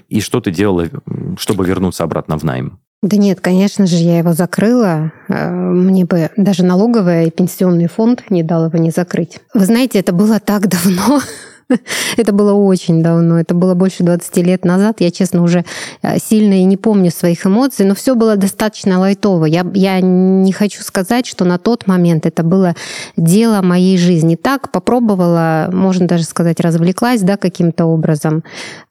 И 0.10 0.22
что 0.22 0.42
ты 0.42 0.52
делала, 0.52 0.90
чтобы 1.38 1.66
вернуться 1.66 2.04
обратно 2.04 2.38
в 2.38 2.44
найм? 2.44 2.80
Да 3.02 3.18
нет, 3.18 3.40
конечно 3.40 3.86
же, 3.86 3.98
я 3.98 4.18
его 4.18 4.34
закрыла. 4.34 5.12
Э, 5.28 5.52
мне 5.52 6.06
бы 6.06 6.32
даже 6.38 6.66
налоговый 6.66 7.28
и 7.28 7.32
пенсионный 7.32 7.88
фонд 7.88 8.24
не 8.32 8.42
дал 8.42 8.66
его 8.66 8.80
не 8.80 8.90
закрыть. 8.90 9.40
Вы 9.54 9.66
знаете, 9.66 10.00
это 10.00 10.12
было 10.12 10.40
так 10.40 10.68
давно. 10.68 11.22
Это 12.18 12.32
было 12.32 12.54
очень 12.54 13.02
давно, 13.02 13.40
это 13.40 13.54
было 13.54 13.74
больше 13.74 14.04
20 14.04 14.38
лет 14.38 14.66
назад. 14.66 15.02
Я, 15.02 15.12
честно, 15.12 15.44
уже 15.44 15.66
э, 16.02 16.18
сильно 16.20 16.54
и 16.54 16.64
не 16.64 16.78
помню 16.78 17.12
своих 17.12 17.46
эмоций, 17.46 17.86
но 17.86 17.96
все 17.96 18.16
было 18.16 18.36
достаточно 18.36 19.00
лайтово. 19.00 19.46
Я, 19.46 19.66
я 19.74 20.00
не 20.02 20.52
хочу 20.52 20.84
сказать, 20.84 21.26
что 21.26 21.46
на 21.46 21.58
тот 21.58 21.88
момент 21.88 22.26
это 22.26 22.44
было 22.44 22.76
дело 23.18 23.62
моей 23.62 23.98
жизни. 23.98 24.36
Так, 24.36 24.72
попробовала, 24.72 25.70
можно 25.72 26.08
даже 26.08 26.24
сказать, 26.24 26.60
развлеклась 26.60 27.22
да, 27.22 27.38
каким-то 27.38 27.86
образом. 27.86 28.44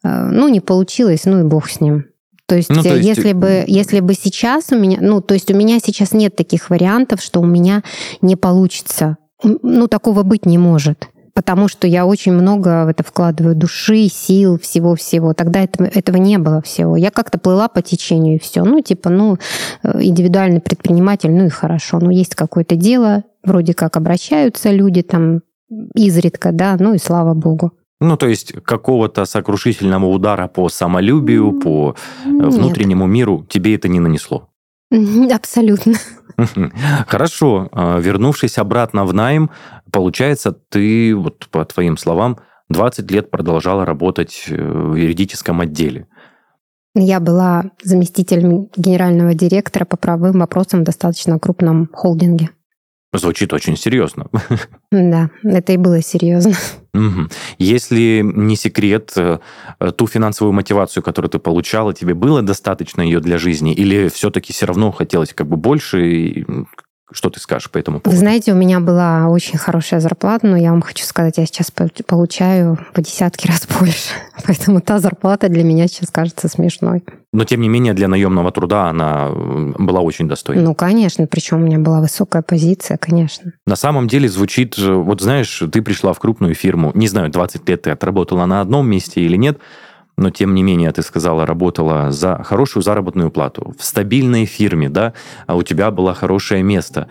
Э, 0.02 0.28
ну, 0.30 0.48
не 0.48 0.60
получилось, 0.60 1.22
ну 1.24 1.40
и 1.40 1.44
бог 1.44 1.68
с 1.68 1.80
ним. 1.80 2.06
То 2.46 2.56
есть, 2.56 2.68
ну, 2.68 2.82
то 2.82 2.94
есть, 2.94 3.08
если 3.08 3.32
бы, 3.32 3.64
если 3.66 4.00
бы 4.00 4.12
сейчас 4.12 4.66
у 4.70 4.76
меня, 4.78 4.98
ну, 5.00 5.22
то 5.22 5.32
есть 5.32 5.50
у 5.50 5.56
меня 5.56 5.78
сейчас 5.82 6.12
нет 6.12 6.36
таких 6.36 6.68
вариантов, 6.68 7.22
что 7.22 7.40
у 7.40 7.46
меня 7.46 7.82
не 8.20 8.36
получится. 8.36 9.16
Ну, 9.42 9.88
такого 9.88 10.24
быть 10.24 10.44
не 10.44 10.58
может 10.58 11.08
потому 11.34 11.68
что 11.68 11.86
я 11.86 12.06
очень 12.06 12.32
много 12.32 12.84
в 12.84 12.88
это 12.88 13.02
вкладываю 13.02 13.54
души, 13.54 14.08
сил, 14.08 14.58
всего-всего. 14.58 15.34
Тогда 15.34 15.60
это, 15.60 15.84
этого 15.84 16.16
не 16.16 16.38
было 16.38 16.62
всего. 16.62 16.96
Я 16.96 17.10
как-то 17.10 17.38
плыла 17.38 17.68
по 17.68 17.82
течению 17.82 18.36
и 18.36 18.38
все. 18.38 18.64
Ну, 18.64 18.80
типа, 18.80 19.10
ну, 19.10 19.36
э, 19.82 20.02
индивидуальный 20.02 20.60
предприниматель, 20.60 21.30
ну 21.30 21.46
и 21.46 21.50
хорошо. 21.50 21.98
Ну, 22.00 22.10
есть 22.10 22.34
какое-то 22.34 22.76
дело, 22.76 23.24
вроде 23.42 23.74
как 23.74 23.96
обращаются 23.96 24.70
люди 24.70 25.02
там 25.02 25.40
изредка, 25.94 26.52
да, 26.52 26.76
ну 26.78 26.94
и 26.94 26.98
слава 26.98 27.34
богу. 27.34 27.72
Ну, 28.00 28.16
то 28.16 28.26
есть 28.26 28.52
какого-то 28.64 29.24
сокрушительного 29.24 30.06
удара 30.06 30.46
по 30.46 30.68
самолюбию, 30.68 31.58
по 31.58 31.96
э, 32.24 32.28
Нет. 32.28 32.52
внутреннему 32.52 33.06
миру 33.06 33.46
тебе 33.48 33.74
это 33.74 33.88
не 33.88 33.98
нанесло? 33.98 34.50
Абсолютно. 35.32 35.94
Хорошо. 37.06 37.68
А, 37.72 37.98
вернувшись 37.98 38.58
обратно 38.58 39.04
в 39.04 39.14
найм, 39.14 39.50
получается, 39.90 40.52
ты, 40.52 41.14
вот 41.14 41.48
по 41.50 41.64
твоим 41.64 41.96
словам, 41.96 42.38
20 42.70 43.10
лет 43.10 43.30
продолжала 43.30 43.84
работать 43.84 44.46
э, 44.48 44.56
в 44.56 44.94
юридическом 44.94 45.60
отделе. 45.60 46.06
Я 46.96 47.20
была 47.20 47.64
заместителем 47.82 48.68
генерального 48.76 49.34
директора 49.34 49.84
по 49.84 49.96
правовым 49.96 50.40
вопросам 50.40 50.80
в 50.80 50.84
достаточно 50.84 51.38
крупном 51.38 51.88
холдинге. 51.92 52.50
Звучит 53.14 53.52
очень 53.52 53.76
серьезно. 53.76 54.26
Да, 54.90 55.30
это 55.42 55.72
и 55.72 55.76
было 55.76 56.00
серьезно. 56.02 56.54
Угу. 56.94 57.28
Если 57.58 58.22
не 58.22 58.54
секрет, 58.54 59.12
э, 59.16 59.38
ту 59.96 60.06
финансовую 60.06 60.52
мотивацию, 60.52 61.02
которую 61.02 61.30
ты 61.30 61.40
получала, 61.40 61.92
тебе 61.92 62.14
было 62.14 62.42
достаточно 62.42 63.02
ее 63.02 63.18
для 63.18 63.38
жизни? 63.38 63.74
Или 63.74 64.08
все-таки 64.08 64.52
все 64.52 64.66
равно 64.66 64.92
хотелось 64.92 65.34
как 65.34 65.48
бы 65.48 65.56
больше? 65.56 66.46
Что 67.12 67.28
ты 67.28 67.38
скажешь 67.38 67.70
по 67.70 67.76
этому 67.76 68.00
поводу? 68.00 68.16
Вы 68.16 68.18
знаете, 68.18 68.52
у 68.52 68.56
меня 68.56 68.80
была 68.80 69.28
очень 69.28 69.58
хорошая 69.58 70.00
зарплата, 70.00 70.46
но 70.46 70.56
я 70.56 70.70
вам 70.70 70.80
хочу 70.80 71.04
сказать, 71.04 71.36
я 71.36 71.44
сейчас 71.44 71.70
получаю 71.70 72.78
по 72.94 73.02
десятки 73.02 73.46
раз 73.48 73.66
больше. 73.78 74.10
Поэтому 74.46 74.80
та 74.80 74.98
зарплата 74.98 75.48
для 75.48 75.64
меня 75.64 75.86
сейчас 75.86 76.10
кажется 76.10 76.48
смешной. 76.48 77.04
Но, 77.32 77.44
тем 77.44 77.60
не 77.60 77.68
менее, 77.68 77.94
для 77.94 78.08
наемного 78.08 78.52
труда 78.52 78.88
она 78.88 79.28
была 79.30 80.00
очень 80.00 80.28
достойна. 80.28 80.62
Ну, 80.62 80.74
конечно, 80.74 81.26
причем 81.26 81.62
у 81.62 81.66
меня 81.66 81.78
была 81.78 82.00
высокая 82.00 82.42
позиция, 82.42 82.96
конечно. 82.96 83.52
На 83.66 83.76
самом 83.76 84.08
деле 84.08 84.28
звучит, 84.28 84.78
вот 84.78 85.20
знаешь, 85.20 85.62
ты 85.72 85.82
пришла 85.82 86.12
в 86.14 86.18
крупную 86.18 86.54
фирму, 86.54 86.90
не 86.94 87.08
знаю, 87.08 87.30
20 87.30 87.68
лет 87.68 87.82
ты 87.82 87.90
отработала 87.90 88.46
на 88.46 88.60
одном 88.60 88.88
месте 88.88 89.20
или 89.20 89.36
нет, 89.36 89.58
но 90.16 90.30
тем 90.30 90.54
не 90.54 90.62
менее, 90.62 90.92
ты 90.92 91.02
сказала, 91.02 91.46
работала 91.46 92.10
за 92.10 92.42
хорошую 92.42 92.82
заработную 92.82 93.30
плату, 93.30 93.74
в 93.78 93.84
стабильной 93.84 94.44
фирме, 94.46 94.88
да, 94.88 95.14
а 95.46 95.56
у 95.56 95.62
тебя 95.62 95.90
было 95.90 96.14
хорошее 96.14 96.62
место. 96.62 97.08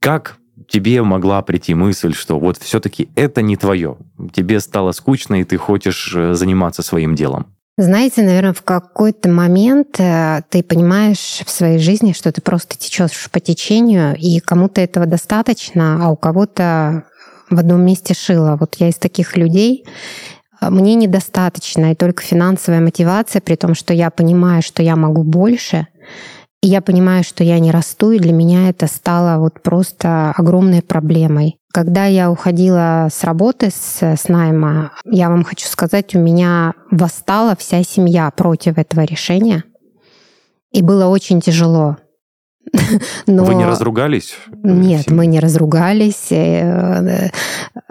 Как 0.00 0.36
тебе 0.68 1.02
могла 1.02 1.40
прийти 1.42 1.74
мысль, 1.74 2.14
что 2.14 2.38
вот 2.38 2.58
все-таки 2.58 3.08
это 3.14 3.42
не 3.42 3.56
твое, 3.56 3.96
тебе 4.32 4.60
стало 4.60 4.92
скучно, 4.92 5.40
и 5.40 5.44
ты 5.44 5.56
хочешь 5.56 6.12
э, 6.14 6.34
заниматься 6.34 6.82
своим 6.82 7.14
делом? 7.14 7.46
Знаете, 7.80 8.22
наверное, 8.22 8.52
в 8.52 8.62
какой-то 8.62 9.28
момент 9.28 10.00
э, 10.00 10.42
ты 10.50 10.64
понимаешь 10.64 11.42
в 11.46 11.50
своей 11.50 11.78
жизни, 11.78 12.12
что 12.12 12.32
ты 12.32 12.40
просто 12.40 12.76
течешь 12.76 13.28
по 13.30 13.38
течению, 13.38 14.16
и 14.16 14.40
кому-то 14.40 14.80
этого 14.80 15.06
достаточно, 15.06 16.04
а 16.04 16.10
у 16.10 16.16
кого-то 16.16 17.04
в 17.50 17.58
одном 17.58 17.84
месте 17.84 18.14
шило. 18.14 18.56
Вот 18.58 18.74
я 18.76 18.88
из 18.88 18.96
таких 18.96 19.36
людей, 19.36 19.84
мне 20.60 20.94
недостаточно, 20.94 21.92
и 21.92 21.94
только 21.94 22.22
финансовая 22.22 22.80
мотивация, 22.80 23.40
при 23.40 23.54
том, 23.56 23.74
что 23.74 23.94
я 23.94 24.10
понимаю, 24.10 24.62
что 24.62 24.82
я 24.82 24.96
могу 24.96 25.22
больше, 25.22 25.86
и 26.60 26.66
я 26.66 26.80
понимаю, 26.80 27.22
что 27.22 27.44
я 27.44 27.58
не 27.60 27.70
расту, 27.70 28.10
и 28.10 28.18
для 28.18 28.32
меня 28.32 28.68
это 28.68 28.88
стало 28.88 29.38
вот 29.38 29.62
просто 29.62 30.32
огромной 30.36 30.82
проблемой. 30.82 31.58
Когда 31.72 32.06
я 32.06 32.30
уходила 32.30 33.08
с 33.12 33.22
работы, 33.22 33.70
с, 33.70 34.02
с 34.02 34.28
найма, 34.28 34.92
я 35.04 35.28
вам 35.28 35.44
хочу 35.44 35.68
сказать, 35.68 36.16
у 36.16 36.18
меня 36.18 36.74
восстала 36.90 37.54
вся 37.56 37.84
семья 37.84 38.30
против 38.32 38.78
этого 38.78 39.02
решения. 39.02 39.62
И 40.72 40.82
было 40.82 41.06
очень 41.06 41.40
тяжело. 41.40 41.96
Но... 43.26 43.44
Вы 43.44 43.54
не 43.54 43.64
разругались? 43.64 44.34
Нет, 44.62 45.10
мы 45.10 45.26
не 45.26 45.40
разругались. 45.40 46.32
Э, 46.32 47.30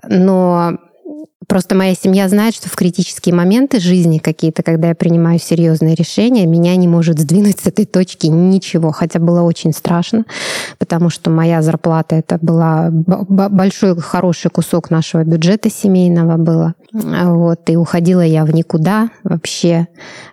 но 0.08 0.78
Просто 1.48 1.76
моя 1.76 1.96
семья 1.96 2.28
знает, 2.28 2.56
что 2.56 2.70
в 2.70 2.76
критические 2.76 3.34
моменты 3.34 3.80
жизни 3.80 4.18
какие-то, 4.18 4.64
когда 4.64 4.90
я 4.90 4.96
принимаю 4.96 5.40
серьезные 5.40 5.96
решения, 5.96 6.46
меня 6.46 6.76
не 6.76 6.90
может 6.90 7.20
сдвинуть 7.20 7.60
с 7.60 7.68
этой 7.68 7.86
точки 7.86 8.28
ничего. 8.28 8.92
Хотя 8.92 9.20
было 9.20 9.42
очень 9.42 9.72
страшно, 9.72 10.26
потому 10.78 11.10
что 11.10 11.30
моя 11.30 11.62
зарплата 11.62 12.16
это 12.18 12.38
была 12.42 12.90
большой 12.92 13.96
хороший 14.00 14.52
кусок 14.52 14.90
нашего 14.90 15.24
бюджета 15.24 15.70
семейного 15.70 16.36
было. 16.38 16.74
Вот, 16.92 17.70
и 17.70 17.78
уходила 17.78 18.22
я 18.22 18.44
в 18.44 18.54
никуда 18.54 19.10
вообще. 19.24 19.88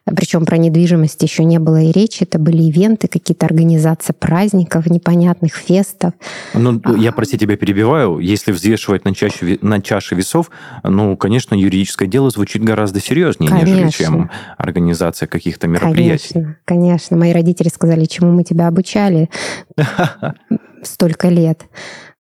Причем 0.04 0.44
про 0.44 0.56
недвижимость 0.56 1.22
еще 1.22 1.44
не 1.44 1.58
было 1.58 1.80
и 1.80 1.92
речи. 1.92 2.24
Это 2.24 2.38
были 2.38 2.62
ивенты, 2.62 3.06
какие-то 3.06 3.46
организации 3.46 4.12
праздников, 4.12 4.86
непонятных 4.86 5.54
фестов. 5.54 6.12
Ну, 6.54 6.80
я, 6.96 7.12
прости, 7.12 7.38
тебя 7.38 7.56
перебиваю. 7.56 8.18
Если 8.18 8.52
взвешивать 8.52 9.04
на 9.04 9.14
чаше, 9.14 9.58
на 9.62 9.80
чаше 9.80 10.14
весов, 10.14 10.50
ну, 10.82 11.03
конечно, 11.16 11.54
юридическое 11.54 12.08
дело 12.08 12.30
звучит 12.30 12.62
гораздо 12.62 13.00
серьезнее, 13.00 13.50
конечно. 13.50 13.74
нежели 13.74 13.90
чем 13.90 14.30
организация 14.56 15.26
каких-то 15.26 15.66
мероприятий. 15.66 16.32
Конечно, 16.32 16.56
конечно. 16.64 17.16
Мои 17.16 17.32
родители 17.32 17.68
сказали, 17.68 18.04
чему 18.04 18.32
мы 18.32 18.44
тебя 18.44 18.68
обучали 18.68 19.30
столько 20.82 21.28
лет. 21.28 21.62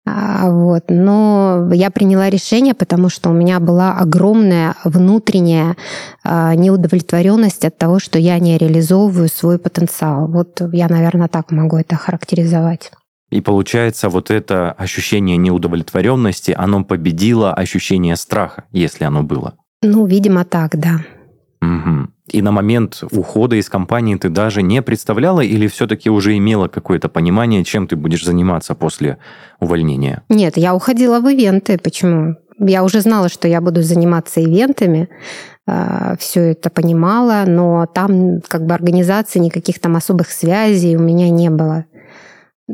А, 0.06 0.50
вот. 0.50 0.86
Но 0.90 1.70
я 1.72 1.90
приняла 1.90 2.30
решение, 2.30 2.74
потому 2.74 3.10
что 3.10 3.30
у 3.30 3.34
меня 3.34 3.60
была 3.60 3.98
огромная 3.98 4.76
внутренняя 4.84 5.78
а, 6.24 6.56
неудовлетворенность 6.56 7.64
от 7.64 7.78
того, 7.78 8.00
что 8.00 8.20
я 8.20 8.38
не 8.40 8.58
реализовываю 8.58 9.30
свой 9.30 9.60
потенциал. 9.60 10.28
Вот 10.28 10.62
я, 10.74 10.90
наверное, 10.90 11.30
так 11.30 11.52
могу 11.52 11.78
это 11.78 11.96
характеризовать. 11.96 12.92
И 13.34 13.42
получается, 13.42 14.10
вот 14.10 14.30
это 14.30 14.72
ощущение 14.74 15.38
неудовлетворенности, 15.38 16.54
оно 16.56 16.84
победило 16.84 17.52
ощущение 17.52 18.16
страха, 18.16 18.66
если 18.72 19.06
оно 19.06 19.24
было. 19.24 19.56
Ну, 19.82 20.06
видимо, 20.06 20.46
так, 20.46 20.78
да. 20.80 21.02
Угу. 21.60 22.10
И 22.28 22.42
на 22.44 22.52
момент 22.52 23.04
ухода 23.12 23.56
из 23.56 23.70
компании 23.70 24.16
ты 24.18 24.30
даже 24.30 24.62
не 24.62 24.84
представляла 24.84 25.42
или 25.42 25.66
все-таки 25.66 26.12
уже 26.12 26.38
имела 26.38 26.68
какое-то 26.68 27.10
понимание, 27.10 27.64
чем 27.64 27.88
ты 27.88 27.96
будешь 27.96 28.24
заниматься 28.24 28.76
после 28.76 29.18
увольнения? 29.60 30.22
Нет, 30.30 30.56
я 30.56 30.76
уходила 30.76 31.20
в 31.20 31.28
ивенты. 31.28 31.80
Почему? 31.80 32.36
Я 32.60 32.84
уже 32.84 33.02
знала, 33.02 33.30
что 33.30 33.48
я 33.48 33.62
буду 33.62 33.82
заниматься 33.82 34.42
ивентами, 34.42 35.10
а, 35.66 36.16
все 36.20 36.52
это 36.52 36.70
понимала, 36.70 37.46
но 37.48 37.88
там 37.88 38.42
как 38.48 38.68
бы 38.68 38.76
организации, 38.76 39.40
никаких 39.40 39.80
там 39.80 39.96
особых 39.96 40.30
связей 40.30 40.96
у 40.96 41.00
меня 41.00 41.32
не 41.32 41.50
было. 41.50 41.86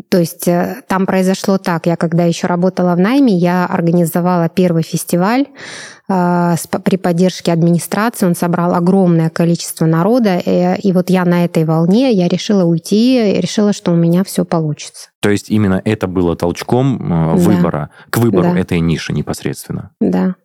То 0.09 0.19
есть 0.19 0.47
э, 0.47 0.83
там 0.87 1.07
произошло 1.07 1.57
так, 1.57 1.87
я 1.87 1.95
когда 1.95 2.23
еще 2.23 2.45
работала 2.45 2.93
в 2.93 2.99
найме, 2.99 3.35
я 3.35 3.65
организовала 3.65 4.47
первый 4.47 4.83
фестиваль 4.83 5.47
э, 6.07 6.55
при 6.83 6.97
поддержке 6.97 7.51
администрации, 7.51 8.27
он 8.27 8.35
собрал 8.35 8.75
огромное 8.75 9.31
количество 9.31 9.87
народа, 9.87 10.37
и, 10.37 10.49
э, 10.49 10.77
и 10.77 10.93
вот 10.93 11.09
я 11.09 11.25
на 11.25 11.43
этой 11.43 11.65
волне, 11.65 12.11
я 12.11 12.27
решила 12.27 12.65
уйти, 12.65 13.39
решила, 13.41 13.73
что 13.73 13.91
у 13.91 13.95
меня 13.95 14.23
все 14.23 14.45
получится. 14.45 15.09
То 15.21 15.31
есть 15.31 15.49
именно 15.49 15.81
это 15.83 16.05
было 16.07 16.35
толчком 16.35 17.35
выбора, 17.35 17.89
да. 17.91 18.11
к 18.11 18.17
выбору 18.19 18.53
да. 18.53 18.59
этой 18.59 18.79
ниши 18.81 19.11
непосредственно? 19.11 19.91
Да. 19.99 20.35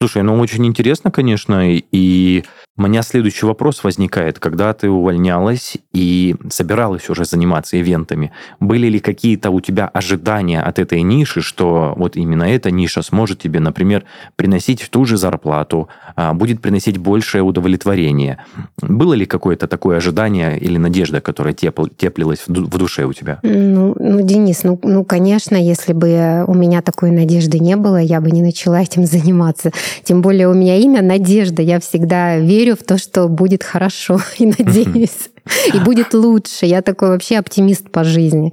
Слушай, 0.00 0.22
ну 0.22 0.38
очень 0.38 0.66
интересно, 0.66 1.10
конечно, 1.10 1.68
и 1.68 2.44
у 2.76 2.82
меня 2.82 3.02
следующий 3.02 3.46
вопрос 3.46 3.84
возникает. 3.84 4.40
Когда 4.40 4.72
ты 4.72 4.90
увольнялась 4.90 5.76
и 5.92 6.34
собиралась 6.50 7.08
уже 7.08 7.24
заниматься 7.24 7.80
ивентами, 7.80 8.32
были 8.58 8.88
ли 8.88 8.98
какие-то 8.98 9.50
у 9.50 9.60
тебя 9.60 9.86
ожидания 9.86 10.60
от 10.60 10.80
этой 10.80 11.02
ниши, 11.02 11.40
что 11.40 11.94
вот 11.96 12.16
именно 12.16 12.42
эта 12.42 12.72
ниша 12.72 13.02
сможет 13.02 13.38
тебе, 13.38 13.60
например, 13.60 14.04
приносить 14.34 14.88
ту 14.90 15.04
же 15.04 15.16
зарплату, 15.16 15.88
а, 16.16 16.34
будет 16.34 16.60
приносить 16.60 16.98
большее 16.98 17.42
удовлетворение? 17.42 18.38
Было 18.82 19.14
ли 19.14 19.24
какое-то 19.24 19.68
такое 19.68 19.98
ожидание 19.98 20.58
или 20.58 20.76
надежда, 20.76 21.20
которая 21.20 21.54
тепл, 21.54 21.86
теплилась 21.86 22.42
в 22.48 22.78
душе 22.78 23.04
у 23.04 23.12
тебя? 23.12 23.38
Ну, 23.44 23.94
ну 24.00 24.20
Денис, 24.20 24.64
ну, 24.64 24.80
ну, 24.82 25.04
конечно, 25.04 25.54
если 25.54 25.92
бы 25.92 26.44
у 26.48 26.54
меня 26.54 26.82
такой 26.82 27.12
надежды 27.12 27.60
не 27.60 27.76
было, 27.76 27.98
я 27.98 28.20
бы 28.20 28.32
не 28.32 28.42
начала 28.42 28.82
этим 28.82 29.06
заниматься. 29.06 29.70
Тем 30.02 30.22
более 30.22 30.48
у 30.48 30.54
меня 30.54 30.76
имя 30.76 31.02
Надежда. 31.02 31.62
Я 31.62 31.78
всегда 31.78 32.38
верю 32.38 32.63
в 32.72 32.82
то, 32.82 32.98
что 32.98 33.28
будет 33.28 33.62
хорошо 33.62 34.20
и 34.38 34.46
надеюсь. 34.46 35.30
И 35.72 35.78
будет 35.78 36.14
лучше. 36.14 36.66
Я 36.66 36.82
такой 36.82 37.08
вообще 37.08 37.38
оптимист 37.38 37.90
по 37.90 38.04
жизни. 38.04 38.52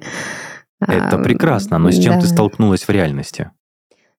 Это 0.79 1.17
прекрасно, 1.19 1.77
но 1.77 1.91
с 1.91 1.95
чем 1.95 2.15
да. 2.15 2.21
ты 2.21 2.27
столкнулась 2.27 2.87
в 2.87 2.89
реальности? 2.89 3.51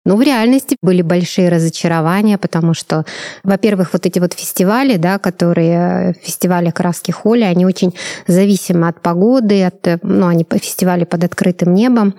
Ну, 0.04 0.16
в 0.16 0.22
реальности 0.22 0.76
были 0.82 1.02
большие 1.02 1.48
разочарования, 1.48 2.36
потому 2.36 2.74
что, 2.74 3.04
во-первых, 3.44 3.92
вот 3.92 4.04
эти 4.04 4.18
вот 4.18 4.32
фестивали, 4.32 4.96
да, 4.96 5.18
которые 5.18 6.14
фестивали 6.20 6.70
краски 6.70 7.12
Холли, 7.12 7.42
они 7.42 7.64
очень 7.64 7.94
зависимы 8.26 8.88
от 8.88 9.00
погоды, 9.00 9.62
от, 9.62 10.02
ну, 10.02 10.26
они 10.26 10.44
фестивали 10.50 11.04
под 11.04 11.22
открытым 11.22 11.74
небом. 11.74 12.14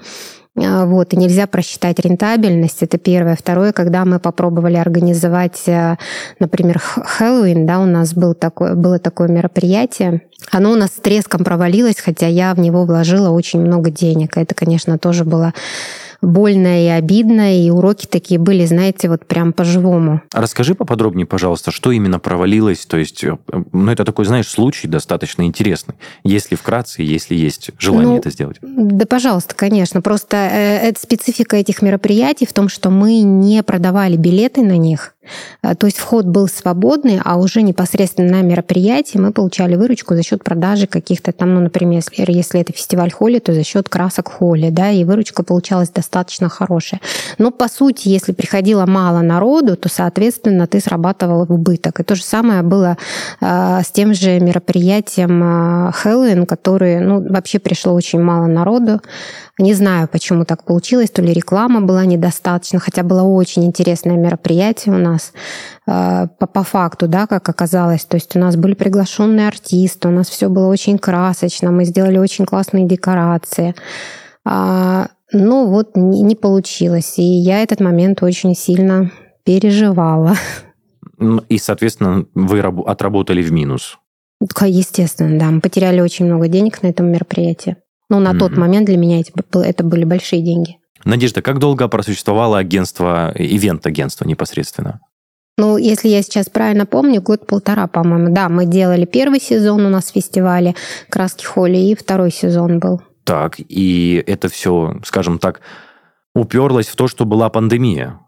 А, 0.55 0.85
вот, 0.85 1.13
и 1.13 1.17
нельзя 1.17 1.47
просчитать 1.47 1.99
рентабельность, 1.99 2.83
это 2.83 2.99
первое. 2.99 3.35
Второе, 3.35 3.71
когда 3.71 4.05
мы 4.05 4.19
попробовали 4.19 4.77
организовать, 4.77 5.63
э, 5.67 5.97
например, 6.39 6.79
Хэллоуин, 6.79 7.65
да, 7.65 7.79
у 7.79 7.85
нас 7.85 8.13
был 8.13 8.35
такое, 8.35 8.75
было 8.75 8.99
такое 8.99 9.29
мероприятие, 9.29 10.21
оно 10.51 10.71
у 10.71 10.75
нас 10.75 10.91
с 10.91 11.01
треском 11.01 11.43
провалилось, 11.43 11.99
хотя 11.99 12.27
я 12.27 12.53
в 12.53 12.59
него 12.59 12.85
вложила 12.85 13.29
очень 13.29 13.61
много 13.61 13.89
денег. 13.89 14.37
Это, 14.37 14.53
конечно, 14.53 14.99
тоже 14.99 15.25
было 15.25 15.53
больно 16.23 16.85
и 16.85 16.87
обидно, 16.87 17.63
и 17.63 17.69
уроки 17.69 18.05
такие 18.05 18.39
были, 18.39 18.65
знаете, 18.65 19.09
вот 19.09 19.25
прям 19.25 19.53
по-живому. 19.53 20.21
Расскажи 20.33 20.75
поподробнее, 20.75 21.25
пожалуйста, 21.25 21.71
что 21.71 21.91
именно 21.91 22.19
провалилось, 22.19 22.85
то 22.85 22.97
есть, 22.97 23.23
э, 23.23 23.37
ну, 23.71 23.91
это 23.91 24.05
такой, 24.05 24.25
знаешь, 24.25 24.47
случай 24.47 24.87
достаточно 24.87 25.43
интересный, 25.43 25.95
если 26.23 26.55
вкратце, 26.55 27.03
если 27.03 27.35
есть 27.35 27.71
желание 27.77 28.13
ну, 28.13 28.17
это 28.17 28.29
сделать. 28.29 28.57
Да, 28.61 29.05
пожалуйста, 29.05 29.55
конечно, 29.55 30.01
просто 30.01 30.37
э, 30.37 30.89
это 30.89 30.99
специфика 30.99 31.57
этих 31.57 31.81
мероприятий 31.81 32.45
в 32.45 32.53
том, 32.53 32.69
что 32.69 32.89
мы 32.89 33.21
не 33.21 33.61
продавали 33.63 34.15
билеты 34.15 34.61
на 34.61 34.77
них, 34.77 35.15
то 35.61 35.85
есть 35.85 35.97
вход 35.97 36.25
был 36.25 36.47
свободный, 36.47 37.19
а 37.23 37.37
уже 37.37 37.61
непосредственно 37.61 38.37
на 38.37 38.41
мероприятии 38.41 39.17
мы 39.17 39.31
получали 39.31 39.75
выручку 39.75 40.15
за 40.15 40.23
счет 40.23 40.43
продажи 40.43 40.87
каких-то 40.87 41.31
там, 41.31 41.53
ну, 41.53 41.61
например, 41.61 41.95
если, 41.95 42.31
если 42.31 42.61
это 42.61 42.73
фестиваль 42.73 43.11
холли, 43.11 43.39
то 43.39 43.53
за 43.53 43.63
счет 43.63 43.89
красок 43.89 44.29
холли, 44.29 44.69
да, 44.69 44.89
и 44.91 45.03
выручка 45.03 45.43
получалась 45.43 45.89
достаточно 45.89 46.49
хорошая. 46.49 47.01
Но 47.37 47.51
по 47.51 47.67
сути, 47.67 48.09
если 48.09 48.31
приходило 48.31 48.85
мало 48.85 49.21
народу, 49.21 49.75
то, 49.75 49.89
соответственно, 49.89 50.67
ты 50.67 50.79
срабатывал 50.79 51.45
в 51.45 51.51
убыток. 51.51 51.99
И 51.99 52.03
то 52.03 52.15
же 52.15 52.23
самое 52.23 52.61
было 52.61 52.97
э, 53.41 53.81
с 53.83 53.91
тем 53.91 54.13
же 54.13 54.39
мероприятием 54.39 55.87
э, 55.87 55.91
Хэллоуин, 55.91 56.45
который, 56.45 56.99
ну, 56.99 57.21
вообще 57.27 57.59
пришло 57.59 57.93
очень 57.93 58.21
мало 58.21 58.47
народу. 58.47 59.01
Не 59.59 59.75
знаю, 59.75 60.07
почему 60.07 60.45
так 60.45 60.63
получилось, 60.63 61.11
то 61.11 61.21
ли 61.21 61.31
реклама 61.31 61.79
была 61.79 62.05
недостаточно, 62.05 62.79
хотя 62.79 63.03
было 63.03 63.21
очень 63.21 63.63
интересное 63.65 64.17
мероприятие 64.17 64.95
у 64.95 64.97
нас 64.97 65.31
э, 65.85 66.27
по, 66.39 66.47
по 66.47 66.63
факту, 66.63 67.07
да, 67.07 67.27
как 67.27 67.47
оказалось. 67.49 68.03
То 68.05 68.17
есть 68.17 68.35
у 68.35 68.39
нас 68.39 68.55
были 68.55 68.73
приглашенные 68.73 69.47
артисты, 69.47 70.07
у 70.07 70.11
нас 70.11 70.27
все 70.27 70.49
было 70.49 70.69
очень 70.69 70.97
красочно, 70.97 71.69
мы 71.69 71.85
сделали 71.85 72.17
очень 72.17 72.45
классные 72.45 72.87
декорации. 72.87 73.75
А, 74.43 75.09
ну 75.31 75.67
вот 75.67 75.95
не, 75.95 76.23
не 76.23 76.35
получилось, 76.35 77.19
и 77.19 77.23
я 77.23 77.61
этот 77.61 77.79
момент 77.79 78.23
очень 78.23 78.55
сильно 78.55 79.11
переживала. 79.43 80.35
И, 81.49 81.59
соответственно, 81.59 82.25
вы 82.33 82.59
отработали 82.59 83.43
в 83.43 83.51
минус. 83.51 83.99
Естественно, 84.61 85.39
да. 85.39 85.51
Мы 85.51 85.61
потеряли 85.61 86.01
очень 86.01 86.25
много 86.25 86.47
денег 86.47 86.81
на 86.81 86.87
этом 86.87 87.11
мероприятии. 87.11 87.77
Но 88.13 88.19
на 88.19 88.33
mm-hmm. 88.33 88.37
тот 88.37 88.57
момент 88.57 88.85
для 88.85 88.97
меня 88.97 89.19
это 89.19 89.83
были 89.83 90.03
большие 90.03 90.43
деньги. 90.43 90.77
Надежда, 91.03 91.41
как 91.41 91.57
долго 91.57 91.87
просуществовало 91.87 92.59
агентство, 92.59 93.33
ивент-агентство 93.35 94.25
непосредственно? 94.25 94.99
Ну, 95.57 95.77
если 95.77 96.09
я 96.09 96.21
сейчас 96.21 96.47
правильно 96.47 96.85
помню, 96.85 97.23
год-полтора, 97.23 97.87
по-моему. 97.87 98.31
Да, 98.31 98.49
мы 98.49 98.67
делали 98.67 99.05
первый 99.05 99.41
сезон 99.41 99.83
у 99.87 99.89
нас 99.89 100.11
в 100.11 100.13
фестивале 100.13 100.75
«Краски 101.09 101.43
Холли», 101.43 101.77
и 101.77 101.95
второй 101.95 102.29
сезон 102.29 102.77
был. 102.77 103.01
Так, 103.23 103.55
и 103.57 104.23
это 104.27 104.47
все, 104.47 104.99
скажем 105.03 105.39
так, 105.39 105.61
уперлось 106.35 106.89
в 106.89 106.95
то, 106.95 107.07
что 107.07 107.25
была 107.25 107.49
пандемия. 107.49 108.19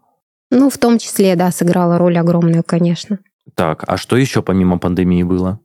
Ну, 0.50 0.68
в 0.68 0.78
том 0.78 0.98
числе, 0.98 1.36
да, 1.36 1.52
сыграла 1.52 1.96
роль 1.96 2.18
огромную, 2.18 2.64
конечно. 2.64 3.20
Так, 3.54 3.84
а 3.86 3.96
что 3.98 4.16
еще 4.16 4.42
помимо 4.42 4.80
пандемии 4.80 5.22
было? 5.22 5.60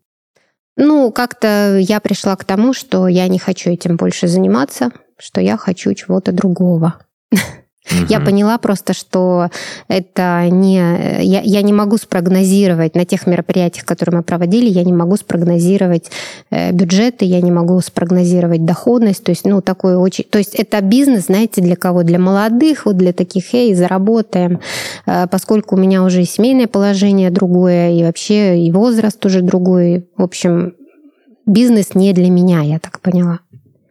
Ну, 0.77 1.11
как-то 1.11 1.77
я 1.77 1.99
пришла 1.99 2.35
к 2.35 2.45
тому, 2.45 2.73
что 2.73 3.07
я 3.07 3.27
не 3.27 3.39
хочу 3.39 3.71
этим 3.71 3.97
больше 3.97 4.27
заниматься, 4.27 4.91
что 5.17 5.41
я 5.41 5.57
хочу 5.57 5.93
чего-то 5.93 6.31
другого. 6.31 7.05
Угу. 7.89 8.05
Я 8.09 8.19
поняла 8.19 8.57
просто, 8.59 8.93
что 8.93 9.49
это 9.87 10.47
не... 10.49 11.23
Я, 11.23 11.41
я 11.41 11.61
не 11.63 11.73
могу 11.73 11.97
спрогнозировать 11.97 12.95
на 12.95 13.05
тех 13.05 13.25
мероприятиях, 13.25 13.85
которые 13.85 14.17
мы 14.17 14.23
проводили, 14.23 14.69
я 14.69 14.83
не 14.83 14.93
могу 14.93 15.15
спрогнозировать 15.17 16.11
э, 16.51 16.71
бюджеты, 16.71 17.25
я 17.25 17.41
не 17.41 17.51
могу 17.51 17.79
спрогнозировать 17.81 18.65
доходность. 18.65 19.23
То 19.23 19.31
есть, 19.31 19.45
ну, 19.45 19.61
такой 19.61 19.95
очень... 19.95 20.25
То 20.25 20.37
есть 20.37 20.53
это 20.53 20.79
бизнес, 20.81 21.25
знаете, 21.25 21.61
для 21.61 21.75
кого? 21.75 22.03
Для 22.03 22.19
молодых, 22.19 22.85
вот 22.85 22.97
для 22.97 23.13
таких, 23.13 23.53
эй, 23.53 23.73
заработаем. 23.73 24.59
Э, 25.07 25.25
поскольку 25.27 25.75
у 25.75 25.79
меня 25.79 26.03
уже 26.03 26.21
и 26.21 26.25
семейное 26.25 26.67
положение 26.67 27.31
другое, 27.31 27.91
и 27.93 28.03
вообще 28.03 28.59
и 28.59 28.71
возраст 28.71 29.25
уже 29.25 29.41
другой. 29.41 30.07
В 30.15 30.21
общем, 30.21 30.73
бизнес 31.47 31.95
не 31.95 32.13
для 32.13 32.29
меня, 32.29 32.61
я 32.61 32.77
так 32.77 32.99
поняла. 32.99 33.39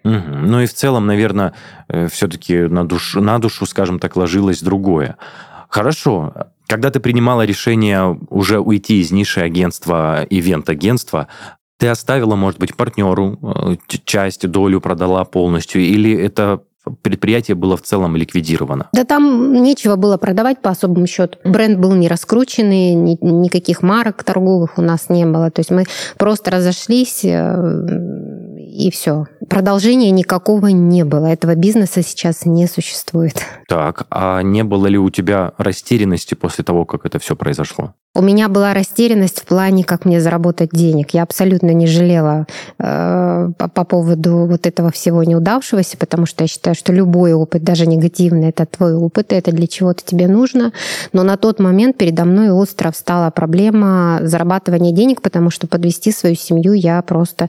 Угу. 0.04 0.12
Ну 0.14 0.60
и 0.60 0.66
в 0.66 0.74
целом, 0.74 1.06
наверное, 1.06 1.52
э, 1.88 2.08
все-таки 2.08 2.58
на 2.58 2.86
душу, 2.86 3.20
на 3.20 3.38
душу, 3.38 3.66
скажем 3.66 3.98
так, 3.98 4.16
ложилось 4.16 4.62
другое. 4.62 5.16
Хорошо. 5.68 6.32
Когда 6.66 6.90
ты 6.90 7.00
принимала 7.00 7.44
решение 7.44 8.18
уже 8.28 8.60
уйти 8.60 9.00
из 9.00 9.10
ниши 9.10 9.40
агентства, 9.40 10.24
ивент-агентства, 10.30 11.28
ты 11.78 11.88
оставила, 11.88 12.36
может 12.36 12.58
быть, 12.58 12.76
партнеру 12.76 13.38
э, 13.42 13.76
часть, 14.04 14.48
долю 14.48 14.80
продала 14.80 15.24
полностью, 15.24 15.82
или 15.82 16.12
это 16.12 16.60
предприятие 17.02 17.54
было 17.54 17.76
в 17.76 17.82
целом 17.82 18.16
ликвидировано? 18.16 18.88
Да 18.92 19.04
там 19.04 19.52
нечего 19.62 19.96
было 19.96 20.16
продавать 20.16 20.62
по 20.62 20.70
особому 20.70 21.06
счету. 21.06 21.38
Бренд 21.44 21.78
был 21.78 21.92
не 21.94 22.08
раскрученный, 22.08 22.94
ни, 22.94 23.18
никаких 23.22 23.82
марок 23.82 24.22
торговых 24.24 24.78
у 24.78 24.82
нас 24.82 25.08
не 25.08 25.26
было. 25.26 25.50
То 25.50 25.60
есть 25.60 25.70
мы 25.70 25.84
просто 26.18 26.50
разошлись 26.50 27.24
э, 27.24 28.29
и 28.80 28.90
все. 28.90 29.26
Продолжения 29.48 30.10
никакого 30.10 30.68
не 30.68 31.04
было. 31.04 31.26
Этого 31.26 31.54
бизнеса 31.54 32.02
сейчас 32.02 32.46
не 32.46 32.66
существует. 32.66 33.44
Так, 33.68 34.06
а 34.10 34.42
не 34.42 34.64
было 34.64 34.86
ли 34.86 34.98
у 34.98 35.10
тебя 35.10 35.52
растерянности 35.58 36.34
после 36.34 36.64
того, 36.64 36.84
как 36.84 37.04
это 37.06 37.18
все 37.18 37.36
произошло? 37.36 37.94
У 38.12 38.22
меня 38.22 38.48
была 38.48 38.74
растерянность 38.74 39.40
в 39.40 39.44
плане, 39.44 39.84
как 39.84 40.04
мне 40.04 40.20
заработать 40.20 40.70
денег. 40.72 41.10
Я 41.10 41.22
абсолютно 41.22 41.70
не 41.70 41.86
жалела 41.86 42.46
э, 42.80 43.50
по, 43.56 43.68
по 43.68 43.84
поводу 43.84 44.46
вот 44.46 44.66
этого 44.66 44.90
всего 44.90 45.22
неудавшегося, 45.22 45.96
потому 45.96 46.26
что 46.26 46.42
я 46.42 46.48
считаю, 46.48 46.74
что 46.74 46.92
любой 46.92 47.34
опыт, 47.34 47.62
даже 47.62 47.86
негативный, 47.86 48.48
это 48.48 48.66
твой 48.66 48.94
опыт, 48.94 49.32
это 49.32 49.52
для 49.52 49.68
чего-то 49.68 50.02
тебе 50.04 50.26
нужно. 50.26 50.72
Но 51.12 51.22
на 51.22 51.36
тот 51.36 51.60
момент 51.60 51.98
передо 51.98 52.24
мной 52.24 52.50
остро 52.50 52.90
встала 52.90 53.30
проблема 53.30 54.18
зарабатывания 54.22 54.90
денег, 54.90 55.22
потому 55.22 55.50
что 55.50 55.68
подвести 55.68 56.10
свою 56.10 56.34
семью 56.34 56.72
я 56.72 57.00
просто 57.02 57.48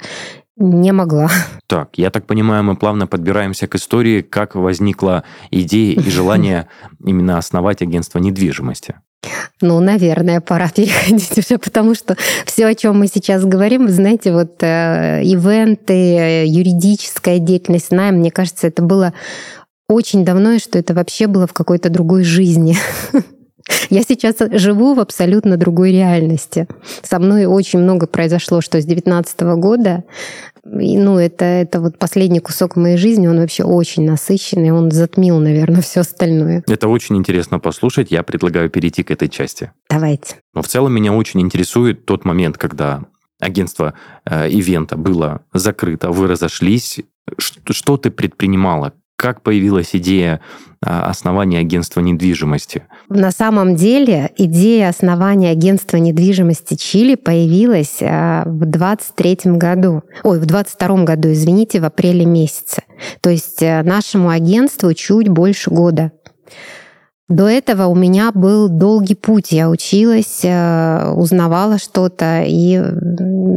не 0.58 0.92
могла. 0.92 1.30
Так, 1.68 1.98
я 1.98 2.10
так 2.10 2.26
понимаю, 2.26 2.64
мы 2.64 2.76
плавно 2.76 3.08
подбираемся 3.08 3.68
к 3.68 3.76
истории, 3.76 4.22
как 4.22 4.56
возникла 4.56 5.24
идея 5.50 6.00
и 6.00 6.10
желание 6.10 6.68
именно 7.06 7.38
основать 7.38 7.82
агентство 7.82 8.20
недвижимости. 8.20 8.96
Ну, 9.62 9.80
наверное, 9.80 10.42
пора 10.42 10.70
переходить 10.70 11.38
уже, 11.38 11.60
потому 11.60 11.94
что 11.94 12.18
все, 12.46 12.66
о 12.66 12.74
чем 12.74 12.98
мы 12.98 13.08
сейчас 13.08 13.46
говорим, 13.46 13.88
знаете, 13.88 14.34
вот 14.34 14.64
э, 14.64 15.22
ивенты, 15.24 16.46
юридическая 16.48 17.38
деятельность, 17.38 17.92
найм, 17.92 18.16
мне 18.16 18.32
кажется, 18.32 18.68
это 18.68 18.82
было 18.82 19.14
очень 19.88 20.26
давно, 20.26 20.54
и 20.54 20.60
что 20.60 20.80
это 20.80 20.94
вообще 20.96 21.28
было 21.28 21.46
в 21.46 21.54
какой-то 21.54 21.90
другой 21.90 22.24
жизни. 22.24 22.76
Я 23.90 24.04
сейчас 24.04 24.36
живу 24.52 24.94
в 24.94 25.00
абсолютно 25.00 25.58
другой 25.58 25.92
реальности. 25.92 26.68
Со 27.02 27.20
мной 27.20 27.46
очень 27.46 27.80
много 27.80 28.08
произошло, 28.08 28.62
что 28.62 28.80
с 28.80 28.86
2019 28.86 29.42
года. 29.58 30.04
И, 30.64 30.98
ну, 30.98 31.18
это, 31.18 31.44
это 31.46 31.82
вот 31.82 31.98
последний 31.98 32.40
кусок 32.40 32.76
моей 32.76 32.98
жизни, 32.98 33.28
он 33.28 33.40
вообще 33.40 33.64
очень 33.64 34.06
насыщенный, 34.06 34.72
он 34.72 34.92
затмил, 34.92 35.40
наверное, 35.40 35.82
все 35.82 36.02
остальное. 36.02 36.64
Это 36.68 36.88
очень 36.88 37.18
интересно 37.18 37.60
послушать. 37.60 38.12
Я 38.12 38.24
предлагаю 38.24 38.70
перейти 38.70 39.04
к 39.04 39.12
этой 39.12 39.28
части. 39.28 39.72
Давайте. 39.90 40.36
Но 40.54 40.62
в 40.62 40.68
целом 40.68 40.94
меня 40.94 41.14
очень 41.14 41.42
интересует 41.42 42.06
тот 42.06 42.26
момент, 42.26 42.58
когда 42.58 43.06
агентство 43.40 43.96
э, 44.26 44.50
ивента 44.50 44.98
было 44.98 45.42
закрыто, 45.54 46.12
вы 46.12 46.28
разошлись. 46.28 47.00
Что, 47.38 47.74
что 47.74 47.98
ты 47.98 48.12
предпринимала? 48.12 48.94
Как 49.22 49.44
появилась 49.44 49.92
идея 49.94 50.42
а, 50.84 51.08
основания 51.08 51.60
агентства 51.60 52.02
недвижимости? 52.02 52.86
На 53.08 53.30
самом 53.30 53.76
деле 53.76 54.32
идея 54.36 54.90
основания 54.90 55.52
агентства 55.52 55.98
недвижимости 55.98 56.74
Чили 56.74 57.14
появилась 57.14 58.00
а, 58.02 58.42
в 58.48 58.66
23 58.66 59.42
году, 59.44 60.02
ой, 60.24 60.40
в 60.40 60.48
22 60.48 61.04
году, 61.04 61.32
извините, 61.34 61.80
в 61.80 61.86
апреле 61.86 62.26
месяце. 62.26 62.82
То 63.22 63.30
есть 63.30 63.62
э, 63.62 63.84
нашему 63.84 64.30
агентству 64.30 64.92
чуть 64.96 65.30
больше 65.30 65.70
года. 65.70 66.14
До 67.30 67.48
этого 67.48 67.86
у 67.86 67.96
меня 67.96 68.32
был 68.34 68.70
долгий 68.70 69.14
путь. 69.14 69.52
Я 69.52 69.70
училась, 69.70 70.40
э, 70.44 71.12
узнавала 71.16 71.78
что-то. 71.78 72.42
И 72.42 72.82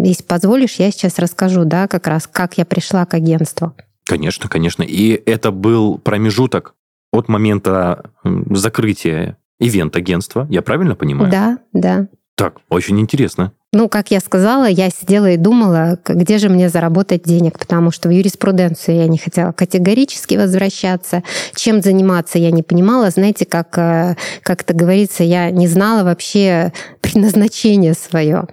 если 0.05 0.24
позволишь, 0.24 0.74
я 0.74 0.90
сейчас 0.90 1.18
расскажу, 1.18 1.64
да, 1.64 1.88
как 1.88 2.07
раз, 2.07 2.29
как 2.31 2.59
я 2.59 2.66
пришла 2.66 3.07
к 3.07 3.14
агентству. 3.14 3.72
Конечно, 4.06 4.48
конечно. 4.48 4.82
И 4.82 5.10
это 5.26 5.50
был 5.50 5.98
промежуток 5.98 6.74
от 7.12 7.28
момента 7.28 8.10
закрытия 8.50 9.38
ивент 9.58 9.96
агентства. 9.96 10.46
Я 10.50 10.62
правильно 10.62 10.94
понимаю? 10.94 11.30
Да, 11.30 11.58
да. 11.72 12.08
Так, 12.36 12.58
очень 12.68 13.00
интересно. 13.00 13.52
Ну, 13.74 13.88
как 13.88 14.12
я 14.12 14.20
сказала, 14.20 14.66
я 14.66 14.88
сидела 14.88 15.32
и 15.32 15.37
думала, 15.37 15.98
где 16.06 16.38
же 16.38 16.48
мне 16.48 16.68
заработать 16.68 17.24
денег, 17.24 17.58
потому 17.58 17.90
что 17.90 18.08
в 18.08 18.12
юриспруденцию 18.12 18.98
я 18.98 19.08
не 19.08 19.18
хотела 19.18 19.50
категорически 19.50 20.37
возвращаться. 20.37 21.24
Чем 21.56 21.82
заниматься 21.82 22.38
я 22.38 22.52
не 22.52 22.62
понимала. 22.62 23.10
Знаете, 23.10 23.46
как, 23.46 23.76
э, 23.76 24.14
как 24.44 24.62
это 24.62 24.74
говорится, 24.74 25.24
я 25.24 25.50
не 25.50 25.66
знала 25.66 26.04
вообще 26.04 26.72
предназначение 27.00 27.94
свое. 27.94 28.44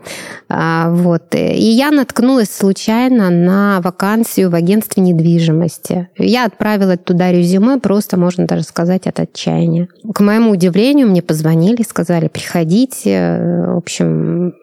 А, 0.50 0.90
вот. 0.90 1.36
И 1.36 1.70
я 1.70 1.92
наткнулась 1.92 2.50
случайно 2.50 3.30
на 3.30 3.80
вакансию 3.82 4.50
в 4.50 4.56
агентстве 4.56 5.04
недвижимости. 5.04 6.10
Я 6.18 6.46
отправила 6.46 6.98
туда 6.98 7.32
резюме, 7.32 7.80
просто, 7.80 8.18
можно 8.18 8.48
даже 8.48 8.64
сказать, 8.64 9.06
от 9.06 9.20
отчаяния. 9.20 9.88
К 10.14 10.20
моему 10.22 10.50
удивлению, 10.50 11.08
мне 11.08 11.22
позвонили, 11.22 11.84
сказали, 11.84 12.28
приходите. 12.28 13.38
В 13.68 13.78
общем, 13.78 14.54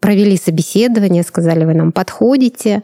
провели 0.00 0.36
собеседование, 0.36 1.22
сказали, 1.22 1.64
вы 1.64 1.74
нам 1.74 1.92
подходите 1.92 2.82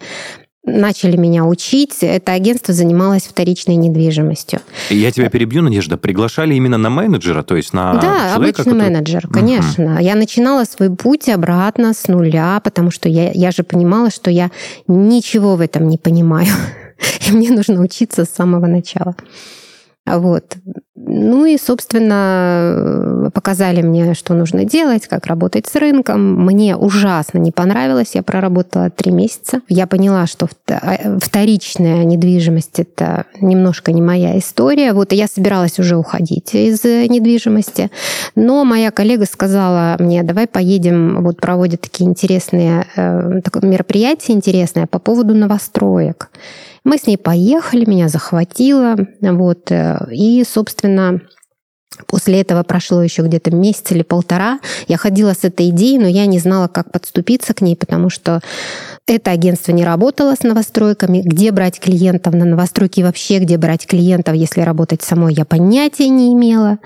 начали 0.69 1.17
меня 1.17 1.45
учить. 1.45 1.99
Это 2.03 2.33
агентство 2.33 2.75
занималось 2.75 3.23
вторичной 3.23 3.77
недвижимостью. 3.77 4.61
Я 4.91 5.11
тебя 5.11 5.31
перебью, 5.31 5.63
Надежда. 5.63 5.97
Приглашали 5.97 6.55
именно 6.55 6.79
на 6.79 6.91
менеджера, 6.91 7.43
то 7.43 7.57
есть 7.57 7.73
на 7.73 7.95
Да, 7.95 8.01
человека, 8.01 8.35
обычный 8.35 8.65
который... 8.65 8.83
менеджер, 8.83 9.29
конечно. 9.29 9.95
Угу. 9.95 10.03
Я 10.03 10.15
начинала 10.15 10.65
свой 10.65 10.95
путь 10.95 11.29
обратно 11.29 11.93
с 11.95 12.09
нуля, 12.09 12.61
потому 12.63 12.91
что 12.91 13.09
я, 13.09 13.31
я 13.33 13.51
же 13.51 13.63
понимала, 13.63 14.11
что 14.11 14.31
я 14.31 14.51
ничего 14.87 15.57
в 15.57 15.61
этом 15.61 15.89
не 15.89 15.99
понимаю. 15.99 16.53
И 17.29 17.33
мне 17.33 17.51
нужно 17.51 17.81
учиться 17.81 18.25
с 18.25 18.31
самого 18.31 18.67
начала. 18.67 19.17
Вот. 20.07 20.57
Ну 21.11 21.47
и, 21.47 21.57
собственно, 21.57 23.31
показали 23.33 23.81
мне, 23.83 24.13
что 24.15 24.35
нужно 24.35 24.65
делать, 24.65 25.07
как 25.07 25.27
работать 25.27 25.67
с 25.67 25.75
рынком. 25.77 26.45
Мне 26.45 26.77
ужасно 26.77 27.39
не 27.39 27.51
понравилось. 27.51 28.11
Я 28.15 28.23
проработала 28.23 28.91
три 28.91 29.11
месяца. 29.11 29.63
Я 29.69 29.87
поняла, 29.87 30.27
что 30.27 30.49
а, 30.69 31.19
вторичная 31.19 32.05
недвижимость— 32.05 32.79
это 32.81 33.25
немножко 33.41 33.93
не 33.93 34.03
моя 34.03 34.39
история. 34.39 34.93
Вот 34.93 35.13
я 35.13 35.27
собиралась 35.29 35.79
уже 35.79 35.97
уходить 35.97 36.55
из 36.55 36.85
недвижимости. 36.85 37.91
Но 38.35 38.65
моя 38.65 38.91
коллега 38.91 39.25
сказала 39.25 39.97
мне, 39.99 40.23
давай 40.23 40.47
поедем, 40.47 41.23
вот 41.23 41.41
проводят 41.41 41.81
такие 41.81 42.09
интересные 42.09 42.87
э, 42.97 43.41
мероприятия 43.63 44.33
интересные 44.33 44.87
по 44.87 44.99
поводу 44.99 45.35
новостроек. 45.35 46.31
Мы 46.85 46.99
с 46.99 47.07
ней 47.07 47.19
поехали, 47.19 47.85
меня 47.85 48.09
захватило. 48.09 48.97
Вот, 49.21 49.71
э, 49.71 50.07
и, 50.11 50.45
собственно, 50.45 51.21
После 52.07 52.41
этого 52.41 52.63
прошло 52.63 53.03
еще 53.03 53.23
где-то 53.23 53.51
месяц 53.51 53.91
или 53.91 54.03
полтора. 54.03 54.61
Я 54.87 54.97
ходила 54.99 55.33
с 55.33 55.45
этой 55.45 55.71
идеей, 55.71 55.99
но 55.99 56.07
я 56.07 56.27
не 56.27 56.39
знала, 56.39 56.69
как 56.69 56.93
подступиться 56.93 57.55
к 57.55 57.61
ней, 57.61 57.77
потому 57.77 58.09
что 58.09 58.41
это 59.07 59.31
агентство 59.31 59.73
не 59.73 59.85
работало 59.85 60.35
с 60.35 60.43
новостройками. 60.43 61.23
Где 61.25 61.51
брать 61.51 61.81
клиентов 61.81 62.35
на 62.35 62.45
новостройки 62.45 63.01
вообще, 63.01 63.39
где 63.39 63.57
брать 63.57 63.87
клиентов, 63.87 64.35
если 64.35 64.61
работать 64.61 65.03
самой, 65.03 65.35
я 65.35 65.45
понятия 65.45 66.09
не 66.09 66.33
имела. 66.35 66.79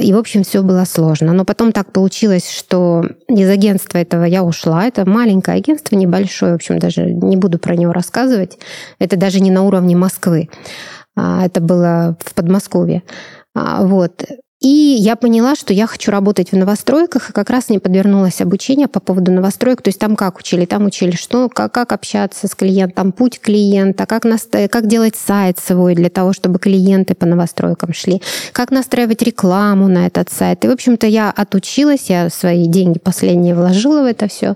И, 0.00 0.12
в 0.12 0.18
общем, 0.18 0.44
все 0.44 0.62
было 0.62 0.84
сложно. 0.84 1.32
Но 1.32 1.44
потом 1.44 1.72
так 1.72 1.90
получилось, 1.92 2.50
что 2.50 3.04
из 3.28 3.48
агентства 3.48 3.98
этого 3.98 4.24
я 4.24 4.44
ушла. 4.44 4.86
Это 4.86 5.08
маленькое 5.08 5.56
агентство, 5.56 5.96
небольшое. 5.96 6.52
В 6.52 6.56
общем, 6.56 6.78
даже 6.78 7.06
не 7.06 7.36
буду 7.36 7.58
про 7.58 7.74
него 7.76 7.92
рассказывать. 7.92 8.58
Это 8.98 9.16
даже 9.16 9.40
не 9.40 9.50
на 9.50 9.62
уровне 9.62 9.96
Москвы. 9.96 10.48
А, 11.16 11.44
это 11.44 11.60
было 11.60 12.16
в 12.24 12.34
Подмосковье. 12.34 13.02
А, 13.54 13.84
вот. 13.84 14.22
И 14.62 14.68
я 14.68 15.16
поняла, 15.16 15.56
что 15.56 15.74
я 15.74 15.88
хочу 15.88 16.12
работать 16.12 16.52
в 16.52 16.56
новостройках, 16.56 17.30
и 17.30 17.32
как 17.32 17.50
раз 17.50 17.68
не 17.68 17.80
подвернулось 17.80 18.40
обучение 18.40 18.86
по 18.86 19.00
поводу 19.00 19.32
новостроек. 19.32 19.82
То 19.82 19.88
есть 19.88 19.98
там 19.98 20.14
как 20.14 20.38
учили? 20.38 20.66
Там 20.66 20.86
учили, 20.86 21.16
что, 21.16 21.48
как, 21.48 21.72
как 21.72 21.90
общаться 21.90 22.46
с 22.46 22.54
клиентом, 22.54 23.10
путь 23.10 23.40
клиента, 23.40 24.06
как, 24.06 24.24
наста... 24.24 24.68
как 24.68 24.86
делать 24.86 25.16
сайт 25.16 25.58
свой 25.58 25.96
для 25.96 26.10
того, 26.10 26.32
чтобы 26.32 26.60
клиенты 26.60 27.14
по 27.14 27.26
новостройкам 27.26 27.92
шли, 27.92 28.22
как 28.52 28.70
настраивать 28.70 29.20
рекламу 29.22 29.88
на 29.88 30.06
этот 30.06 30.30
сайт. 30.30 30.64
И, 30.64 30.68
в 30.68 30.70
общем-то, 30.70 31.08
я 31.08 31.30
отучилась, 31.30 32.08
я 32.08 32.30
свои 32.30 32.68
деньги 32.68 33.00
последние 33.00 33.56
вложила 33.56 34.02
в 34.02 34.06
это 34.06 34.28
все, 34.28 34.54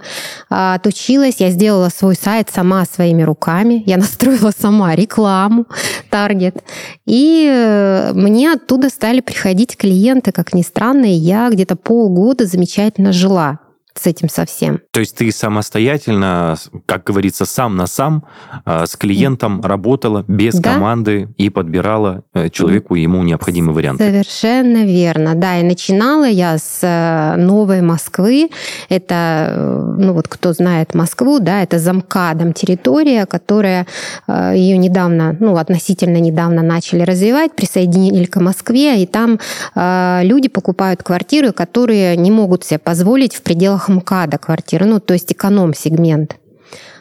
а, 0.49 0.77
отучилась, 0.77 1.41
я 1.41 1.51
сделала 1.51 1.89
свой 1.89 2.15
сайт 2.15 2.49
сама 2.55 2.85
своими 2.85 3.25
руками, 3.25 3.83
я 3.87 3.97
настроила 3.97 4.53
сама 4.57 4.95
рекламу, 4.95 5.67
таргет, 6.11 6.63
и 7.07 7.51
э, 7.53 8.13
мне 8.15 8.53
оттуда 8.53 8.89
стали 8.89 9.21
приходить 9.21 9.77
клиенты 9.77 9.96
клиенты, 9.97 10.33
как 10.33 10.53
ни 10.53 10.63
странно, 10.63 11.07
я 11.07 11.49
где-то 11.51 11.77
полгода 11.77 12.45
замечательно 12.47 13.13
жила 13.13 13.61
с 13.99 14.07
этим 14.07 14.29
совсем. 14.29 14.81
То 14.91 15.01
есть 15.01 15.17
ты 15.17 15.31
самостоятельно, 15.33 16.57
как 16.87 17.05
говорится, 17.05 17.45
сам 17.47 17.77
на 17.77 17.87
сам 17.87 18.25
а, 18.65 18.87
с 18.87 18.97
клиентом 18.97 19.61
работала 19.63 20.25
без 20.29 20.55
да. 20.55 20.75
команды 20.75 21.29
и 21.37 21.51
подбирала 21.51 22.23
э, 22.35 22.51
человеку 22.51 22.95
ему 22.95 23.23
необходимый 23.23 23.75
вариант. 23.75 24.01
Совершенно 24.01 24.85
верно, 24.85 25.35
да. 25.35 25.59
И 25.61 25.63
начинала 25.63 26.27
я 26.27 26.59
с 26.59 26.81
э, 26.83 27.37
Новой 27.37 27.83
Москвы. 27.83 28.51
Это, 28.89 29.49
э, 29.51 29.95
ну 29.99 30.13
вот 30.13 30.29
кто 30.29 30.53
знает 30.53 30.95
Москву, 30.95 31.39
да, 31.39 31.63
это 31.63 31.79
замкадом 31.79 32.53
территория, 32.53 33.27
которая 33.27 33.87
ее 34.29 34.79
недавно, 34.79 35.37
ну 35.39 35.57
относительно 35.57 36.19
недавно 36.19 36.63
начали 36.63 37.03
развивать, 37.03 37.55
присоединили 37.55 38.25
к 38.25 38.41
Москве, 38.41 39.03
и 39.03 39.07
там 39.07 39.39
люди 39.75 40.49
покупают 40.49 41.03
квартиры, 41.03 41.53
которые 41.53 42.17
не 42.17 42.31
могут 42.31 42.65
себе 42.65 42.79
позволить 42.79 43.35
в 43.35 43.43
пределах 43.43 43.86
рамках 43.87 43.89
МКАДа 43.89 44.39
квартиры, 44.39 44.87
ну, 44.87 45.01
то 45.01 45.15
есть 45.15 45.33
эконом-сегмент. 45.33 46.37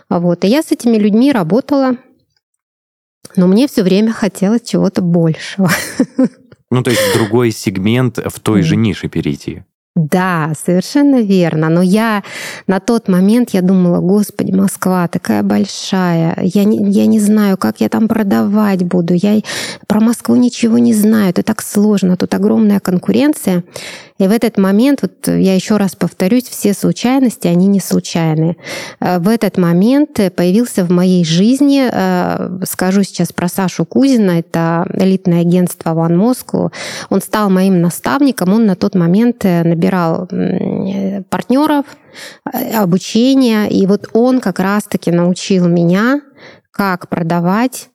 Вот. 0.09 0.43
И 0.43 0.47
я 0.47 0.61
с 0.61 0.71
этими 0.71 0.97
людьми 0.97 1.31
работала, 1.31 1.97
но 3.35 3.47
мне 3.47 3.67
все 3.67 3.83
время 3.83 4.11
хотелось 4.11 4.61
чего-то 4.61 5.01
большего. 5.01 5.69
Ну, 6.71 6.81
то 6.81 6.89
есть 6.89 7.13
другой 7.13 7.51
сегмент 7.51 8.17
в 8.17 8.39
той 8.39 8.63
же 8.63 8.75
нише 8.75 9.07
перейти. 9.07 9.63
Да, 9.95 10.51
совершенно 10.59 11.21
верно. 11.21 11.69
Но 11.69 11.81
я 11.81 12.23
на 12.67 12.81
тот 12.81 13.07
момент 13.07 13.51
я 13.51 13.61
думала, 13.61 14.01
господи, 14.01 14.51
Москва 14.51 15.07
такая 15.07 15.41
большая, 15.41 16.37
я 16.41 16.65
не, 16.65 16.91
я 16.91 17.05
не 17.05 17.19
знаю, 17.19 17.57
как 17.57 17.79
я 17.79 17.87
там 17.87 18.09
продавать 18.09 18.83
буду, 18.83 19.13
я 19.13 19.39
про 19.87 20.01
Москву 20.01 20.35
ничего 20.35 20.79
не 20.79 20.93
знаю, 20.93 21.29
это 21.29 21.43
так 21.43 21.61
сложно, 21.61 22.17
тут 22.17 22.33
огромная 22.33 22.81
конкуренция. 22.81 23.63
И 24.17 24.27
в 24.27 24.31
этот 24.31 24.57
момент, 24.57 25.01
вот 25.01 25.27
я 25.27 25.55
еще 25.55 25.75
раз 25.75 25.95
повторюсь, 25.95 26.45
все 26.45 26.73
случайности, 26.73 27.47
они 27.47 27.67
не 27.67 27.81
случайны. 27.81 28.55
Э, 29.01 29.19
в 29.19 29.27
этот 29.27 29.57
момент 29.57 30.19
появился 30.35 30.85
в 30.85 30.89
моей 30.89 31.25
жизни, 31.25 31.89
э, 31.91 32.65
скажу 32.65 33.03
сейчас 33.03 33.33
про 33.33 33.49
Сашу 33.49 33.83
Кузина, 33.85 34.39
это 34.39 34.87
элитное 34.93 35.41
агентство 35.41 35.89
One 35.89 36.15
Moscow. 36.15 36.71
Он 37.09 37.21
стал 37.21 37.49
моим 37.49 37.81
наставником, 37.81 38.53
он 38.53 38.65
на 38.65 38.75
тот 38.75 38.95
момент 38.95 39.43
э, 39.43 39.63
набирал 39.63 40.29
партнеров, 41.29 41.85
обучение, 42.73 43.69
и 43.69 43.85
вот 43.85 44.09
он 44.13 44.39
как 44.39 44.59
раз-таки 44.59 45.11
научил 45.11 45.67
меня, 45.67 46.21
как 46.71 47.09
продавать 47.09 47.89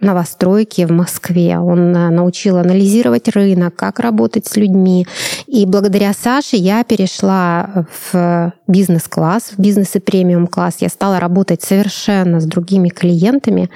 новостройки 0.00 0.84
в 0.84 0.90
Москве. 0.90 1.58
Он 1.58 1.96
э, 1.96 2.10
научил 2.10 2.58
анализировать 2.58 3.28
рынок, 3.28 3.74
как 3.76 3.98
работать 3.98 4.46
с 4.46 4.56
людьми. 4.56 5.06
И 5.46 5.64
благодаря 5.66 6.12
Саше 6.12 6.56
я 6.56 6.84
перешла 6.84 7.86
в 8.12 8.52
бизнес-класс, 8.68 9.52
в 9.56 9.58
бизнес 9.60 9.96
и 9.96 10.00
премиум-класс. 10.00 10.76
Я 10.80 10.88
стала 10.88 11.18
работать 11.18 11.62
совершенно 11.62 12.40
с 12.40 12.44
другими 12.44 12.88
клиентами. 12.88 13.70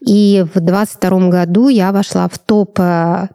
И 0.00 0.44
в 0.54 0.60
2022 0.60 1.28
году 1.28 1.68
я 1.68 1.92
вошла 1.92 2.28
в 2.28 2.38
топ 2.38 2.78
э, 2.78 3.28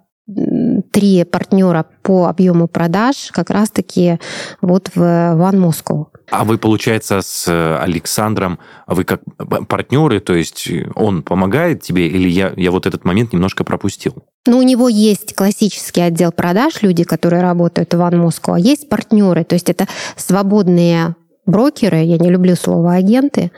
три 0.92 1.24
партнера 1.24 1.86
по 2.02 2.28
объему 2.28 2.68
продаж 2.68 3.30
как 3.32 3.50
раз-таки 3.50 4.20
вот 4.62 4.92
в 4.96 5.00
One 5.02 5.70
Moscow. 5.70 6.08
А 6.32 6.44
вы, 6.44 6.58
получается, 6.58 7.22
с 7.22 7.48
э, 7.48 7.78
Александром, 7.78 8.60
вы 8.86 9.04
как 9.04 9.22
партнеры, 9.68 10.20
то 10.20 10.34
есть 10.34 10.70
он 10.96 11.24
помогает 11.24 11.82
тебе, 11.82 12.08
или 12.08 12.30
я, 12.30 12.54
я 12.56 12.72
вот 12.72 12.86
этот 12.86 13.04
момент 13.04 13.34
немножко 13.34 13.64
пропустил? 13.64 14.14
Ну, 14.46 14.60
у 14.60 14.62
него 14.62 14.90
есть 14.90 15.34
классический 15.34 16.02
отдел 16.02 16.32
продаж, 16.32 16.82
люди, 16.82 17.04
которые 17.04 17.42
работают 17.42 17.94
в 17.94 17.98
One 17.98 18.28
Moscow, 18.28 18.56
а 18.56 18.60
есть 18.60 18.90
партнеры, 18.90 19.44
то 19.44 19.56
есть 19.56 19.70
это 19.70 19.88
свободные 20.16 21.16
брокеры, 21.50 21.98
я 21.98 22.18
не 22.18 22.30
люблю 22.30 22.56
слово 22.56 22.94
агенты, 22.94 23.52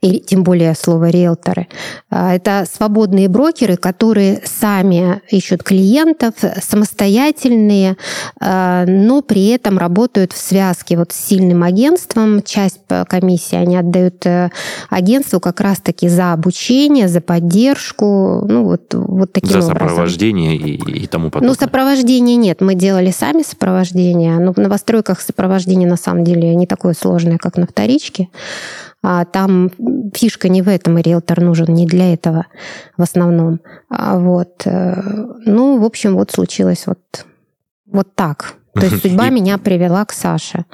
и 0.00 0.18
тем 0.18 0.44
более 0.44 0.74
слово 0.74 1.10
риэлторы. 1.10 1.68
А, 2.10 2.34
это 2.34 2.66
свободные 2.70 3.28
брокеры, 3.28 3.76
которые 3.76 4.40
сами 4.44 5.20
ищут 5.28 5.62
клиентов, 5.62 6.34
самостоятельные, 6.62 7.96
а, 8.40 8.86
но 8.86 9.20
при 9.20 9.48
этом 9.48 9.78
работают 9.78 10.32
в 10.32 10.38
связке 10.38 10.96
вот 10.96 11.12
с 11.12 11.16
сильным 11.16 11.62
агентством. 11.62 12.42
Часть 12.42 12.80
комиссии 13.08 13.56
они 13.56 13.76
отдают 13.76 14.24
э, 14.26 14.50
агентству 14.88 15.38
как 15.38 15.60
раз-таки 15.60 16.08
за 16.08 16.32
обучение, 16.32 17.08
за 17.08 17.20
поддержку, 17.20 18.44
ну 18.48 18.64
вот, 18.64 18.94
вот 18.94 19.32
таким 19.32 19.60
за 19.60 19.66
образом. 19.66 19.88
сопровождение 19.88 20.56
и, 20.56 21.02
и 21.02 21.06
тому 21.06 21.24
ну, 21.24 21.30
подобное. 21.30 21.48
Ну, 21.48 21.54
сопровождение 21.54 22.36
нет. 22.36 22.60
Мы 22.60 22.74
делали 22.74 23.10
сами 23.10 23.42
сопровождение, 23.42 24.38
но 24.38 24.52
в 24.52 24.56
новостройках 24.56 25.20
сопровождение 25.20 25.88
на 25.88 25.96
самом 25.96 26.24
деле 26.24 26.54
не 26.54 26.66
такое 26.66 26.94
сложное, 26.94 27.29
как 27.38 27.56
на 27.56 27.66
вторичке. 27.66 28.28
А 29.02 29.24
там 29.24 29.70
фишка 30.14 30.48
не 30.48 30.62
в 30.62 30.68
этом, 30.68 30.98
и 30.98 31.02
риэлтор 31.02 31.40
нужен 31.40 31.72
не 31.72 31.86
для 31.86 32.12
этого 32.12 32.46
в 32.96 33.02
основном. 33.02 33.60
А 33.88 34.18
вот. 34.18 34.62
Э, 34.66 35.00
ну, 35.46 35.78
в 35.78 35.84
общем, 35.84 36.16
вот 36.16 36.30
случилось 36.30 36.86
вот, 36.86 37.26
вот 37.86 38.14
так. 38.14 38.56
То 38.74 38.86
есть 38.86 39.02
судьба 39.02 39.28
и... 39.28 39.30
меня 39.30 39.58
привела 39.58 40.04
к 40.04 40.12
Саше. 40.12 40.64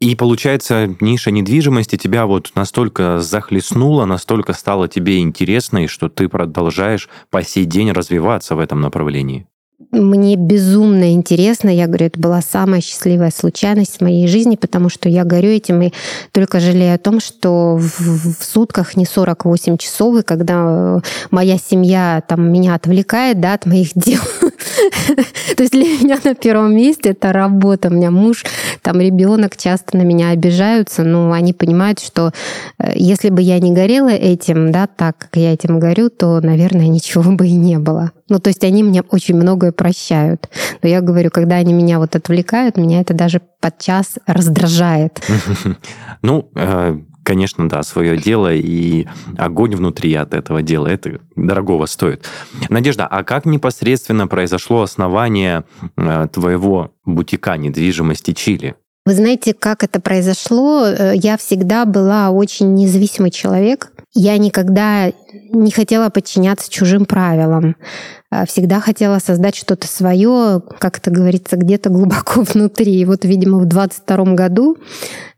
И 0.00 0.14
получается, 0.16 0.96
ниша 1.00 1.30
недвижимости 1.30 1.96
тебя 1.96 2.24
вот 2.24 2.52
настолько 2.54 3.20
захлестнула, 3.20 4.06
настолько 4.06 4.54
стало 4.54 4.88
тебе 4.88 5.20
интересной, 5.20 5.88
что 5.88 6.08
ты 6.08 6.28
продолжаешь 6.28 7.08
по 7.28 7.42
сей 7.42 7.66
день 7.66 7.92
развиваться 7.92 8.56
в 8.56 8.60
этом 8.60 8.80
направлении 8.80 9.46
мне 9.92 10.36
безумно 10.36 11.12
интересно. 11.12 11.68
Я 11.68 11.86
говорю, 11.86 12.06
это 12.06 12.20
была 12.20 12.40
самая 12.42 12.80
счастливая 12.80 13.32
случайность 13.34 13.98
в 13.98 14.00
моей 14.02 14.28
жизни, 14.28 14.56
потому 14.56 14.88
что 14.88 15.08
я 15.08 15.24
горю 15.24 15.50
этим 15.50 15.82
и 15.82 15.92
только 16.32 16.60
жалею 16.60 16.94
о 16.94 16.98
том, 16.98 17.18
что 17.18 17.76
в, 17.76 18.00
в 18.00 18.44
сутках 18.44 18.96
не 18.96 19.04
48 19.04 19.78
часов, 19.78 20.18
и 20.18 20.22
когда 20.22 20.98
э, 20.98 21.00
моя 21.30 21.58
семья 21.58 22.22
там 22.26 22.52
меня 22.52 22.74
отвлекает 22.74 23.40
да, 23.40 23.54
от 23.54 23.66
моих 23.66 23.90
дел. 23.94 24.20
То 25.56 25.62
есть 25.62 25.72
для 25.72 25.84
меня 25.84 26.18
на 26.22 26.34
первом 26.34 26.76
месте 26.76 27.10
это 27.10 27.32
работа. 27.32 27.88
У 27.88 27.92
меня 27.92 28.10
муж, 28.10 28.44
там 28.82 29.00
ребенок 29.00 29.56
часто 29.56 29.96
на 29.96 30.02
меня 30.02 30.30
обижаются, 30.30 31.04
но 31.04 31.32
они 31.32 31.52
понимают, 31.52 32.00
что 32.00 32.32
э, 32.78 32.92
если 32.94 33.30
бы 33.30 33.42
я 33.42 33.58
не 33.58 33.72
горела 33.72 34.10
этим, 34.10 34.72
да, 34.72 34.86
так 34.86 35.18
как 35.18 35.36
я 35.36 35.52
этим 35.52 35.78
горю, 35.78 36.10
то, 36.10 36.40
наверное, 36.40 36.88
ничего 36.88 37.30
бы 37.32 37.46
и 37.46 37.52
не 37.52 37.78
было. 37.78 38.12
Ну, 38.28 38.38
то 38.38 38.48
есть 38.48 38.64
они 38.64 38.82
мне 38.82 39.02
очень 39.02 39.34
многое 39.34 39.72
прощают. 39.72 40.48
Но 40.82 40.88
я 40.88 41.00
говорю, 41.00 41.30
когда 41.30 41.56
они 41.56 41.72
меня 41.72 41.98
вот 41.98 42.16
отвлекают, 42.16 42.76
меня 42.76 43.00
это 43.00 43.14
даже 43.14 43.40
подчас 43.60 44.18
раздражает. 44.26 45.20
Ну, 46.22 46.50
э, 46.54 46.98
конечно, 47.30 47.68
да, 47.68 47.84
свое 47.84 48.16
дело 48.16 48.52
и 48.52 49.06
огонь 49.38 49.76
внутри 49.76 50.12
от 50.14 50.34
этого 50.34 50.62
дела, 50.62 50.88
это 50.88 51.20
дорогого 51.36 51.86
стоит. 51.86 52.26
Надежда, 52.70 53.06
а 53.06 53.22
как 53.22 53.46
непосредственно 53.46 54.26
произошло 54.26 54.82
основание 54.82 55.62
э, 55.96 56.26
твоего 56.32 56.90
бутика 57.04 57.56
недвижимости 57.56 58.32
Чили? 58.32 58.74
Вы 59.06 59.14
знаете, 59.14 59.54
как 59.54 59.84
это 59.84 60.00
произошло? 60.00 60.86
Э, 60.88 61.12
я 61.14 61.36
всегда 61.36 61.84
была 61.84 62.30
очень 62.30 62.74
независимый 62.74 63.30
человек. 63.30 63.92
Я 64.12 64.36
никогда 64.36 65.12
не 65.52 65.70
хотела 65.70 66.10
подчиняться 66.10 66.68
чужим 66.68 67.04
правилам. 67.04 67.76
Э, 68.32 68.44
всегда 68.44 68.80
хотела 68.80 69.20
создать 69.20 69.54
что-то 69.54 69.86
свое, 69.86 70.60
как 70.80 70.98
это 70.98 71.12
говорится, 71.12 71.56
где-то 71.56 71.90
глубоко 71.90 72.42
внутри. 72.54 73.00
И 73.00 73.04
вот, 73.04 73.24
видимо, 73.24 73.58
в 73.60 73.66
22 73.66 74.34
году 74.34 74.78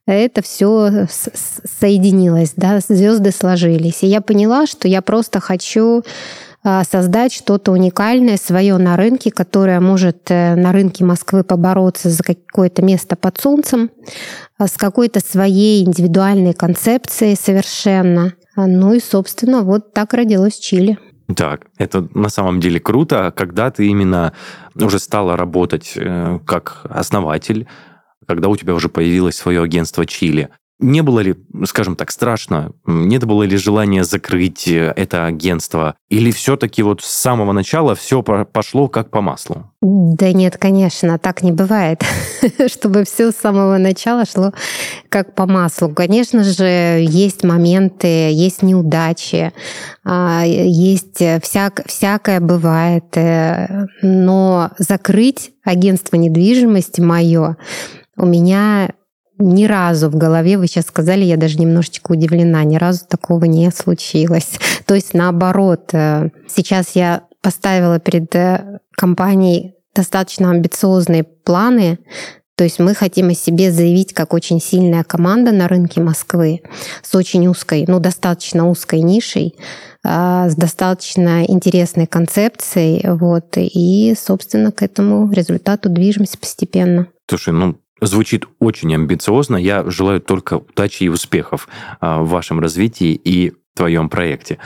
это 0.06 0.42
все 0.42 1.06
соединилось, 1.08 2.54
да, 2.56 2.80
звезды 2.80 3.30
сложились. 3.30 4.02
И 4.02 4.06
я 4.06 4.20
поняла, 4.20 4.66
что 4.66 4.88
я 4.88 5.00
просто 5.00 5.40
хочу 5.40 6.02
э, 6.64 6.82
создать 6.90 7.32
что-то 7.32 7.72
уникальное 7.72 8.36
свое 8.36 8.78
на 8.78 8.96
рынке, 8.96 9.30
которое 9.30 9.80
может 9.80 10.30
э, 10.30 10.56
на 10.56 10.72
рынке 10.72 11.04
Москвы 11.04 11.44
побороться 11.44 12.10
за 12.10 12.22
какое-то 12.22 12.82
место 12.82 13.14
под 13.14 13.38
солнцем, 13.38 13.90
с 14.58 14.76
какой-то 14.76 15.20
своей 15.20 15.84
индивидуальной 15.84 16.54
концепцией 16.54 17.36
совершенно. 17.36 18.34
Ну 18.56 18.94
и, 18.94 19.00
собственно, 19.00 19.62
вот 19.62 19.92
так 19.92 20.14
родилось 20.14 20.58
Чили. 20.58 20.98
Так, 21.34 21.66
это 21.78 22.08
на 22.14 22.28
самом 22.28 22.60
деле 22.60 22.80
круто, 22.80 23.32
когда 23.34 23.70
ты 23.70 23.86
именно 23.86 24.32
уже 24.74 24.98
стала 24.98 25.36
работать 25.36 25.92
э, 25.96 26.40
как 26.44 26.84
основатель, 26.84 27.66
когда 28.26 28.48
у 28.48 28.56
тебя 28.56 28.74
уже 28.74 28.88
появилось 28.88 29.36
свое 29.36 29.62
агентство 29.62 30.06
Чили. 30.06 30.50
Не 30.82 31.02
было 31.02 31.20
ли, 31.20 31.36
скажем 31.64 31.94
так, 31.94 32.10
страшно? 32.10 32.72
Не 32.86 33.18
было 33.18 33.44
ли 33.44 33.56
желания 33.56 34.02
закрыть 34.02 34.66
э, 34.66 34.92
это 34.96 35.26
агентство? 35.26 35.94
Или 36.10 36.32
все-таки 36.32 36.82
вот 36.82 37.02
с 37.02 37.06
самого 37.06 37.52
начала 37.52 37.94
все 37.94 38.22
пошло 38.22 38.88
как 38.88 39.10
по 39.10 39.20
маслу? 39.20 39.70
Да 39.80 40.32
нет, 40.32 40.56
конечно, 40.56 41.20
так 41.20 41.42
не 41.44 41.52
бывает, 41.52 42.02
чтобы 42.66 43.04
все 43.04 43.30
с 43.30 43.36
самого 43.36 43.78
начала 43.78 44.24
шло 44.24 44.52
как 45.08 45.36
по 45.36 45.46
маслу. 45.46 45.88
Конечно 45.90 46.42
же, 46.42 46.64
есть 47.08 47.44
моменты, 47.44 48.32
есть 48.32 48.62
неудачи, 48.62 49.52
а, 50.04 50.42
есть 50.44 51.22
всяк, 51.42 51.82
всякое 51.86 52.40
бывает, 52.40 53.16
э, 53.16 53.86
но 54.02 54.72
закрыть 54.78 55.52
агентство 55.64 56.16
недвижимости 56.16 57.00
мое 57.00 57.56
у 58.22 58.26
меня 58.26 58.90
ни 59.38 59.64
разу 59.64 60.08
в 60.08 60.16
голове, 60.16 60.56
вы 60.56 60.68
сейчас 60.68 60.86
сказали, 60.86 61.24
я 61.24 61.36
даже 61.36 61.58
немножечко 61.58 62.12
удивлена, 62.12 62.62
ни 62.64 62.76
разу 62.76 63.06
такого 63.06 63.44
не 63.44 63.70
случилось. 63.70 64.52
То 64.86 64.94
есть 64.94 65.14
наоборот, 65.14 65.90
э, 65.92 66.30
сейчас 66.48 66.94
я 66.94 67.24
поставила 67.40 67.98
перед 67.98 68.34
э, 68.36 68.78
компанией 68.96 69.74
достаточно 69.94 70.50
амбициозные 70.50 71.24
планы, 71.24 71.98
то 72.54 72.64
есть 72.64 72.78
мы 72.78 72.94
хотим 72.94 73.30
о 73.30 73.34
себе 73.34 73.72
заявить 73.72 74.12
как 74.12 74.34
очень 74.34 74.60
сильная 74.60 75.04
команда 75.04 75.52
на 75.52 75.68
рынке 75.68 76.00
Москвы 76.00 76.60
с 77.02 77.14
очень 77.14 77.46
узкой, 77.48 77.84
ну 77.88 77.98
достаточно 77.98 78.68
узкой 78.68 79.00
нишей, 79.00 79.56
а, 80.04 80.48
с 80.48 80.54
достаточно 80.54 81.44
интересной 81.44 82.06
концепцией, 82.06 83.02
вот, 83.08 83.56
и, 83.56 84.14
собственно, 84.16 84.70
к 84.70 84.82
этому 84.82 85.30
результату 85.32 85.88
движемся 85.88 86.38
постепенно. 86.38 87.08
Слушай, 87.28 87.54
ну 87.54 87.81
Звучит 88.02 88.46
очень 88.58 88.92
амбициозно. 88.92 89.56
Я 89.56 89.88
желаю 89.88 90.20
только 90.20 90.58
удачи 90.58 91.04
и 91.04 91.08
успехов 91.08 91.68
а, 92.00 92.20
в 92.20 92.28
вашем 92.28 92.58
развитии 92.58 93.12
и 93.14 93.52
твоем 93.74 94.08
проекте. 94.08 94.58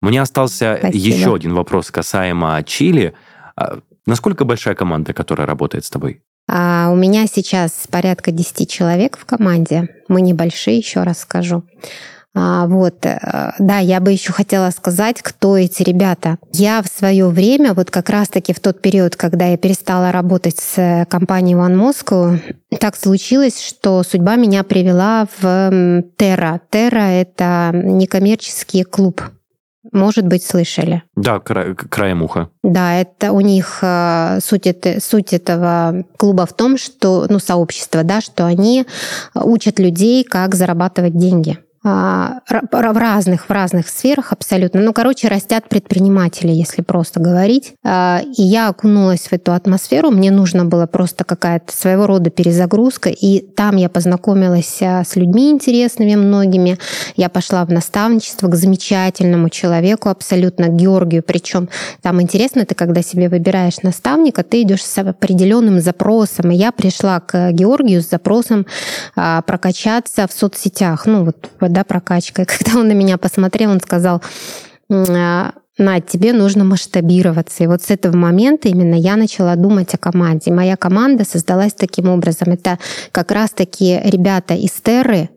Мне 0.00 0.22
остался 0.22 0.76
Спасибо. 0.78 1.16
еще 1.16 1.34
один 1.34 1.54
вопрос 1.54 1.90
касаемо 1.90 2.62
Чили. 2.62 3.14
А, 3.56 3.80
насколько 4.06 4.44
большая 4.44 4.76
команда, 4.76 5.12
которая 5.12 5.44
работает 5.44 5.84
с 5.84 5.90
тобой? 5.90 6.22
А 6.48 6.90
у 6.92 6.96
меня 6.96 7.26
сейчас 7.26 7.86
порядка 7.90 8.30
10 8.30 8.70
человек 8.70 9.18
в 9.18 9.24
команде. 9.24 9.88
Мы 10.06 10.20
небольшие, 10.20 10.78
еще 10.78 11.02
раз 11.02 11.20
скажу. 11.20 11.64
А, 12.34 12.66
вот, 12.66 13.06
э, 13.06 13.52
да, 13.60 13.78
я 13.78 14.00
бы 14.00 14.10
еще 14.10 14.32
хотела 14.32 14.70
сказать, 14.70 15.22
кто 15.22 15.56
эти 15.56 15.82
ребята. 15.84 16.38
Я 16.52 16.82
в 16.82 16.88
свое 16.88 17.28
время, 17.28 17.74
вот 17.74 17.90
как 17.90 18.10
раз-таки 18.10 18.52
в 18.52 18.58
тот 18.60 18.82
период, 18.82 19.14
когда 19.14 19.46
я 19.46 19.56
перестала 19.56 20.10
работать 20.10 20.58
с 20.58 20.78
э, 20.78 21.04
компанией 21.06 21.56
One 21.56 21.76
Moscow, 21.76 22.40
так 22.80 22.96
случилось, 22.96 23.60
что 23.62 24.02
судьба 24.02 24.34
меня 24.34 24.64
привела 24.64 25.28
в 25.38 25.44
Terra. 26.18 26.60
Terra— 26.72 27.20
это 27.22 27.70
некоммерческий 27.72 28.82
клуб 28.82 29.22
может 29.92 30.26
быть, 30.26 30.44
слышали. 30.44 31.02
Да, 31.14 31.38
кра- 31.38 31.74
краем 31.74 32.22
уха. 32.22 32.48
Да, 32.62 32.96
это 32.96 33.32
у 33.32 33.40
них 33.40 33.80
э, 33.82 34.38
суть, 34.42 34.66
это, 34.66 34.98
суть 35.00 35.32
этого 35.32 36.04
клуба 36.16 36.46
в 36.46 36.54
том, 36.54 36.78
что, 36.78 37.26
ну, 37.28 37.38
сообщество, 37.38 38.02
да, 38.02 38.20
что 38.20 38.46
они 38.46 38.86
учат 39.34 39.78
людей, 39.78 40.24
как 40.24 40.54
зарабатывать 40.54 41.16
деньги. 41.16 41.58
А, 41.86 42.40
в 42.48 42.98
разных, 42.98 43.44
в 43.46 43.50
разных 43.50 43.88
сферах 43.88 44.32
абсолютно. 44.32 44.80
Ну, 44.80 44.94
короче, 44.94 45.28
растят 45.28 45.68
предприниматели, 45.68 46.50
если 46.50 46.80
просто 46.80 47.20
говорить. 47.20 47.74
А, 47.84 48.22
и 48.24 48.42
я 48.42 48.68
окунулась 48.70 49.28
в 49.28 49.32
эту 49.34 49.52
атмосферу. 49.52 50.10
Мне 50.10 50.30
нужно 50.30 50.64
было 50.64 50.86
просто 50.86 51.24
какая-то 51.24 51.76
своего 51.76 52.06
рода 52.06 52.30
перезагрузка. 52.30 53.10
И 53.10 53.40
там 53.40 53.76
я 53.76 53.90
познакомилась 53.90 54.78
а, 54.80 55.04
с 55.04 55.14
людьми 55.16 55.50
интересными 55.50 56.14
многими. 56.14 56.78
Я 57.16 57.28
пошла 57.28 57.62
в 57.66 57.70
наставничество 57.70 58.48
к 58.48 58.54
замечательному 58.54 59.50
человеку, 59.50 60.08
абсолютно 60.08 60.68
Георгию. 60.68 61.22
Причем 61.22 61.68
там 62.00 62.22
интересно, 62.22 62.64
ты 62.64 62.74
когда 62.74 63.02
себе 63.02 63.28
выбираешь 63.28 63.82
наставника, 63.82 64.42
ты 64.42 64.62
идешь 64.62 64.82
с 64.82 64.96
определенным 64.96 65.80
запросом. 65.80 66.50
И 66.50 66.56
я 66.56 66.72
пришла 66.72 67.20
к 67.20 67.52
Георгию 67.52 68.00
с 68.00 68.08
запросом 68.08 68.64
прокачаться 69.14 70.26
в 70.26 70.32
соцсетях. 70.32 71.04
Ну, 71.04 71.24
вот 71.24 71.50
да, 71.74 71.84
прокачкой. 71.84 72.46
Когда 72.58 72.78
он 72.78 72.88
на 72.88 72.92
меня 72.92 73.18
посмотрел, 73.18 73.70
он 73.70 73.80
сказал, 73.80 74.22
«А, 74.90 75.52
Надь, 75.76 76.06
тебе 76.06 76.32
нужно 76.32 76.64
масштабироваться. 76.64 77.64
И 77.64 77.66
вот 77.66 77.82
с 77.82 77.90
этого 77.90 78.16
момента 78.16 78.68
именно 78.68 78.94
я 78.94 79.16
начала 79.16 79.56
думать 79.56 79.92
о 79.92 79.98
команде. 79.98 80.52
Моя 80.52 80.76
команда 80.76 81.24
создалась 81.24 81.72
таким 81.72 82.08
образом. 82.08 82.52
Это 82.52 82.78
как 83.10 83.32
раз-таки 83.32 84.00
ребята 84.04 84.54
из 84.54 84.70
Терры. 84.70 85.30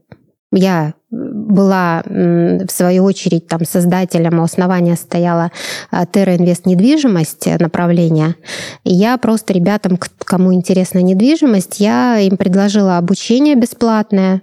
Я 0.52 0.94
была, 1.18 2.04
в 2.06 2.68
свою 2.70 3.04
очередь, 3.04 3.48
там, 3.48 3.66
создателем, 3.66 4.40
у 4.40 4.44
основания 4.44 4.96
стояла 4.96 5.52
а, 5.92 6.04
Terra 6.04 6.38
Invest 6.38 6.62
недвижимость 6.66 7.48
э, 7.48 7.58
направление. 7.60 8.36
Я 8.84 9.18
просто 9.18 9.54
ребятам, 9.54 9.98
кому 10.20 10.54
интересна 10.54 11.00
недвижимость, 11.00 11.80
я 11.80 12.20
им 12.20 12.38
предложила 12.38 12.98
обучение 12.98 13.56
бесплатное 13.56 14.42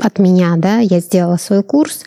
от 0.00 0.18
меня, 0.18 0.54
да, 0.56 0.78
я 0.78 1.00
сделала 1.00 1.36
свой 1.36 1.62
курс, 1.62 2.00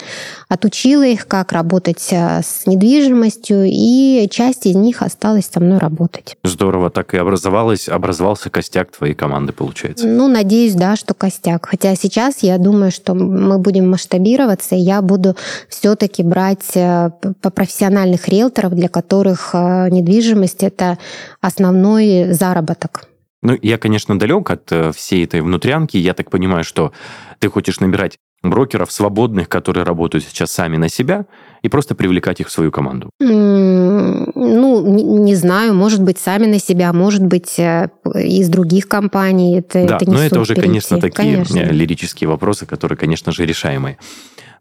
отучила 0.49 1.05
их, 1.05 1.27
как 1.27 1.53
работать 1.53 2.09
э, 2.11 2.41
с 2.43 2.67
недвижимостью, 2.67 3.63
и 3.65 4.27
часть 4.29 4.65
из 4.65 4.75
них 4.75 5.01
осталась 5.01 5.49
со 5.51 5.59
мной 5.61 5.77
работать. 5.77 6.35
Здорово, 6.43 6.89
так 6.89 7.13
и 7.13 7.17
образовалась, 7.17 7.87
образовался 7.87 8.49
костяк 8.49 8.91
твоей 8.91 9.13
команды, 9.13 9.53
получается. 9.53 10.05
Ну, 10.07 10.27
надеюсь, 10.27 10.75
да, 10.75 10.95
что 10.95 11.13
костяк. 11.13 11.67
Хотя 11.67 11.95
сейчас 11.95 12.39
я 12.43 12.57
думаю, 12.57 12.91
что 12.91 13.13
мы 13.13 13.57
будем 13.57 13.89
масштабироваться, 14.05 14.75
я 14.75 15.01
буду 15.01 15.35
все-таки 15.69 16.23
брать 16.23 16.75
э, 16.75 17.09
по 17.41 17.49
профессиональных 17.49 18.27
риэлторов, 18.27 18.73
для 18.73 18.87
которых 18.87 19.51
э, 19.53 19.89
недвижимость 19.89 20.63
это 20.63 20.97
основной 21.41 22.33
заработок. 22.33 23.07
Ну, 23.41 23.57
я, 23.61 23.77
конечно, 23.77 24.17
далек 24.17 24.49
от 24.51 24.71
э, 24.71 24.91
всей 24.91 25.25
этой 25.25 25.41
внутрянки. 25.41 25.97
Я 25.97 26.13
так 26.13 26.29
понимаю, 26.29 26.63
что 26.63 26.91
ты 27.39 27.49
хочешь 27.49 27.79
набирать 27.79 28.17
брокеров 28.49 28.91
свободных, 28.91 29.49
которые 29.49 29.83
работают 29.83 30.25
сейчас 30.25 30.51
сами 30.51 30.77
на 30.77 30.89
себя, 30.89 31.25
и 31.61 31.69
просто 31.69 31.95
привлекать 31.95 32.39
их 32.39 32.47
в 32.47 32.51
свою 32.51 32.71
команду? 32.71 33.09
Ну, 33.19 34.81
не, 34.85 35.03
не 35.03 35.35
знаю, 35.35 35.73
может 35.73 36.01
быть, 36.01 36.19
сами 36.19 36.45
на 36.45 36.59
себя, 36.59 36.93
может 36.93 37.23
быть, 37.23 37.57
э, 37.57 37.89
из 38.13 38.49
других 38.49 38.87
компаний. 38.87 39.59
Это, 39.59 39.87
да, 39.87 39.95
это 39.95 40.05
не 40.05 40.13
но 40.13 40.21
это 40.21 40.39
уже, 40.39 40.53
перейти. 40.53 40.67
конечно, 40.67 40.99
такие 40.99 41.33
конечно. 41.33 41.59
лирические 41.71 42.29
вопросы, 42.29 42.65
которые, 42.65 42.97
конечно 42.97 43.31
же, 43.31 43.45
решаемые. 43.45 43.97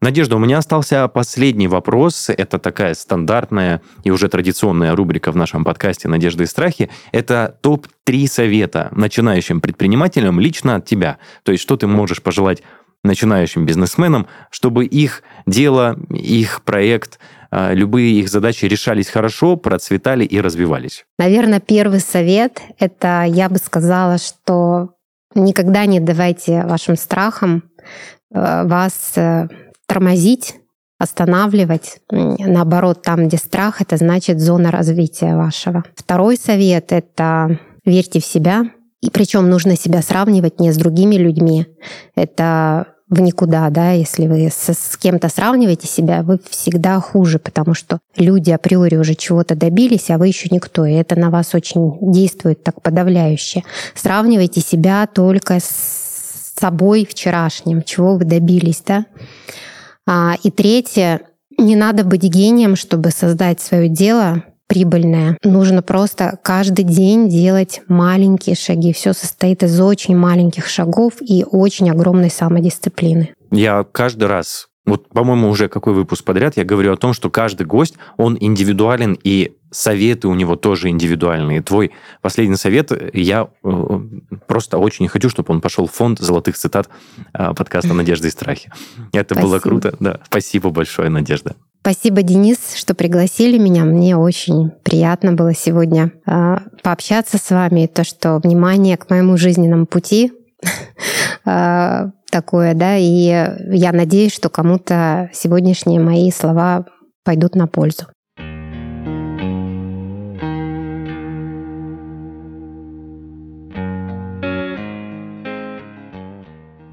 Надежда, 0.01 0.37
у 0.37 0.39
меня 0.39 0.59
остался 0.59 1.09
последний 1.09 1.67
вопрос. 1.67 2.29
Это 2.29 2.59
такая 2.59 2.95
стандартная 2.95 3.81
и 4.03 4.11
уже 4.11 4.29
традиционная 4.29 4.95
рубрика 4.95 5.33
в 5.33 5.37
нашем 5.37 5.65
подкасте 5.65 6.09
«Надежды 6.09 6.45
и 6.45 6.47
страхи». 6.47 6.91
Это 7.13 7.57
топ-3 7.63 8.27
совета 8.27 8.89
начинающим 8.93 9.61
предпринимателям 9.63 10.41
лично 10.41 10.77
от 10.77 10.85
тебя. 10.85 11.17
То 11.43 11.53
есть, 11.53 11.63
что 11.63 11.77
ты 11.77 11.87
можешь 11.87 12.23
пожелать 12.23 12.63
начинающим 13.05 13.67
бизнесменам, 13.67 14.27
чтобы 14.51 14.85
их 14.87 15.23
дело, 15.47 15.97
их 16.11 16.63
проект, 16.63 17.19
а, 17.51 17.73
любые 17.73 18.19
их 18.19 18.29
задачи 18.29 18.65
решались 18.65 19.09
хорошо, 19.09 19.57
процветали 19.57 20.25
и 20.25 20.41
развивались? 20.41 21.05
Наверное, 21.19 21.61
первый 21.61 22.01
совет— 22.01 22.61
это 22.81 23.25
я 23.29 23.49
бы 23.49 23.59
сказала, 23.59 24.19
что 24.19 24.95
никогда 25.35 25.87
не 25.87 26.01
давайте 26.01 26.65
вашим 26.65 26.97
страхам 26.97 27.63
э, 28.33 28.67
вас 28.67 29.13
э, 29.17 29.49
тормозить, 29.87 30.57
останавливать. 30.99 32.01
Наоборот, 32.11 33.03
там, 33.03 33.29
где 33.29 33.37
страх, 33.37 33.81
это 33.81 33.97
значит 33.97 34.41
зона 34.41 34.71
развития 34.71 35.37
вашего. 35.37 35.85
Второй 35.95 36.37
совет— 36.37 36.87
это 36.93 37.59
верьте 37.85 38.21
в 38.21 38.25
себя. 38.25 38.65
И 39.01 39.11
причем 39.11 39.51
нужно 39.51 39.77
себя 39.77 40.01
сравнивать 40.01 40.61
не 40.61 40.73
с 40.73 40.79
другими 40.79 41.17
людьми. 41.17 41.67
Это 42.17 42.94
в 43.11 43.21
никуда, 43.21 43.69
да, 43.71 43.93
если 43.93 44.27
вы 44.27 44.49
с, 44.51 44.73
с 44.73 44.97
кем-то 44.97 45.29
сравниваете 45.29 45.87
себя, 45.87 46.23
вы 46.23 46.41
всегда 46.49 47.01
хуже, 47.01 47.39
потому 47.39 47.75
что 47.75 47.99
люди 48.17 48.51
априори 48.51 48.97
уже 48.97 49.15
чего-то 49.15 49.55
добились, 49.55 50.11
а 50.11 50.19
вы 50.19 50.29
еще 50.29 50.49
никто, 50.51 50.87
и 50.87 50.95
это 50.95 51.19
на 51.19 51.31
вас 51.31 51.55
очень 51.55 51.99
действует 52.01 52.63
так 52.65 52.81
подавляюще. 52.81 53.63
Сравнивайте 53.95 54.61
себя 54.61 55.07
только 55.07 55.61
с 55.61 56.55
собой 56.59 57.07
вчерашним, 57.09 57.83
чего 57.83 58.17
вы 58.17 58.25
добились, 58.25 58.83
да. 58.87 59.05
А, 60.07 60.37
и 60.43 60.51
третье, 60.51 61.21
не 61.59 61.77
надо 61.77 62.05
быть 62.05 62.23
гением, 62.23 62.75
чтобы 62.77 63.11
создать 63.11 63.61
свое 63.61 63.89
дело 63.89 64.43
прибыльное. 64.67 65.39
Нужно 65.43 65.83
просто 65.83 66.39
каждый 66.43 66.85
день 66.85 67.29
делать 67.29 67.83
маленькие 67.89 68.57
шаги. 68.57 68.93
Все 68.93 69.13
состоит 69.13 69.63
из 69.63 69.81
очень 69.81 70.17
маленьких 70.17 70.67
шагов 70.67 71.15
и 71.21 71.45
очень 71.51 71.91
огромной 71.91 72.31
самодисциплины. 72.31 73.35
Я 73.51 73.85
каждый 73.93 74.29
раз 74.29 74.69
вот, 74.87 75.09
по-моему, 75.09 75.49
уже 75.49 75.69
какой 75.69 75.95
выпуск 75.95 76.25
подряд 76.25 76.59
я 76.59 76.65
говорю 76.65 76.93
о 76.93 76.97
том, 76.97 77.15
что 77.15 77.31
каждый 77.31 77.67
гость, 77.67 77.95
он 78.19 78.37
индивидуален, 78.39 79.19
и 79.25 79.57
советы 79.71 80.29
у 80.29 80.35
него 80.35 80.57
тоже 80.57 80.91
индивидуальные. 80.91 81.63
Твой 81.63 81.93
последний 82.21 82.57
совет, 82.57 82.93
я 83.15 83.49
э, 83.65 84.01
просто 84.47 84.77
очень 84.77 85.09
хочу, 85.09 85.31
чтобы 85.31 85.55
он 85.55 85.63
пошел 85.63 85.87
в 85.87 85.93
фонд 85.93 86.19
золотых 86.19 86.59
цитат 86.59 86.91
э, 87.33 87.55
подкаста 87.55 87.95
«Надежда 87.95 88.29
и 88.29 88.31
страхи». 88.31 88.71
Это 89.13 89.35
Спасибо. 89.35 89.49
было 89.49 89.59
круто. 89.59 89.97
Да. 90.01 90.21
Спасибо 90.27 90.69
большое, 90.69 91.09
Надежда. 91.09 91.57
Спасибо, 91.85 92.23
Денис, 92.23 92.77
что 92.77 92.95
пригласили 92.95 93.59
меня. 93.59 93.85
Мне 93.85 94.17
очень 94.17 94.71
приятно 94.85 95.35
было 95.35 95.53
сегодня 95.53 96.13
э, 96.27 96.57
пообщаться 96.83 97.37
с 97.37 97.51
вами. 97.51 97.85
То, 97.85 98.05
что 98.05 98.39
внимание 98.39 98.97
к 98.97 99.11
моему 99.11 99.37
жизненному 99.37 99.85
пути 99.85 100.33
такое, 101.45 102.73
да, 102.73 102.97
и 102.97 103.05
я 103.05 103.93
надеюсь, 103.93 104.33
что 104.33 104.49
кому-то 104.49 105.29
сегодняшние 105.35 106.01
мои 106.01 106.31
слова 106.31 106.87
пойдут 107.23 107.55
на 107.55 107.67
пользу. 107.67 108.07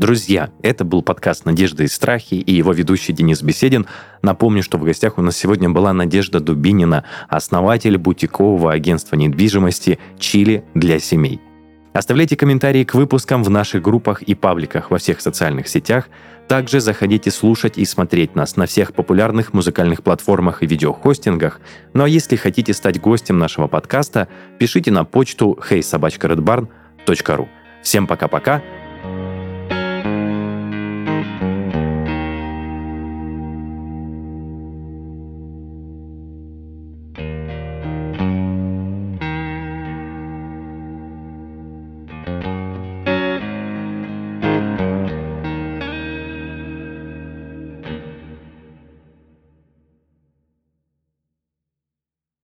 Друзья, 0.01 0.49
это 0.63 0.83
был 0.83 1.03
подкаст 1.03 1.45
«Надежда 1.45 1.83
и 1.83 1.87
страхи» 1.87 2.33
и 2.33 2.51
его 2.51 2.71
ведущий 2.71 3.13
Денис 3.13 3.43
Беседин. 3.43 3.85
Напомню, 4.23 4.63
что 4.63 4.79
в 4.79 4.83
гостях 4.83 5.19
у 5.19 5.21
нас 5.21 5.37
сегодня 5.37 5.69
была 5.69 5.93
Надежда 5.93 6.39
Дубинина, 6.39 7.03
основатель 7.29 7.99
бутикового 7.99 8.71
агентства 8.71 9.15
недвижимости 9.15 9.99
«Чили 10.17 10.63
для 10.73 10.97
семей». 10.97 11.39
Оставляйте 11.93 12.35
комментарии 12.35 12.83
к 12.83 12.95
выпускам 12.95 13.43
в 13.43 13.51
наших 13.51 13.83
группах 13.83 14.23
и 14.23 14.33
пабликах 14.33 14.89
во 14.89 14.97
всех 14.97 15.21
социальных 15.21 15.67
сетях. 15.67 16.09
Также 16.47 16.79
заходите 16.79 17.29
слушать 17.29 17.77
и 17.77 17.85
смотреть 17.85 18.33
нас 18.33 18.55
на 18.55 18.65
всех 18.65 18.95
популярных 18.95 19.53
музыкальных 19.53 20.01
платформах 20.01 20.63
и 20.63 20.65
видеохостингах. 20.65 21.61
Ну 21.93 22.05
а 22.05 22.09
если 22.09 22.37
хотите 22.37 22.73
стать 22.73 22.99
гостем 22.99 23.37
нашего 23.37 23.67
подкаста, 23.67 24.29
пишите 24.57 24.89
на 24.89 25.05
почту 25.05 25.59
heysobachkaredbarn.ru. 25.69 27.47
Всем 27.83 28.07
пока-пока, 28.07 28.63